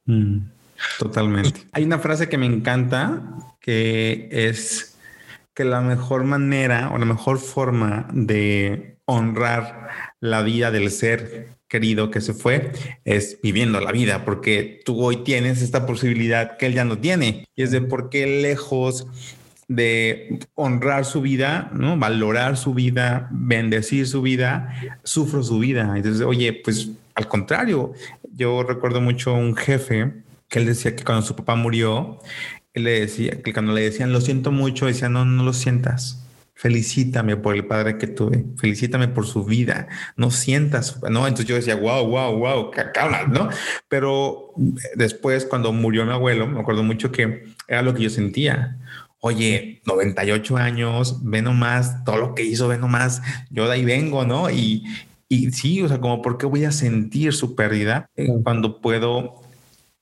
Mm, 0.07 0.39
totalmente. 0.99 1.67
Hay 1.73 1.85
una 1.85 1.99
frase 1.99 2.29
que 2.29 2.39
me 2.39 2.47
encanta 2.47 3.23
que 3.61 4.29
es 4.31 4.96
que 5.57 5.65
la 5.65 5.81
mejor 5.81 6.25
manera 6.25 6.91
o 6.93 6.99
la 6.99 7.07
mejor 7.07 7.39
forma 7.39 8.07
de 8.13 8.99
honrar 9.07 9.89
la 10.21 10.43
vida 10.43 10.71
del 10.71 10.91
ser 10.91 11.49
querido 11.67 12.11
que 12.11 12.21
se 12.21 12.35
fue 12.35 12.73
es 13.07 13.41
viviendo 13.43 13.81
la 13.81 13.91
vida, 13.91 14.27
porque 14.27 14.83
tú 14.85 15.03
hoy 15.03 15.25
tienes 15.25 15.63
esta 15.63 15.87
posibilidad 15.87 16.59
que 16.59 16.67
él 16.67 16.75
ya 16.75 16.85
no 16.85 16.99
tiene. 16.99 17.47
Y 17.57 17.63
es 17.63 17.71
de 17.71 17.81
por 17.81 18.11
qué 18.11 18.27
lejos 18.43 19.07
de 19.67 20.41
honrar 20.55 21.07
su 21.07 21.23
vida, 21.23 21.71
¿no? 21.73 21.97
Valorar 21.97 22.59
su 22.59 22.75
vida, 22.75 23.29
bendecir 23.33 24.07
su 24.07 24.21
vida, 24.21 24.99
sufro 25.05 25.43
su 25.43 25.59
vida. 25.59 25.95
Entonces, 25.97 26.21
oye, 26.21 26.53
pues 26.53 26.91
al 27.15 27.29
contrario, 27.29 27.95
yo 28.35 28.63
recuerdo 28.63 29.01
mucho 29.01 29.33
un 29.33 29.57
jefe 29.57 30.13
que 30.49 30.59
él 30.59 30.67
decía 30.67 30.95
que 30.95 31.05
cuando 31.05 31.27
su 31.27 31.35
papá 31.37 31.55
murió, 31.55 32.19
él 32.77 32.85
le 32.85 33.01
decía, 33.01 33.43
que 33.43 33.53
cuando 33.53 33.73
le 33.73 33.83
decían 33.83 34.13
lo 34.13 34.21
siento 34.21 34.53
mucho, 34.53 34.87
decía 34.87 35.09
no, 35.09 35.25
no 35.25 35.43
lo 35.43 35.53
sientas. 35.53 36.23
Felicítame 36.55 37.37
por 37.37 37.55
el 37.55 37.67
padre 37.67 37.99
que 37.99 38.07
tuve, 38.07 38.45
felicítame 38.57 39.09
por 39.09 39.27
su 39.27 39.45
vida, 39.45 39.89
no 40.17 40.31
sientas, 40.31 41.03
¿no? 41.03 41.27
Entonces 41.27 41.47
yo 41.47 41.55
decía, 41.55 41.77
wow, 41.77 42.07
wow, 42.07 42.39
wow, 42.39 42.71
calma, 42.95 43.25
¿no? 43.25 43.51
Pero 43.89 44.55
después, 44.95 45.45
cuando 45.45 45.73
murió 45.73 46.07
mi 46.07 46.13
abuelo, 46.13 46.47
me 46.47 46.61
acuerdo 46.61 46.83
mucho 46.83 47.13
que 47.13 47.45
era 47.69 47.83
lo 47.83 47.93
que 47.93 48.05
yo 48.05 48.11
sentía. 48.11 48.79
Oye, 49.21 49.83
98 49.85 50.57
años, 50.57 51.21
ve 51.25 51.43
nomás 51.43 52.05
todo 52.05 52.17
lo 52.17 52.35
que 52.35 52.45
hizo, 52.45 52.69
ve 52.69 52.79
nomás, 52.79 53.21
yo 53.51 53.67
de 53.67 53.75
ahí 53.75 53.85
vengo, 53.85 54.25
¿no? 54.25 54.49
Y, 54.49 54.85
y 55.29 55.51
sí, 55.53 55.83
o 55.83 55.89
sea, 55.89 56.01
como, 56.01 56.23
¿por 56.23 56.39
qué 56.39 56.47
voy 56.47 56.65
a 56.65 56.73
sentir 56.73 57.35
su 57.35 57.55
pérdida 57.55 58.09
cuando 58.45 58.81
puedo 58.81 59.46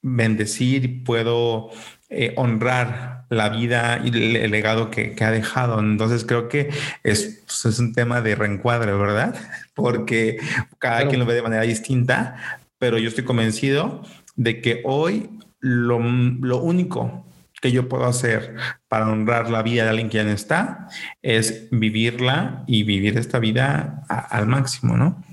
bendecir 0.05 0.85
y 0.85 0.89
puedo 0.89 1.71
eh, 2.11 2.35
honrar 2.37 3.25
la 3.31 3.49
vida 3.49 4.03
y 4.05 4.09
el, 4.09 4.51
legado 4.51 4.91
que, 4.91 5.17
ha 5.19 5.31
dejado. 5.31 5.81
Entonces 5.81 6.25
creo 6.25 6.49
que 6.49 6.69
es, 7.03 7.43
pues, 7.47 7.65
es 7.65 7.79
un 7.79 7.95
tema 7.95 8.21
de 8.21 8.35
reencuadre, 8.35 8.93
¿verdad? 8.93 9.35
Porque 9.75 10.37
cada 10.79 11.09
quien 11.09 11.21
lo 11.21 11.27
ve 11.27 11.35
de 11.35 11.43
manera 11.43 11.63
distinta, 11.63 12.61
pero 12.79 12.99
yo 12.99 13.09
estoy 13.09 13.25
convencido 13.25 14.03
de 14.37 14.61
que 14.61 14.83
hoy 14.85 15.31
lo, 15.61 15.99
lo 15.99 16.59
único 16.59 17.25
que 17.63 17.73
yo 17.73 17.89
puedo 17.89 18.05
hacer 18.05 18.55
para 18.89 19.11
honrar 19.11 19.49
la 19.49 19.63
vida 19.63 19.85
de 19.85 19.89
alguien 19.89 20.11
que 20.11 20.19
ya 20.19 20.25
no 20.25 20.31
está 20.31 20.89
es 21.23 21.69
vivirla 21.71 22.63
y 22.67 22.83
vivir 22.83 23.17
esta 23.17 23.39
vida 23.39 24.05
al 24.09 24.47
máximo, 24.47 24.99
¿no? 24.99 25.25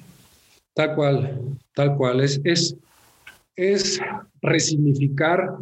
Tal 0.74 0.95
cual, 0.95 1.41
tal 1.76 1.97
cual. 1.97 2.22
Es, 2.22 2.39
es, 2.45 2.78
es 3.57 3.99
resignificar 4.41 5.57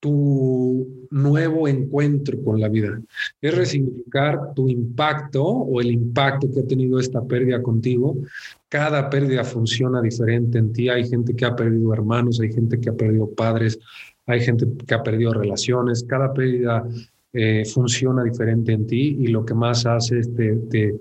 tu 0.00 1.08
nuevo 1.10 1.66
encuentro 1.66 2.40
con 2.44 2.60
la 2.60 2.68
vida. 2.68 3.00
Es 3.40 3.56
resignificar 3.56 4.54
tu 4.54 4.68
impacto 4.68 5.44
o 5.44 5.80
el 5.80 5.90
impacto 5.90 6.48
que 6.52 6.60
ha 6.60 6.66
tenido 6.66 7.00
esta 7.00 7.22
pérdida 7.22 7.60
contigo. 7.62 8.16
Cada 8.68 9.10
pérdida 9.10 9.42
funciona 9.42 10.00
diferente 10.00 10.58
en 10.58 10.72
ti. 10.72 10.88
Hay 10.88 11.08
gente 11.08 11.34
que 11.34 11.44
ha 11.44 11.56
perdido 11.56 11.92
hermanos, 11.92 12.40
hay 12.40 12.52
gente 12.52 12.78
que 12.78 12.90
ha 12.90 12.94
perdido 12.94 13.28
padres, 13.30 13.78
hay 14.26 14.40
gente 14.40 14.66
que 14.86 14.94
ha 14.94 15.02
perdido 15.02 15.32
relaciones, 15.32 16.04
cada 16.04 16.32
pérdida 16.32 16.86
eh, 17.32 17.64
funciona 17.64 18.22
diferente 18.22 18.72
en 18.72 18.86
ti 18.86 19.16
y 19.20 19.28
lo 19.28 19.44
que 19.44 19.54
más 19.54 19.84
hace 19.84 20.20
es 20.20 20.34
te, 20.34 20.54
te, 20.70 21.00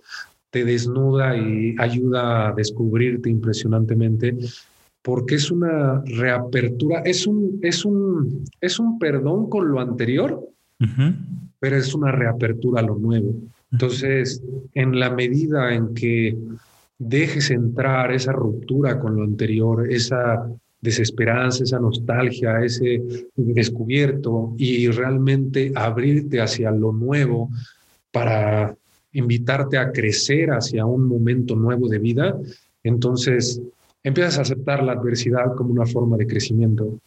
desnuda 0.65 1.37
y 1.37 1.75
ayuda 1.77 2.47
a 2.47 2.51
descubrirte 2.51 3.29
impresionantemente 3.29 4.35
porque 5.07 5.35
es 5.35 5.51
una 5.51 6.03
reapertura, 6.03 6.99
es 7.05 7.25
un, 7.25 7.59
es 7.61 7.85
un, 7.85 8.43
es 8.59 8.77
un 8.77 8.99
perdón 8.99 9.49
con 9.49 9.71
lo 9.71 9.79
anterior, 9.79 10.37
pero 11.59 11.77
es 11.77 11.95
una 11.95 12.11
reapertura 12.11 12.81
a 12.81 12.83
lo 12.83 12.97
nuevo. 12.97 13.33
Entonces, 13.71 14.43
en 14.73 14.99
la 14.99 15.09
medida 15.09 15.73
en 15.73 15.93
que 15.93 16.37
dejes 16.99 17.51
entrar 17.51 18.11
esa 18.11 18.33
ruptura 18.33 18.99
con 18.99 19.15
lo 19.15 19.23
anterior, 19.23 19.89
esa 19.89 20.45
desesperanza, 20.81 21.63
esa 21.63 21.79
nostalgia, 21.79 22.59
ese 22.65 23.01
descubierto 23.33 24.55
y 24.57 24.89
realmente 24.89 25.71
abrirte 25.73 26.41
hacia 26.41 26.69
lo 26.69 26.91
nuevo 26.91 27.49
para 28.11 28.75
invitarte 29.13 29.77
a 29.77 29.89
crecer 29.89 30.51
hacia 30.51 30.85
un 30.85 31.07
momento 31.07 31.55
nuevo 31.55 31.87
de 31.87 31.99
vida, 31.99 32.37
entonces 32.83 33.61
empiezas 34.03 34.37
a 34.39 34.41
aceptar 34.41 34.83
la 34.83 34.93
adversidad 34.93 35.55
como 35.55 35.71
una 35.71 35.85
forma 35.85 36.17
de 36.17 36.27
crecimiento. 36.27 36.99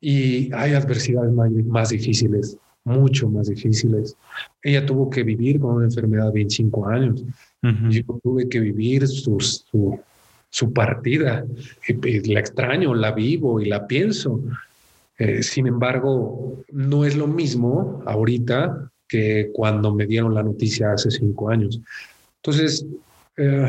Y 0.00 0.52
hay 0.54 0.74
adversidades 0.74 1.32
más, 1.32 1.88
difíciles, 1.90 2.56
mucho 2.84 3.28
más 3.28 3.48
difíciles. 3.48 4.16
Ella 4.62 4.86
tuvo 4.86 5.10
que 5.10 5.22
vivir 5.22 5.58
con 5.58 5.76
una 5.76 5.86
enfermedad 5.86 6.26
de 6.26 6.34
25 6.34 6.86
años. 6.86 7.24
Yo 7.90 8.02
tuve 8.22 8.48
que 8.48 8.60
vivir 8.60 9.08
su, 9.08 9.40
su, 9.40 9.98
su 10.50 10.72
partida. 10.72 11.44
La 12.24 12.40
extraño, 12.40 12.94
la 12.94 13.12
vivo 13.12 13.60
y 13.60 13.66
la 13.66 13.86
pienso. 13.86 14.40
Eh, 15.18 15.42
sin 15.42 15.66
embargo, 15.66 16.64
no 16.70 17.04
es 17.04 17.16
lo 17.16 17.26
mismo 17.26 18.02
ahorita 18.06 18.90
que 19.08 19.50
cuando 19.52 19.92
me 19.92 20.06
dieron 20.06 20.34
la 20.34 20.42
noticia 20.42 20.92
hace 20.92 21.10
cinco 21.10 21.50
años. 21.50 21.80
Entonces, 22.36 22.86
eh, 23.36 23.66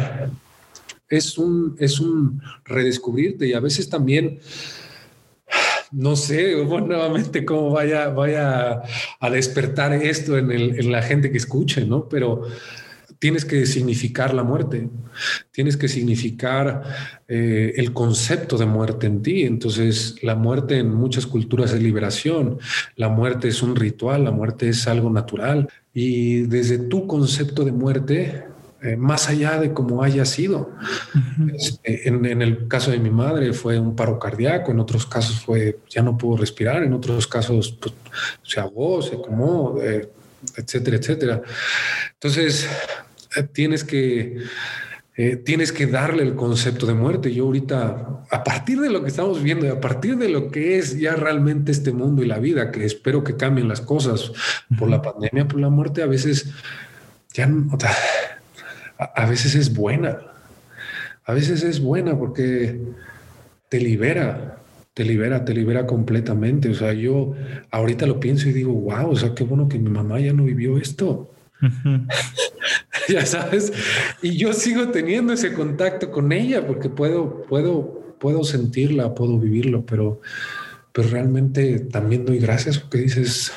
es, 1.09 1.37
un, 1.37 1.75
es 1.79 1.99
un 1.99 2.41
redescubrirte 2.65 3.47
y 3.47 3.53
a 3.53 3.59
veces 3.59 3.89
también, 3.89 4.39
no 5.91 6.15
sé 6.15 6.55
nuevamente 6.65 7.45
cómo 7.45 7.71
vaya, 7.71 8.09
vaya 8.09 8.81
a 9.19 9.29
despertar 9.29 9.93
esto 9.93 10.37
en, 10.37 10.51
en 10.51 10.91
la 10.91 11.01
gente 11.01 11.31
que 11.31 11.37
escuche, 11.37 11.85
¿no? 11.85 12.07
Pero 12.07 12.47
tienes 13.19 13.43
que 13.43 13.65
significar 13.65 14.33
la 14.33 14.43
muerte, 14.43 14.89
tienes 15.51 15.75
que 15.75 15.89
significar 15.89 16.83
eh, 17.27 17.73
el 17.75 17.91
concepto 17.91 18.57
de 18.57 18.65
muerte 18.65 19.07
en 19.07 19.21
ti. 19.21 19.43
Entonces, 19.43 20.15
la 20.23 20.35
muerte 20.35 20.77
en 20.79 20.93
muchas 20.93 21.27
culturas 21.27 21.73
es 21.73 21.81
liberación, 21.81 22.57
la 22.95 23.09
muerte 23.09 23.49
es 23.49 23.61
un 23.61 23.75
ritual, 23.75 24.23
la 24.23 24.31
muerte 24.31 24.69
es 24.69 24.87
algo 24.87 25.09
natural. 25.09 25.69
Y 25.93 26.43
desde 26.43 26.77
tu 26.77 27.07
concepto 27.07 27.65
de 27.65 27.73
muerte, 27.73 28.45
eh, 28.81 28.95
más 28.95 29.29
allá 29.29 29.59
de 29.59 29.73
cómo 29.73 30.03
haya 30.03 30.25
sido. 30.25 30.71
Este, 31.53 32.07
en, 32.07 32.41
el 32.41 32.67
caso 32.67 32.91
de 32.91 32.99
mi 32.99 33.09
madre 33.09 33.53
fue 33.53 33.79
un 33.79 33.95
paro 33.95 34.19
cardíaco, 34.19 34.71
en 34.71 34.79
otros 34.79 35.05
casos 35.05 35.41
fue 35.41 35.79
ya 35.89 36.01
no 36.01 36.17
pudo 36.17 36.37
respirar, 36.37 36.83
en 36.83 36.93
otros 36.93 37.27
casos 37.27 37.77
pues, 37.79 37.93
se 38.43 38.59
ahogó, 38.59 39.01
se 39.01 39.17
comó, 39.17 39.77
eh, 39.81 40.09
etcétera, 40.55 40.97
etcétera. 40.97 41.41
Entonces, 42.13 42.67
eh, 43.35 43.43
tienes 43.43 43.83
que, 43.83 44.37
eh, 45.15 45.35
tienes 45.35 45.71
que 45.71 45.87
darle 45.87 46.23
el 46.23 46.35
concepto 46.35 46.85
de 46.85 46.93
muerte. 46.93 47.33
Yo 47.33 47.45
ahorita, 47.45 48.25
a 48.29 48.43
partir 48.43 48.79
de 48.79 48.89
lo 48.89 49.01
que 49.01 49.09
estamos 49.09 49.43
viendo, 49.43 49.71
a 49.71 49.79
partir 49.79 50.17
de 50.17 50.29
lo 50.29 50.49
que 50.49 50.77
es 50.77 50.97
ya 50.97 51.15
realmente 51.15 51.71
este 51.71 51.91
mundo 51.91 52.23
y 52.23 52.27
la 52.27 52.39
vida, 52.39 52.71
que 52.71 52.85
espero 52.85 53.23
que 53.23 53.35
cambien 53.35 53.67
las 53.67 53.81
cosas 53.81 54.31
por 54.77 54.89
la 54.89 55.01
pandemia, 55.01 55.47
por 55.47 55.59
la 55.59 55.69
muerte, 55.69 56.01
a 56.01 56.07
veces 56.07 56.51
ya 57.33 57.47
a 58.99 59.25
veces 59.25 59.55
es 59.55 59.73
buena. 59.73 60.19
A 61.25 61.33
veces 61.33 61.63
es 61.63 61.79
buena 61.79 62.17
porque 62.17 62.79
te 63.69 63.79
libera, 63.79 64.57
te 64.93 65.05
libera, 65.05 65.45
te 65.45 65.53
libera 65.53 65.85
completamente. 65.85 66.69
O 66.69 66.73
sea, 66.73 66.93
yo 66.93 67.33
ahorita 67.71 68.05
lo 68.05 68.19
pienso 68.19 68.49
y 68.49 68.53
digo, 68.53 68.73
wow, 68.73 69.11
o 69.11 69.15
sea, 69.15 69.33
qué 69.33 69.43
bueno 69.43 69.69
que 69.69 69.79
mi 69.79 69.89
mamá 69.89 70.19
ya 70.19 70.33
no 70.33 70.43
vivió 70.43 70.77
esto. 70.77 71.31
ya 73.09 73.25
sabes, 73.25 73.71
y 74.21 74.37
yo 74.37 74.53
sigo 74.53 74.89
teniendo 74.89 75.33
ese 75.33 75.53
contacto 75.53 76.11
con 76.11 76.31
ella 76.31 76.65
porque 76.65 76.89
puedo, 76.89 77.43
puedo, 77.43 78.15
puedo 78.19 78.43
sentirla, 78.43 79.13
puedo 79.13 79.37
vivirlo, 79.39 79.85
pero, 79.85 80.21
pero 80.91 81.09
realmente 81.09 81.79
también 81.79 82.25
doy 82.25 82.39
gracias 82.39 82.79
porque 82.79 82.99
dices, 82.99 83.51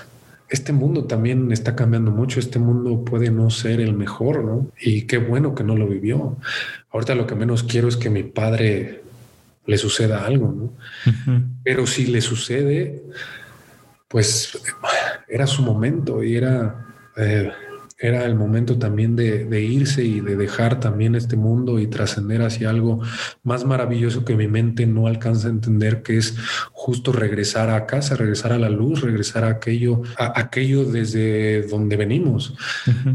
este 0.52 0.72
mundo 0.74 1.06
también 1.06 1.50
está 1.50 1.74
cambiando 1.74 2.10
mucho, 2.10 2.38
este 2.38 2.58
mundo 2.58 3.04
puede 3.04 3.30
no 3.30 3.48
ser 3.48 3.80
el 3.80 3.94
mejor, 3.94 4.44
¿no? 4.44 4.70
Y 4.78 5.02
qué 5.02 5.16
bueno 5.16 5.54
que 5.54 5.64
no 5.64 5.76
lo 5.76 5.86
vivió. 5.86 6.36
Ahorita 6.90 7.14
lo 7.14 7.26
que 7.26 7.34
menos 7.34 7.62
quiero 7.62 7.88
es 7.88 7.96
que 7.96 8.10
mi 8.10 8.22
padre 8.22 9.02
le 9.64 9.78
suceda 9.78 10.26
algo, 10.26 10.52
¿no? 10.52 11.52
Pero 11.64 11.86
si 11.86 12.06
le 12.06 12.20
sucede, 12.20 13.02
pues 14.08 14.60
era 15.26 15.46
su 15.46 15.62
momento 15.62 16.22
y 16.22 16.36
era... 16.36 16.86
Eh, 17.16 17.50
era 18.02 18.24
el 18.24 18.34
momento 18.34 18.78
también 18.78 19.14
de, 19.14 19.62
irse 19.62 20.02
y 20.04 20.20
de 20.20 20.34
dejar 20.34 20.80
también 20.80 21.14
este 21.14 21.36
mundo 21.36 21.78
y 21.78 21.86
trascender 21.86 22.42
hacia 22.42 22.68
algo 22.68 23.00
más 23.44 23.64
maravilloso 23.64 24.24
que 24.24 24.34
mi 24.34 24.48
mente 24.48 24.86
no 24.86 25.06
alcanza 25.06 25.46
a 25.46 25.52
entender, 25.52 26.02
que 26.02 26.16
es 26.16 26.34
justo 26.72 27.12
regresar 27.12 27.70
a 27.70 27.86
casa, 27.86 28.16
regresar 28.16 28.52
a 28.52 28.58
la 28.58 28.68
luz, 28.68 29.02
regresar 29.02 29.44
a 29.44 29.50
aquello, 29.50 30.02
a 30.18 30.38
aquello 30.40 30.84
desde 30.84 31.62
donde 31.62 31.96
venimos, 31.96 32.56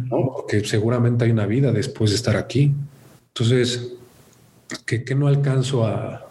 porque 0.09 0.63
seguramente 0.63 1.25
hay 1.25 1.31
una 1.31 1.45
vida 1.45 1.73
después 1.73 2.11
de 2.11 2.15
estar 2.15 2.37
aquí. 2.37 2.73
Entonces, 3.27 3.93
que, 4.85 5.03
que 5.03 5.15
no 5.15 5.27
alcanzo 5.27 5.85
a, 5.85 6.26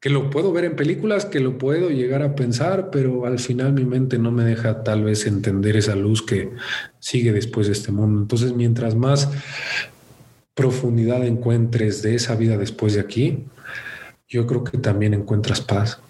que 0.00 0.10
lo 0.10 0.30
puedo 0.30 0.52
ver 0.52 0.64
en 0.64 0.76
películas, 0.76 1.24
que 1.24 1.40
lo 1.40 1.58
puedo 1.58 1.90
llegar 1.90 2.22
a 2.22 2.34
pensar, 2.34 2.90
pero 2.90 3.26
al 3.26 3.38
final 3.38 3.72
mi 3.72 3.84
mente 3.84 4.18
no 4.18 4.30
me 4.32 4.44
deja 4.44 4.82
tal 4.82 5.04
vez 5.04 5.26
entender 5.26 5.76
esa 5.76 5.96
luz 5.96 6.22
que 6.22 6.50
sigue 6.98 7.32
después 7.32 7.66
de 7.66 7.72
este 7.72 7.92
mundo. 7.92 8.20
Entonces, 8.20 8.54
mientras 8.54 8.94
más 8.94 9.30
profundidad 10.54 11.24
encuentres 11.26 12.02
de 12.02 12.14
esa 12.14 12.34
vida 12.34 12.56
después 12.56 12.94
de 12.94 13.00
aquí, 13.00 13.44
yo 14.28 14.46
creo 14.46 14.64
que 14.64 14.78
también 14.78 15.14
encuentras 15.14 15.60
paz. 15.60 16.00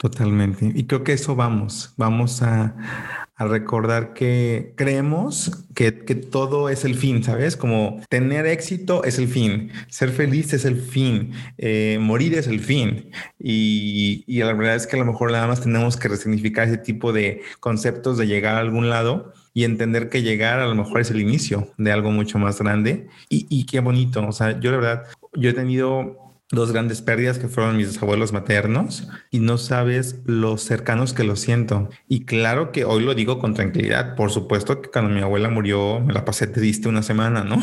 Totalmente. 0.00 0.72
Y 0.74 0.84
creo 0.84 1.04
que 1.04 1.12
eso 1.12 1.36
vamos, 1.36 1.92
vamos 1.96 2.40
a, 2.42 3.19
a 3.40 3.46
recordar 3.46 4.12
que 4.12 4.74
creemos 4.76 5.64
que, 5.74 5.92
todo 5.92 6.68
es 6.68 6.84
el 6.84 6.94
fin, 6.94 7.24
¿sabes? 7.24 7.56
Como 7.56 8.02
tener 8.10 8.44
éxito 8.44 9.02
es 9.02 9.18
el 9.18 9.28
fin, 9.28 9.72
ser 9.88 10.10
feliz 10.10 10.52
es 10.52 10.66
el 10.66 10.78
fin, 10.78 11.32
eh, 11.56 11.96
morir 11.98 12.34
es 12.34 12.46
el 12.46 12.60
fin. 12.60 13.10
Y, 13.38 14.24
y, 14.26 14.40
la 14.40 14.52
verdad 14.52 14.76
es 14.76 14.86
que 14.86 14.96
a 14.96 14.98
lo 14.98 15.06
mejor 15.06 15.32
nada 15.32 15.46
más 15.46 15.62
tenemos 15.62 15.96
que 15.96 16.08
resignificar 16.08 16.68
ese 16.68 16.76
tipo 16.76 17.14
de 17.14 17.40
conceptos 17.60 18.18
de 18.18 18.26
llegar 18.26 18.56
a 18.56 18.60
algún 18.60 18.90
lado 18.90 19.32
y 19.54 19.64
entender 19.64 20.10
que 20.10 20.20
llegar 20.20 20.60
a 20.60 20.66
lo 20.66 20.74
mejor 20.74 21.00
es 21.00 21.10
el 21.10 21.22
inicio 21.22 21.72
de 21.78 21.92
algo 21.92 22.10
mucho 22.10 22.38
más 22.38 22.58
grande. 22.58 23.08
Y, 23.30 23.46
y 23.48 23.64
qué 23.64 23.80
bonito, 23.80 24.22
o 24.22 24.32
sea, 24.32 24.60
yo 24.60 24.70
la 24.70 24.76
verdad, 24.76 25.04
yo 25.32 25.48
he 25.48 25.54
tenido 25.54 26.29
dos 26.52 26.72
grandes 26.72 27.00
pérdidas 27.00 27.38
que 27.38 27.46
fueron 27.46 27.76
mis 27.76 28.02
abuelos 28.02 28.32
maternos 28.32 29.06
y 29.30 29.38
no 29.38 29.56
sabes 29.56 30.20
lo 30.24 30.58
cercanos 30.58 31.12
que 31.12 31.22
lo 31.22 31.36
siento. 31.36 31.88
Y 32.08 32.24
claro 32.24 32.72
que 32.72 32.84
hoy 32.84 33.04
lo 33.04 33.14
digo 33.14 33.38
con 33.38 33.54
tranquilidad. 33.54 34.16
Por 34.16 34.32
supuesto 34.32 34.82
que 34.82 34.90
cuando 34.90 35.14
mi 35.14 35.20
abuela 35.20 35.48
murió 35.48 36.00
me 36.00 36.12
la 36.12 36.24
pasé 36.24 36.48
triste 36.48 36.88
una 36.88 37.02
semana, 37.02 37.44
¿no? 37.44 37.60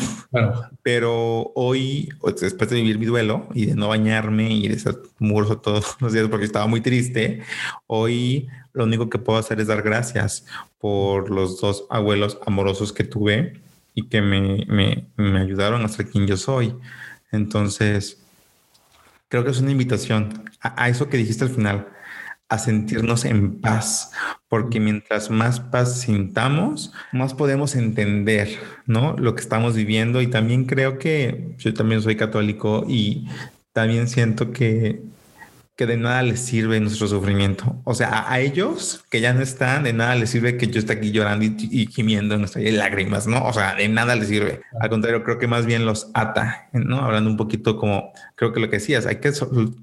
Pero 0.82 1.52
hoy, 1.54 2.08
después 2.40 2.70
de 2.70 2.76
vivir 2.76 2.98
mi 2.98 3.04
duelo 3.04 3.48
y 3.52 3.66
de 3.66 3.74
no 3.74 3.88
bañarme 3.88 4.54
y 4.54 4.68
de 4.68 4.74
estar 4.74 4.96
muerto 5.18 5.58
todos 5.58 5.96
los 6.00 6.12
días 6.14 6.28
porque 6.28 6.46
estaba 6.46 6.66
muy 6.66 6.80
triste, 6.80 7.42
hoy 7.86 8.48
lo 8.72 8.84
único 8.84 9.10
que 9.10 9.18
puedo 9.18 9.38
hacer 9.38 9.60
es 9.60 9.66
dar 9.66 9.82
gracias 9.82 10.46
por 10.78 11.30
los 11.30 11.60
dos 11.60 11.84
abuelos 11.90 12.38
amorosos 12.46 12.92
que 12.94 13.04
tuve 13.04 13.60
y 13.94 14.04
que 14.04 14.22
me, 14.22 14.64
me, 14.66 15.08
me 15.16 15.40
ayudaron 15.40 15.84
a 15.84 15.88
ser 15.88 16.06
quien 16.06 16.26
yo 16.26 16.36
soy. 16.38 16.74
Entonces, 17.32 18.22
creo 19.28 19.44
que 19.44 19.50
es 19.50 19.60
una 19.60 19.70
invitación 19.70 20.44
a, 20.60 20.88
eso 20.88 21.08
que 21.08 21.16
dijiste 21.16 21.44
al 21.44 21.50
final, 21.50 21.88
a 22.48 22.58
sentirnos 22.58 23.24
en 23.24 23.60
paz, 23.60 24.12
porque 24.48 24.80
mientras 24.80 25.30
más 25.30 25.60
paz 25.60 26.00
sintamos, 26.00 26.92
más 27.12 27.34
podemos 27.34 27.76
entender, 27.76 28.58
¿no? 28.86 29.16
Lo 29.18 29.34
que 29.34 29.42
estamos 29.42 29.76
viviendo 29.76 30.22
y 30.22 30.28
también 30.28 30.64
creo 30.64 30.98
que 30.98 31.54
yo 31.58 31.74
también 31.74 32.00
soy 32.00 32.16
católico 32.16 32.84
y 32.88 33.28
también 33.72 34.08
siento 34.08 34.50
que 34.50 35.02
que 35.78 35.86
de 35.86 35.96
nada 35.96 36.24
les 36.24 36.40
sirve 36.40 36.80
nuestro 36.80 37.06
sufrimiento. 37.06 37.80
O 37.84 37.94
sea, 37.94 38.28
a, 38.28 38.40
ellos 38.40 39.04
que 39.10 39.20
ya 39.20 39.32
no 39.32 39.42
están, 39.42 39.84
de 39.84 39.92
nada 39.92 40.16
les 40.16 40.28
sirve 40.28 40.56
que 40.56 40.66
yo 40.66 40.80
esté 40.80 40.94
aquí 40.94 41.12
llorando 41.12 41.44
y, 41.44 41.86
gimiendo 41.86 42.34
en 42.34 42.76
lágrimas, 42.76 43.28
¿no? 43.28 43.44
O 43.44 43.52
sea, 43.52 43.76
de 43.76 43.88
nada 43.88 44.16
les 44.16 44.26
sirve. 44.26 44.62
Al 44.80 44.90
contrario, 44.90 45.22
creo 45.22 45.38
que 45.38 45.46
más 45.46 45.66
bien 45.66 45.86
los 45.86 46.10
ata, 46.14 46.68
¿no? 46.72 46.98
Hablando 46.98 47.30
un 47.30 47.36
poquito 47.36 47.76
como, 47.76 48.12
creo 48.34 48.52
que 48.52 48.58
lo 48.58 48.68
que 48.68 48.78
decías, 48.78 49.06
hay 49.06 49.20
que 49.20 49.30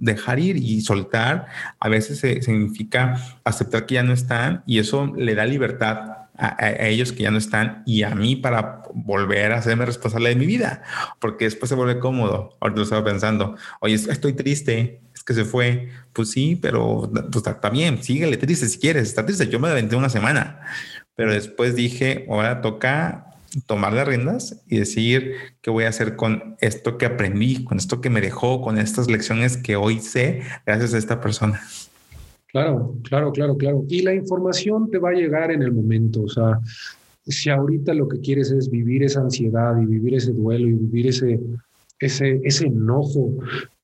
dejar 0.01 0.37
ir 0.39 0.57
y 0.57 0.81
soltar. 0.81 1.47
A 1.79 1.87
veces 1.87 2.19
significa 2.43 3.15
aceptar 3.45 3.85
que 3.85 3.95
ya 3.95 4.03
no 4.03 4.11
están 4.11 4.63
y 4.65 4.79
eso 4.79 5.13
le 5.15 5.33
da 5.33 5.45
libertad 5.45 6.14
a, 6.37 6.87
ellos 6.87 7.11
que 7.11 7.23
ya 7.23 7.31
no 7.31 7.37
están 7.37 7.83
y 7.85 8.03
a 8.03 8.13
mí 8.15 8.35
para 8.35 8.83
volver 8.93 9.51
a 9.51 9.57
hacerme 9.57 9.85
responsable 9.85 10.29
de 10.29 10.35
mi 10.35 10.45
vida, 10.45 10.83
porque 11.19 11.45
después 11.45 11.69
se 11.69 11.75
vuelve 11.75 11.99
cómodo. 11.99 12.57
Ahorita 12.59 12.77
lo 12.77 12.83
estaba 12.83 13.03
pensando, 13.03 13.55
oye, 13.79 13.95
estoy 13.95 14.33
triste, 14.33 15.01
que 15.25 15.33
se 15.33 15.43
fue. 15.43 15.89
Pues 16.13 16.31
sí, 16.31 16.57
pero 16.61 17.11
pues, 17.31 17.45
está 17.45 17.69
bien, 17.69 18.01
síguele 18.01 18.37
triste 18.37 18.67
si 18.67 18.79
quieres, 18.79 19.03
está 19.09 19.25
triste. 19.25 19.47
Yo 19.47 19.59
me 19.59 19.69
aventé 19.69 19.95
una 19.95 20.09
semana, 20.09 20.61
pero 21.15 21.33
después 21.33 21.75
dije, 21.75 22.25
ahora 22.29 22.61
toca 22.61 23.25
tomar 23.65 23.93
las 23.93 24.07
riendas 24.07 24.61
y 24.67 24.77
decir 24.77 25.33
qué 25.61 25.69
voy 25.69 25.85
a 25.85 25.89
hacer 25.89 26.15
con 26.15 26.57
esto 26.59 26.97
que 26.97 27.05
aprendí, 27.05 27.63
con 27.63 27.77
esto 27.77 28.01
que 28.01 28.09
me 28.09 28.21
dejó, 28.21 28.61
con 28.61 28.77
estas 28.77 29.09
lecciones 29.09 29.57
que 29.57 29.75
hoy 29.75 29.99
sé 29.99 30.41
gracias 30.65 30.93
a 30.93 30.97
esta 30.97 31.21
persona. 31.21 31.61
Claro, 32.55 32.95
claro, 33.03 33.33
claro, 33.33 33.57
claro. 33.57 33.85
Y 33.89 34.01
la 34.01 34.13
información 34.13 34.89
te 34.89 34.97
va 34.97 35.09
a 35.09 35.13
llegar 35.13 35.51
en 35.51 35.61
el 35.61 35.73
momento. 35.73 36.21
O 36.21 36.29
sea, 36.29 36.57
si 37.27 37.49
ahorita 37.49 37.93
lo 37.93 38.07
que 38.07 38.21
quieres 38.21 38.49
es 38.49 38.69
vivir 38.69 39.03
esa 39.03 39.19
ansiedad 39.19 39.77
y 39.81 39.85
vivir 39.85 40.15
ese 40.15 40.31
duelo 40.31 40.65
y 40.69 40.71
vivir 40.71 41.07
ese, 41.07 41.37
ese, 41.99 42.39
ese 42.45 42.67
enojo 42.67 43.33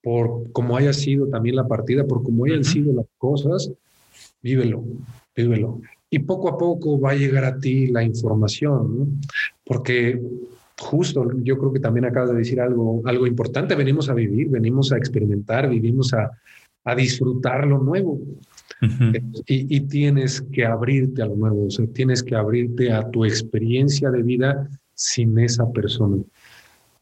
por 0.02 0.50
cómo 0.54 0.78
haya 0.78 0.94
sido 0.94 1.28
también 1.28 1.58
la 1.58 1.68
partida, 1.68 2.06
por 2.06 2.24
cómo 2.24 2.46
hayan 2.46 2.64
sido 2.64 2.94
las 2.94 3.08
cosas, 3.18 3.70
vívelo, 4.42 4.86
vívelo. 5.36 5.82
Y 6.10 6.20
poco 6.20 6.48
a 6.48 6.58
poco 6.58 6.98
va 6.98 7.12
a 7.12 7.16
llegar 7.16 7.44
a 7.44 7.58
ti 7.60 7.88
la 7.88 8.04
información, 8.04 9.20
porque 9.66 10.18
justo 10.80 11.30
yo 11.44 11.58
creo 11.58 11.74
que 11.74 11.82
también 11.82 12.06
acabas 12.06 12.30
de 12.30 12.38
decir 12.38 12.62
algo, 12.62 13.02
algo 13.04 13.28
importante, 13.28 13.76
venimos 13.76 14.08
a 14.08 14.14
vivir, 14.14 14.48
venimos 14.48 14.94
a 14.94 14.98
experimentar, 14.98 15.68
vivimos 15.68 16.14
a, 16.14 16.32
a 16.86 16.96
disfrutar 16.96 17.68
lo 17.68 17.78
nuevo. 17.80 18.18
Y, 19.46 19.82
tienes 19.82 20.42
que 20.42 20.66
abrirte 20.66 21.22
a 21.22 21.28
lo 21.28 21.36
nuevo, 21.36 21.66
o 21.68 21.70
sea, 21.70 21.86
tienes 21.88 22.24
que 22.24 22.36
abrirte 22.36 22.92
a 22.92 23.10
tu 23.10 23.26
experiencia 23.26 24.10
de 24.10 24.24
vida 24.24 24.70
sin 24.94 25.38
esa 25.40 25.72
persona. 25.72 26.18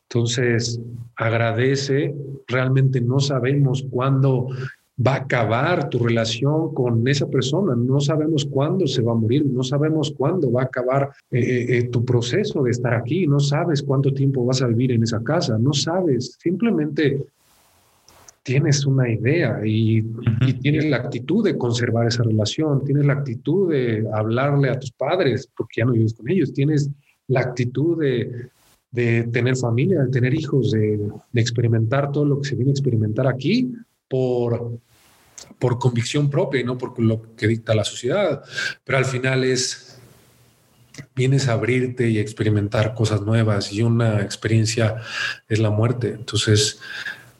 Entonces, 0.09 0.81
agradece, 1.15 2.15
realmente 2.47 2.99
no 2.99 3.19
sabemos 3.19 3.85
cuándo 3.89 4.49
va 5.05 5.13
a 5.13 5.17
acabar 5.17 5.89
tu 5.89 5.99
relación 5.99 6.73
con 6.73 7.07
esa 7.07 7.27
persona, 7.29 7.75
no 7.75 8.01
sabemos 8.01 8.45
cuándo 8.45 8.85
se 8.85 9.01
va 9.01 9.13
a 9.13 9.15
morir, 9.15 9.45
no 9.45 9.63
sabemos 9.63 10.13
cuándo 10.17 10.51
va 10.51 10.63
a 10.63 10.65
acabar 10.65 11.09
eh, 11.31 11.39
eh, 11.39 11.77
eh, 11.77 11.83
tu 11.89 12.03
proceso 12.03 12.63
de 12.63 12.71
estar 12.71 12.93
aquí, 12.93 13.25
no 13.25 13.39
sabes 13.39 13.81
cuánto 13.81 14.13
tiempo 14.13 14.43
vas 14.45 14.61
a 14.61 14.67
vivir 14.67 14.91
en 14.91 15.03
esa 15.03 15.23
casa, 15.23 15.57
no 15.57 15.73
sabes, 15.73 16.37
simplemente 16.41 17.23
tienes 18.49 18.85
una 18.85 19.09
idea 19.09 19.61
y, 19.65 20.03
y, 20.41 20.53
tienes 20.53 20.85
la 20.85 20.97
actitud 20.97 21.43
de 21.43 21.57
conservar 21.57 22.07
esa 22.07 22.23
relación, 22.23 22.83
tienes 22.83 23.05
la 23.05 23.13
actitud 23.13 23.71
de 23.71 24.07
hablarle 24.13 24.69
a 24.69 24.79
tus 24.79 24.91
padres 24.91 25.49
porque 25.55 25.81
ya 25.81 25.85
no 25.85 25.93
vives 25.93 26.13
con 26.13 26.29
ellos, 26.29 26.53
tienes 26.53 26.89
la 27.27 27.41
actitud 27.41 28.01
de 28.01 28.49
de 28.91 29.23
tener 29.23 29.55
familia, 29.55 30.01
de 30.01 30.11
tener 30.11 30.33
hijos, 30.33 30.71
de, 30.71 30.99
experimentar 31.35 32.11
todo 32.11 32.25
lo 32.25 32.41
que 32.41 32.49
se 32.49 32.55
viene 32.55 32.71
a 32.71 32.73
experimentar 32.73 33.27
aquí 33.27 33.71
por, 34.07 34.79
por 35.59 35.79
convicción 35.79 36.29
propia 36.29 36.61
y 36.61 36.63
no 36.63 36.77
por 36.77 36.99
lo 36.99 37.35
que 37.35 37.47
dicta 37.47 37.75
la 37.75 37.83
sociedad. 37.83 38.43
Pero 38.83 38.97
al 38.97 39.05
final 39.05 39.43
es, 39.43 39.99
vienes 41.15 41.47
a 41.47 41.53
abrirte 41.53 42.09
y 42.09 42.17
experimentar 42.17 42.95
cosas 42.95 43.21
nuevas 43.21 43.71
y 43.71 43.83
una 43.83 44.21
experiencia 44.21 44.95
es 45.47 45.59
la 45.59 45.69
muerte. 45.69 46.09
Entonces, 46.09 46.79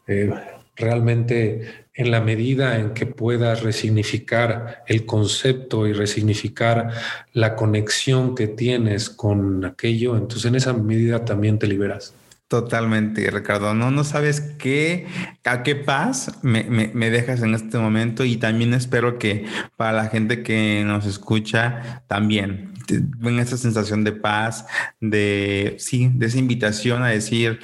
eh, 0.07 0.31
realmente 0.79 1.87
en 1.93 2.11
la 2.11 2.21
medida 2.21 2.79
en 2.79 2.93
que 2.93 3.05
puedas 3.05 3.61
resignificar 3.61 4.83
el 4.87 5.05
concepto 5.05 5.85
y 5.85 5.93
resignificar 5.93 6.91
la 7.33 7.55
conexión 7.55 8.35
que 8.35 8.47
tienes 8.47 9.09
con 9.09 9.65
aquello, 9.65 10.15
entonces 10.15 10.45
en 10.45 10.55
esa 10.55 10.73
medida 10.73 11.25
también 11.25 11.59
te 11.59 11.67
liberas. 11.67 12.13
Totalmente, 12.47 13.29
Ricardo. 13.29 13.75
No, 13.75 13.91
no 13.91 14.03
sabes 14.03 14.41
qué, 14.41 15.05
a 15.43 15.61
qué 15.61 15.75
paz 15.75 16.31
me, 16.41 16.63
me, 16.63 17.09
dejas 17.11 17.43
en 17.43 17.53
este 17.53 17.77
momento 17.77 18.25
y 18.25 18.37
también 18.37 18.73
espero 18.73 19.19
que 19.19 19.45
para 19.77 19.91
la 19.91 20.07
gente 20.07 20.41
que 20.41 20.83
nos 20.83 21.05
escucha 21.05 22.01
también 22.07 22.73
venga 23.17 23.43
esa 23.43 23.57
sensación 23.57 24.03
de 24.03 24.13
paz, 24.13 24.65
de 24.99 25.75
sí, 25.77 26.09
de 26.13 26.25
esa 26.25 26.39
invitación 26.39 27.03
a 27.03 27.09
decir, 27.09 27.59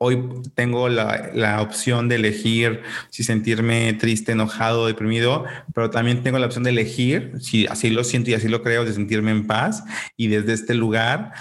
Hoy 0.00 0.28
tengo 0.54 0.88
la, 0.88 1.60
opción 1.60 2.08
de 2.08 2.14
elegir 2.14 2.82
si 3.10 3.24
sentirme 3.24 3.92
triste, 3.94 4.30
enojado, 4.30 4.86
deprimido, 4.86 5.44
pero 5.74 5.90
también 5.90 6.22
tengo 6.22 6.38
la 6.38 6.46
opción 6.46 6.62
de 6.62 6.70
elegir, 6.70 7.32
si 7.40 7.66
así 7.66 7.90
lo 7.90 8.04
siento 8.04 8.30
y 8.30 8.34
así 8.34 8.48
lo 8.48 8.62
creo, 8.62 8.84
de 8.84 8.92
sentirme 8.92 9.32
en 9.32 9.48
paz 9.48 9.82
y 10.16 10.28
desde 10.28 10.52
este 10.52 10.74
lugar 10.74 11.32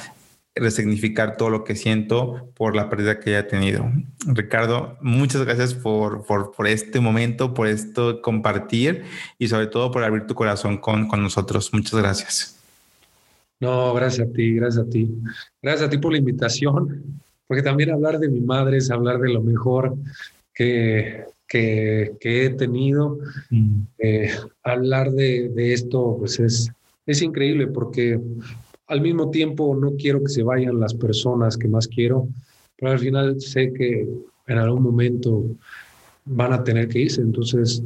resignificar 0.56 1.38
todo 1.38 1.52
lo 1.52 1.64
que 1.64 1.76
siento 1.76 2.52
por 2.56 2.76
la 2.76 2.90
pérdida 2.90 3.20
que 3.20 3.30
haya 3.30 3.48
tenido. 3.48 3.92
Ricardo, 4.26 4.98
muchas 5.02 5.44
gracias 5.44 5.76
por, 5.76 6.26
por, 6.26 6.68
este 6.68 7.00
momento, 7.00 7.54
por 7.54 7.68
esto 7.68 8.24
compartir 8.24 9.04
y 9.38 9.50
sobre 9.50 9.68
todo 9.68 9.92
por 9.92 10.04
abrir 10.04 10.26
tu 10.26 10.34
corazón 10.34 10.78
con, 10.78 11.08
con 11.08 11.22
nosotros. 11.22 11.72
Muchas 11.74 12.00
gracias. 12.00 12.60
No, 13.60 13.94
gracias 13.94 14.28
a 14.28 14.34
ti, 14.34 14.56
gracias 14.56 14.84
a 14.84 14.90
ti. 14.90 15.16
Gracias 15.62 15.88
a 15.88 15.90
ti 15.92 16.00
por 16.00 16.12
la 16.12 16.18
invitación 16.18 17.22
porque 17.48 17.64
también 17.64 17.92
hablar 17.92 18.20
de 18.20 18.30
mi 18.30 18.42
madre 18.42 18.78
es 18.78 18.92
hablar 18.92 19.20
de 19.20 19.30
lo 19.30 19.42
mejor 19.42 19.96
que, 20.54 21.24
que, 21.48 22.16
he 22.22 22.50
tenido. 22.52 23.20
Mm. 23.50 23.82
Eh, 24.00 24.32
hablar 24.64 25.12
de, 25.12 25.50
de, 25.50 25.74
esto, 25.74 26.18
pues 26.20 26.40
es, 26.40 26.72
es 27.06 27.22
increíble 27.22 27.68
porque 27.68 28.20
al 28.88 29.02
mismo 29.02 29.30
tiempo 29.30 29.76
no 29.76 29.96
quiero 29.96 30.22
que 30.22 30.30
se 30.30 30.44
vayan 30.44 30.80
las 30.80 30.94
personas 30.94 31.58
que 31.58 31.68
más 31.68 31.88
quiero, 31.88 32.28
pero 32.78 32.92
al 32.92 33.00
final 33.00 33.40
sé 33.42 33.74
que 33.74 34.08
en 34.48 34.58
algún 34.58 34.84
momento 34.84 35.44
van 36.26 36.54
a 36.54 36.64
tener 36.64 36.88
que 36.88 37.00
irse. 37.00 37.22
Entonces, 37.22 37.84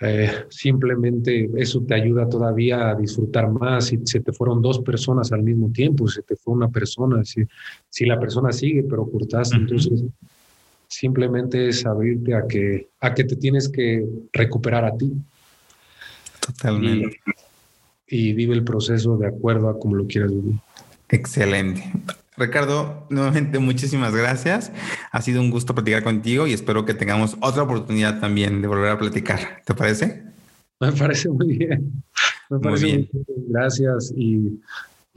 eh, 0.00 0.44
simplemente 0.48 1.50
eso 1.56 1.82
te 1.82 1.94
ayuda 1.94 2.28
todavía 2.28 2.90
a 2.90 2.94
disfrutar 2.94 3.50
más. 3.50 3.86
Si 3.86 3.98
se 4.04 4.20
te 4.20 4.32
fueron 4.32 4.62
dos 4.62 4.78
personas 4.80 5.32
al 5.32 5.42
mismo 5.42 5.70
tiempo, 5.72 6.06
si 6.08 6.22
te 6.22 6.36
fue 6.36 6.54
una 6.54 6.68
persona, 6.68 7.24
si, 7.24 7.42
si 7.88 8.06
la 8.06 8.18
persona 8.18 8.52
sigue, 8.52 8.84
pero 8.84 9.10
cortaste, 9.10 9.56
entonces 9.56 10.04
simplemente 10.86 11.68
es 11.68 11.84
abrirte 11.84 12.34
a 12.34 12.46
que, 12.46 12.88
a 13.00 13.12
que 13.12 13.24
te 13.24 13.36
tienes 13.36 13.68
que 13.68 14.06
recuperar 14.32 14.84
a 14.84 14.96
ti. 14.96 15.12
Totalmente. 16.46 17.20
Y, 18.06 18.30
y 18.30 18.32
vive 18.34 18.54
el 18.54 18.64
proceso 18.64 19.16
de 19.16 19.26
acuerdo 19.26 19.68
a 19.68 19.78
como 19.78 19.96
lo 19.96 20.06
quieras 20.06 20.30
vivir. 20.30 20.56
Excelente. 21.08 21.82
Ricardo, 22.38 23.06
nuevamente 23.10 23.58
muchísimas 23.58 24.14
gracias. 24.14 24.72
Ha 25.10 25.22
sido 25.22 25.40
un 25.40 25.50
gusto 25.50 25.74
platicar 25.74 26.02
contigo 26.02 26.46
y 26.46 26.52
espero 26.52 26.84
que 26.84 26.94
tengamos 26.94 27.36
otra 27.40 27.62
oportunidad 27.62 28.20
también 28.20 28.62
de 28.62 28.68
volver 28.68 28.90
a 28.90 28.98
platicar. 28.98 29.62
¿Te 29.64 29.74
parece? 29.74 30.22
Me 30.80 30.92
parece 30.92 31.28
muy 31.28 31.58
bien. 31.58 32.02
Me 32.50 32.58
parece 32.58 32.86
muy 32.86 32.96
bien. 32.96 33.10
Gracias 33.48 34.12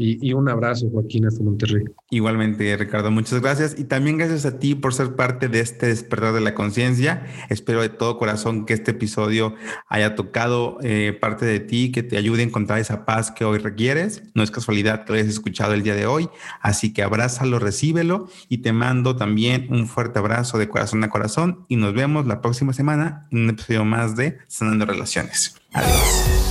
y 0.03 0.33
un 0.33 0.49
abrazo, 0.49 0.89
Joaquín, 0.89 1.25
hasta 1.25 1.43
Monterrey. 1.43 1.83
Igualmente, 2.09 2.75
Ricardo, 2.75 3.09
muchas 3.09 3.41
gracias. 3.41 3.75
Y 3.77 3.85
también 3.85 4.17
gracias 4.17 4.45
a 4.45 4.59
ti 4.59 4.75
por 4.75 4.93
ser 4.93 5.15
parte 5.15 5.47
de 5.47 5.59
este 5.61 5.87
despertar 5.87 6.33
de 6.33 6.41
la 6.41 6.53
conciencia. 6.53 7.25
Espero 7.49 7.81
de 7.81 7.89
todo 7.89 8.17
corazón 8.17 8.65
que 8.65 8.73
este 8.73 8.91
episodio 8.91 9.55
haya 9.87 10.15
tocado 10.15 10.77
eh, 10.81 11.17
parte 11.19 11.45
de 11.45 11.59
ti, 11.59 11.91
que 11.91 12.03
te 12.03 12.17
ayude 12.17 12.41
a 12.41 12.45
encontrar 12.45 12.79
esa 12.79 13.05
paz 13.05 13.31
que 13.31 13.45
hoy 13.45 13.59
requieres. 13.59 14.23
No 14.33 14.43
es 14.43 14.51
casualidad 14.51 15.05
que 15.05 15.13
lo 15.13 15.19
hayas 15.19 15.29
escuchado 15.29 15.73
el 15.73 15.83
día 15.83 15.95
de 15.95 16.05
hoy. 16.05 16.29
Así 16.61 16.93
que 16.93 17.03
abrázalo, 17.03 17.59
recíbelo 17.59 18.27
y 18.49 18.59
te 18.59 18.73
mando 18.73 19.15
también 19.15 19.67
un 19.69 19.87
fuerte 19.87 20.19
abrazo 20.19 20.57
de 20.57 20.67
corazón 20.67 21.03
a 21.03 21.09
corazón. 21.09 21.65
Y 21.69 21.77
nos 21.77 21.93
vemos 21.93 22.27
la 22.27 22.41
próxima 22.41 22.73
semana 22.73 23.27
en 23.31 23.43
un 23.43 23.49
episodio 23.51 23.85
más 23.85 24.15
de 24.15 24.39
Sanando 24.47 24.85
Relaciones. 24.85 25.55
Adiós. 25.73 26.50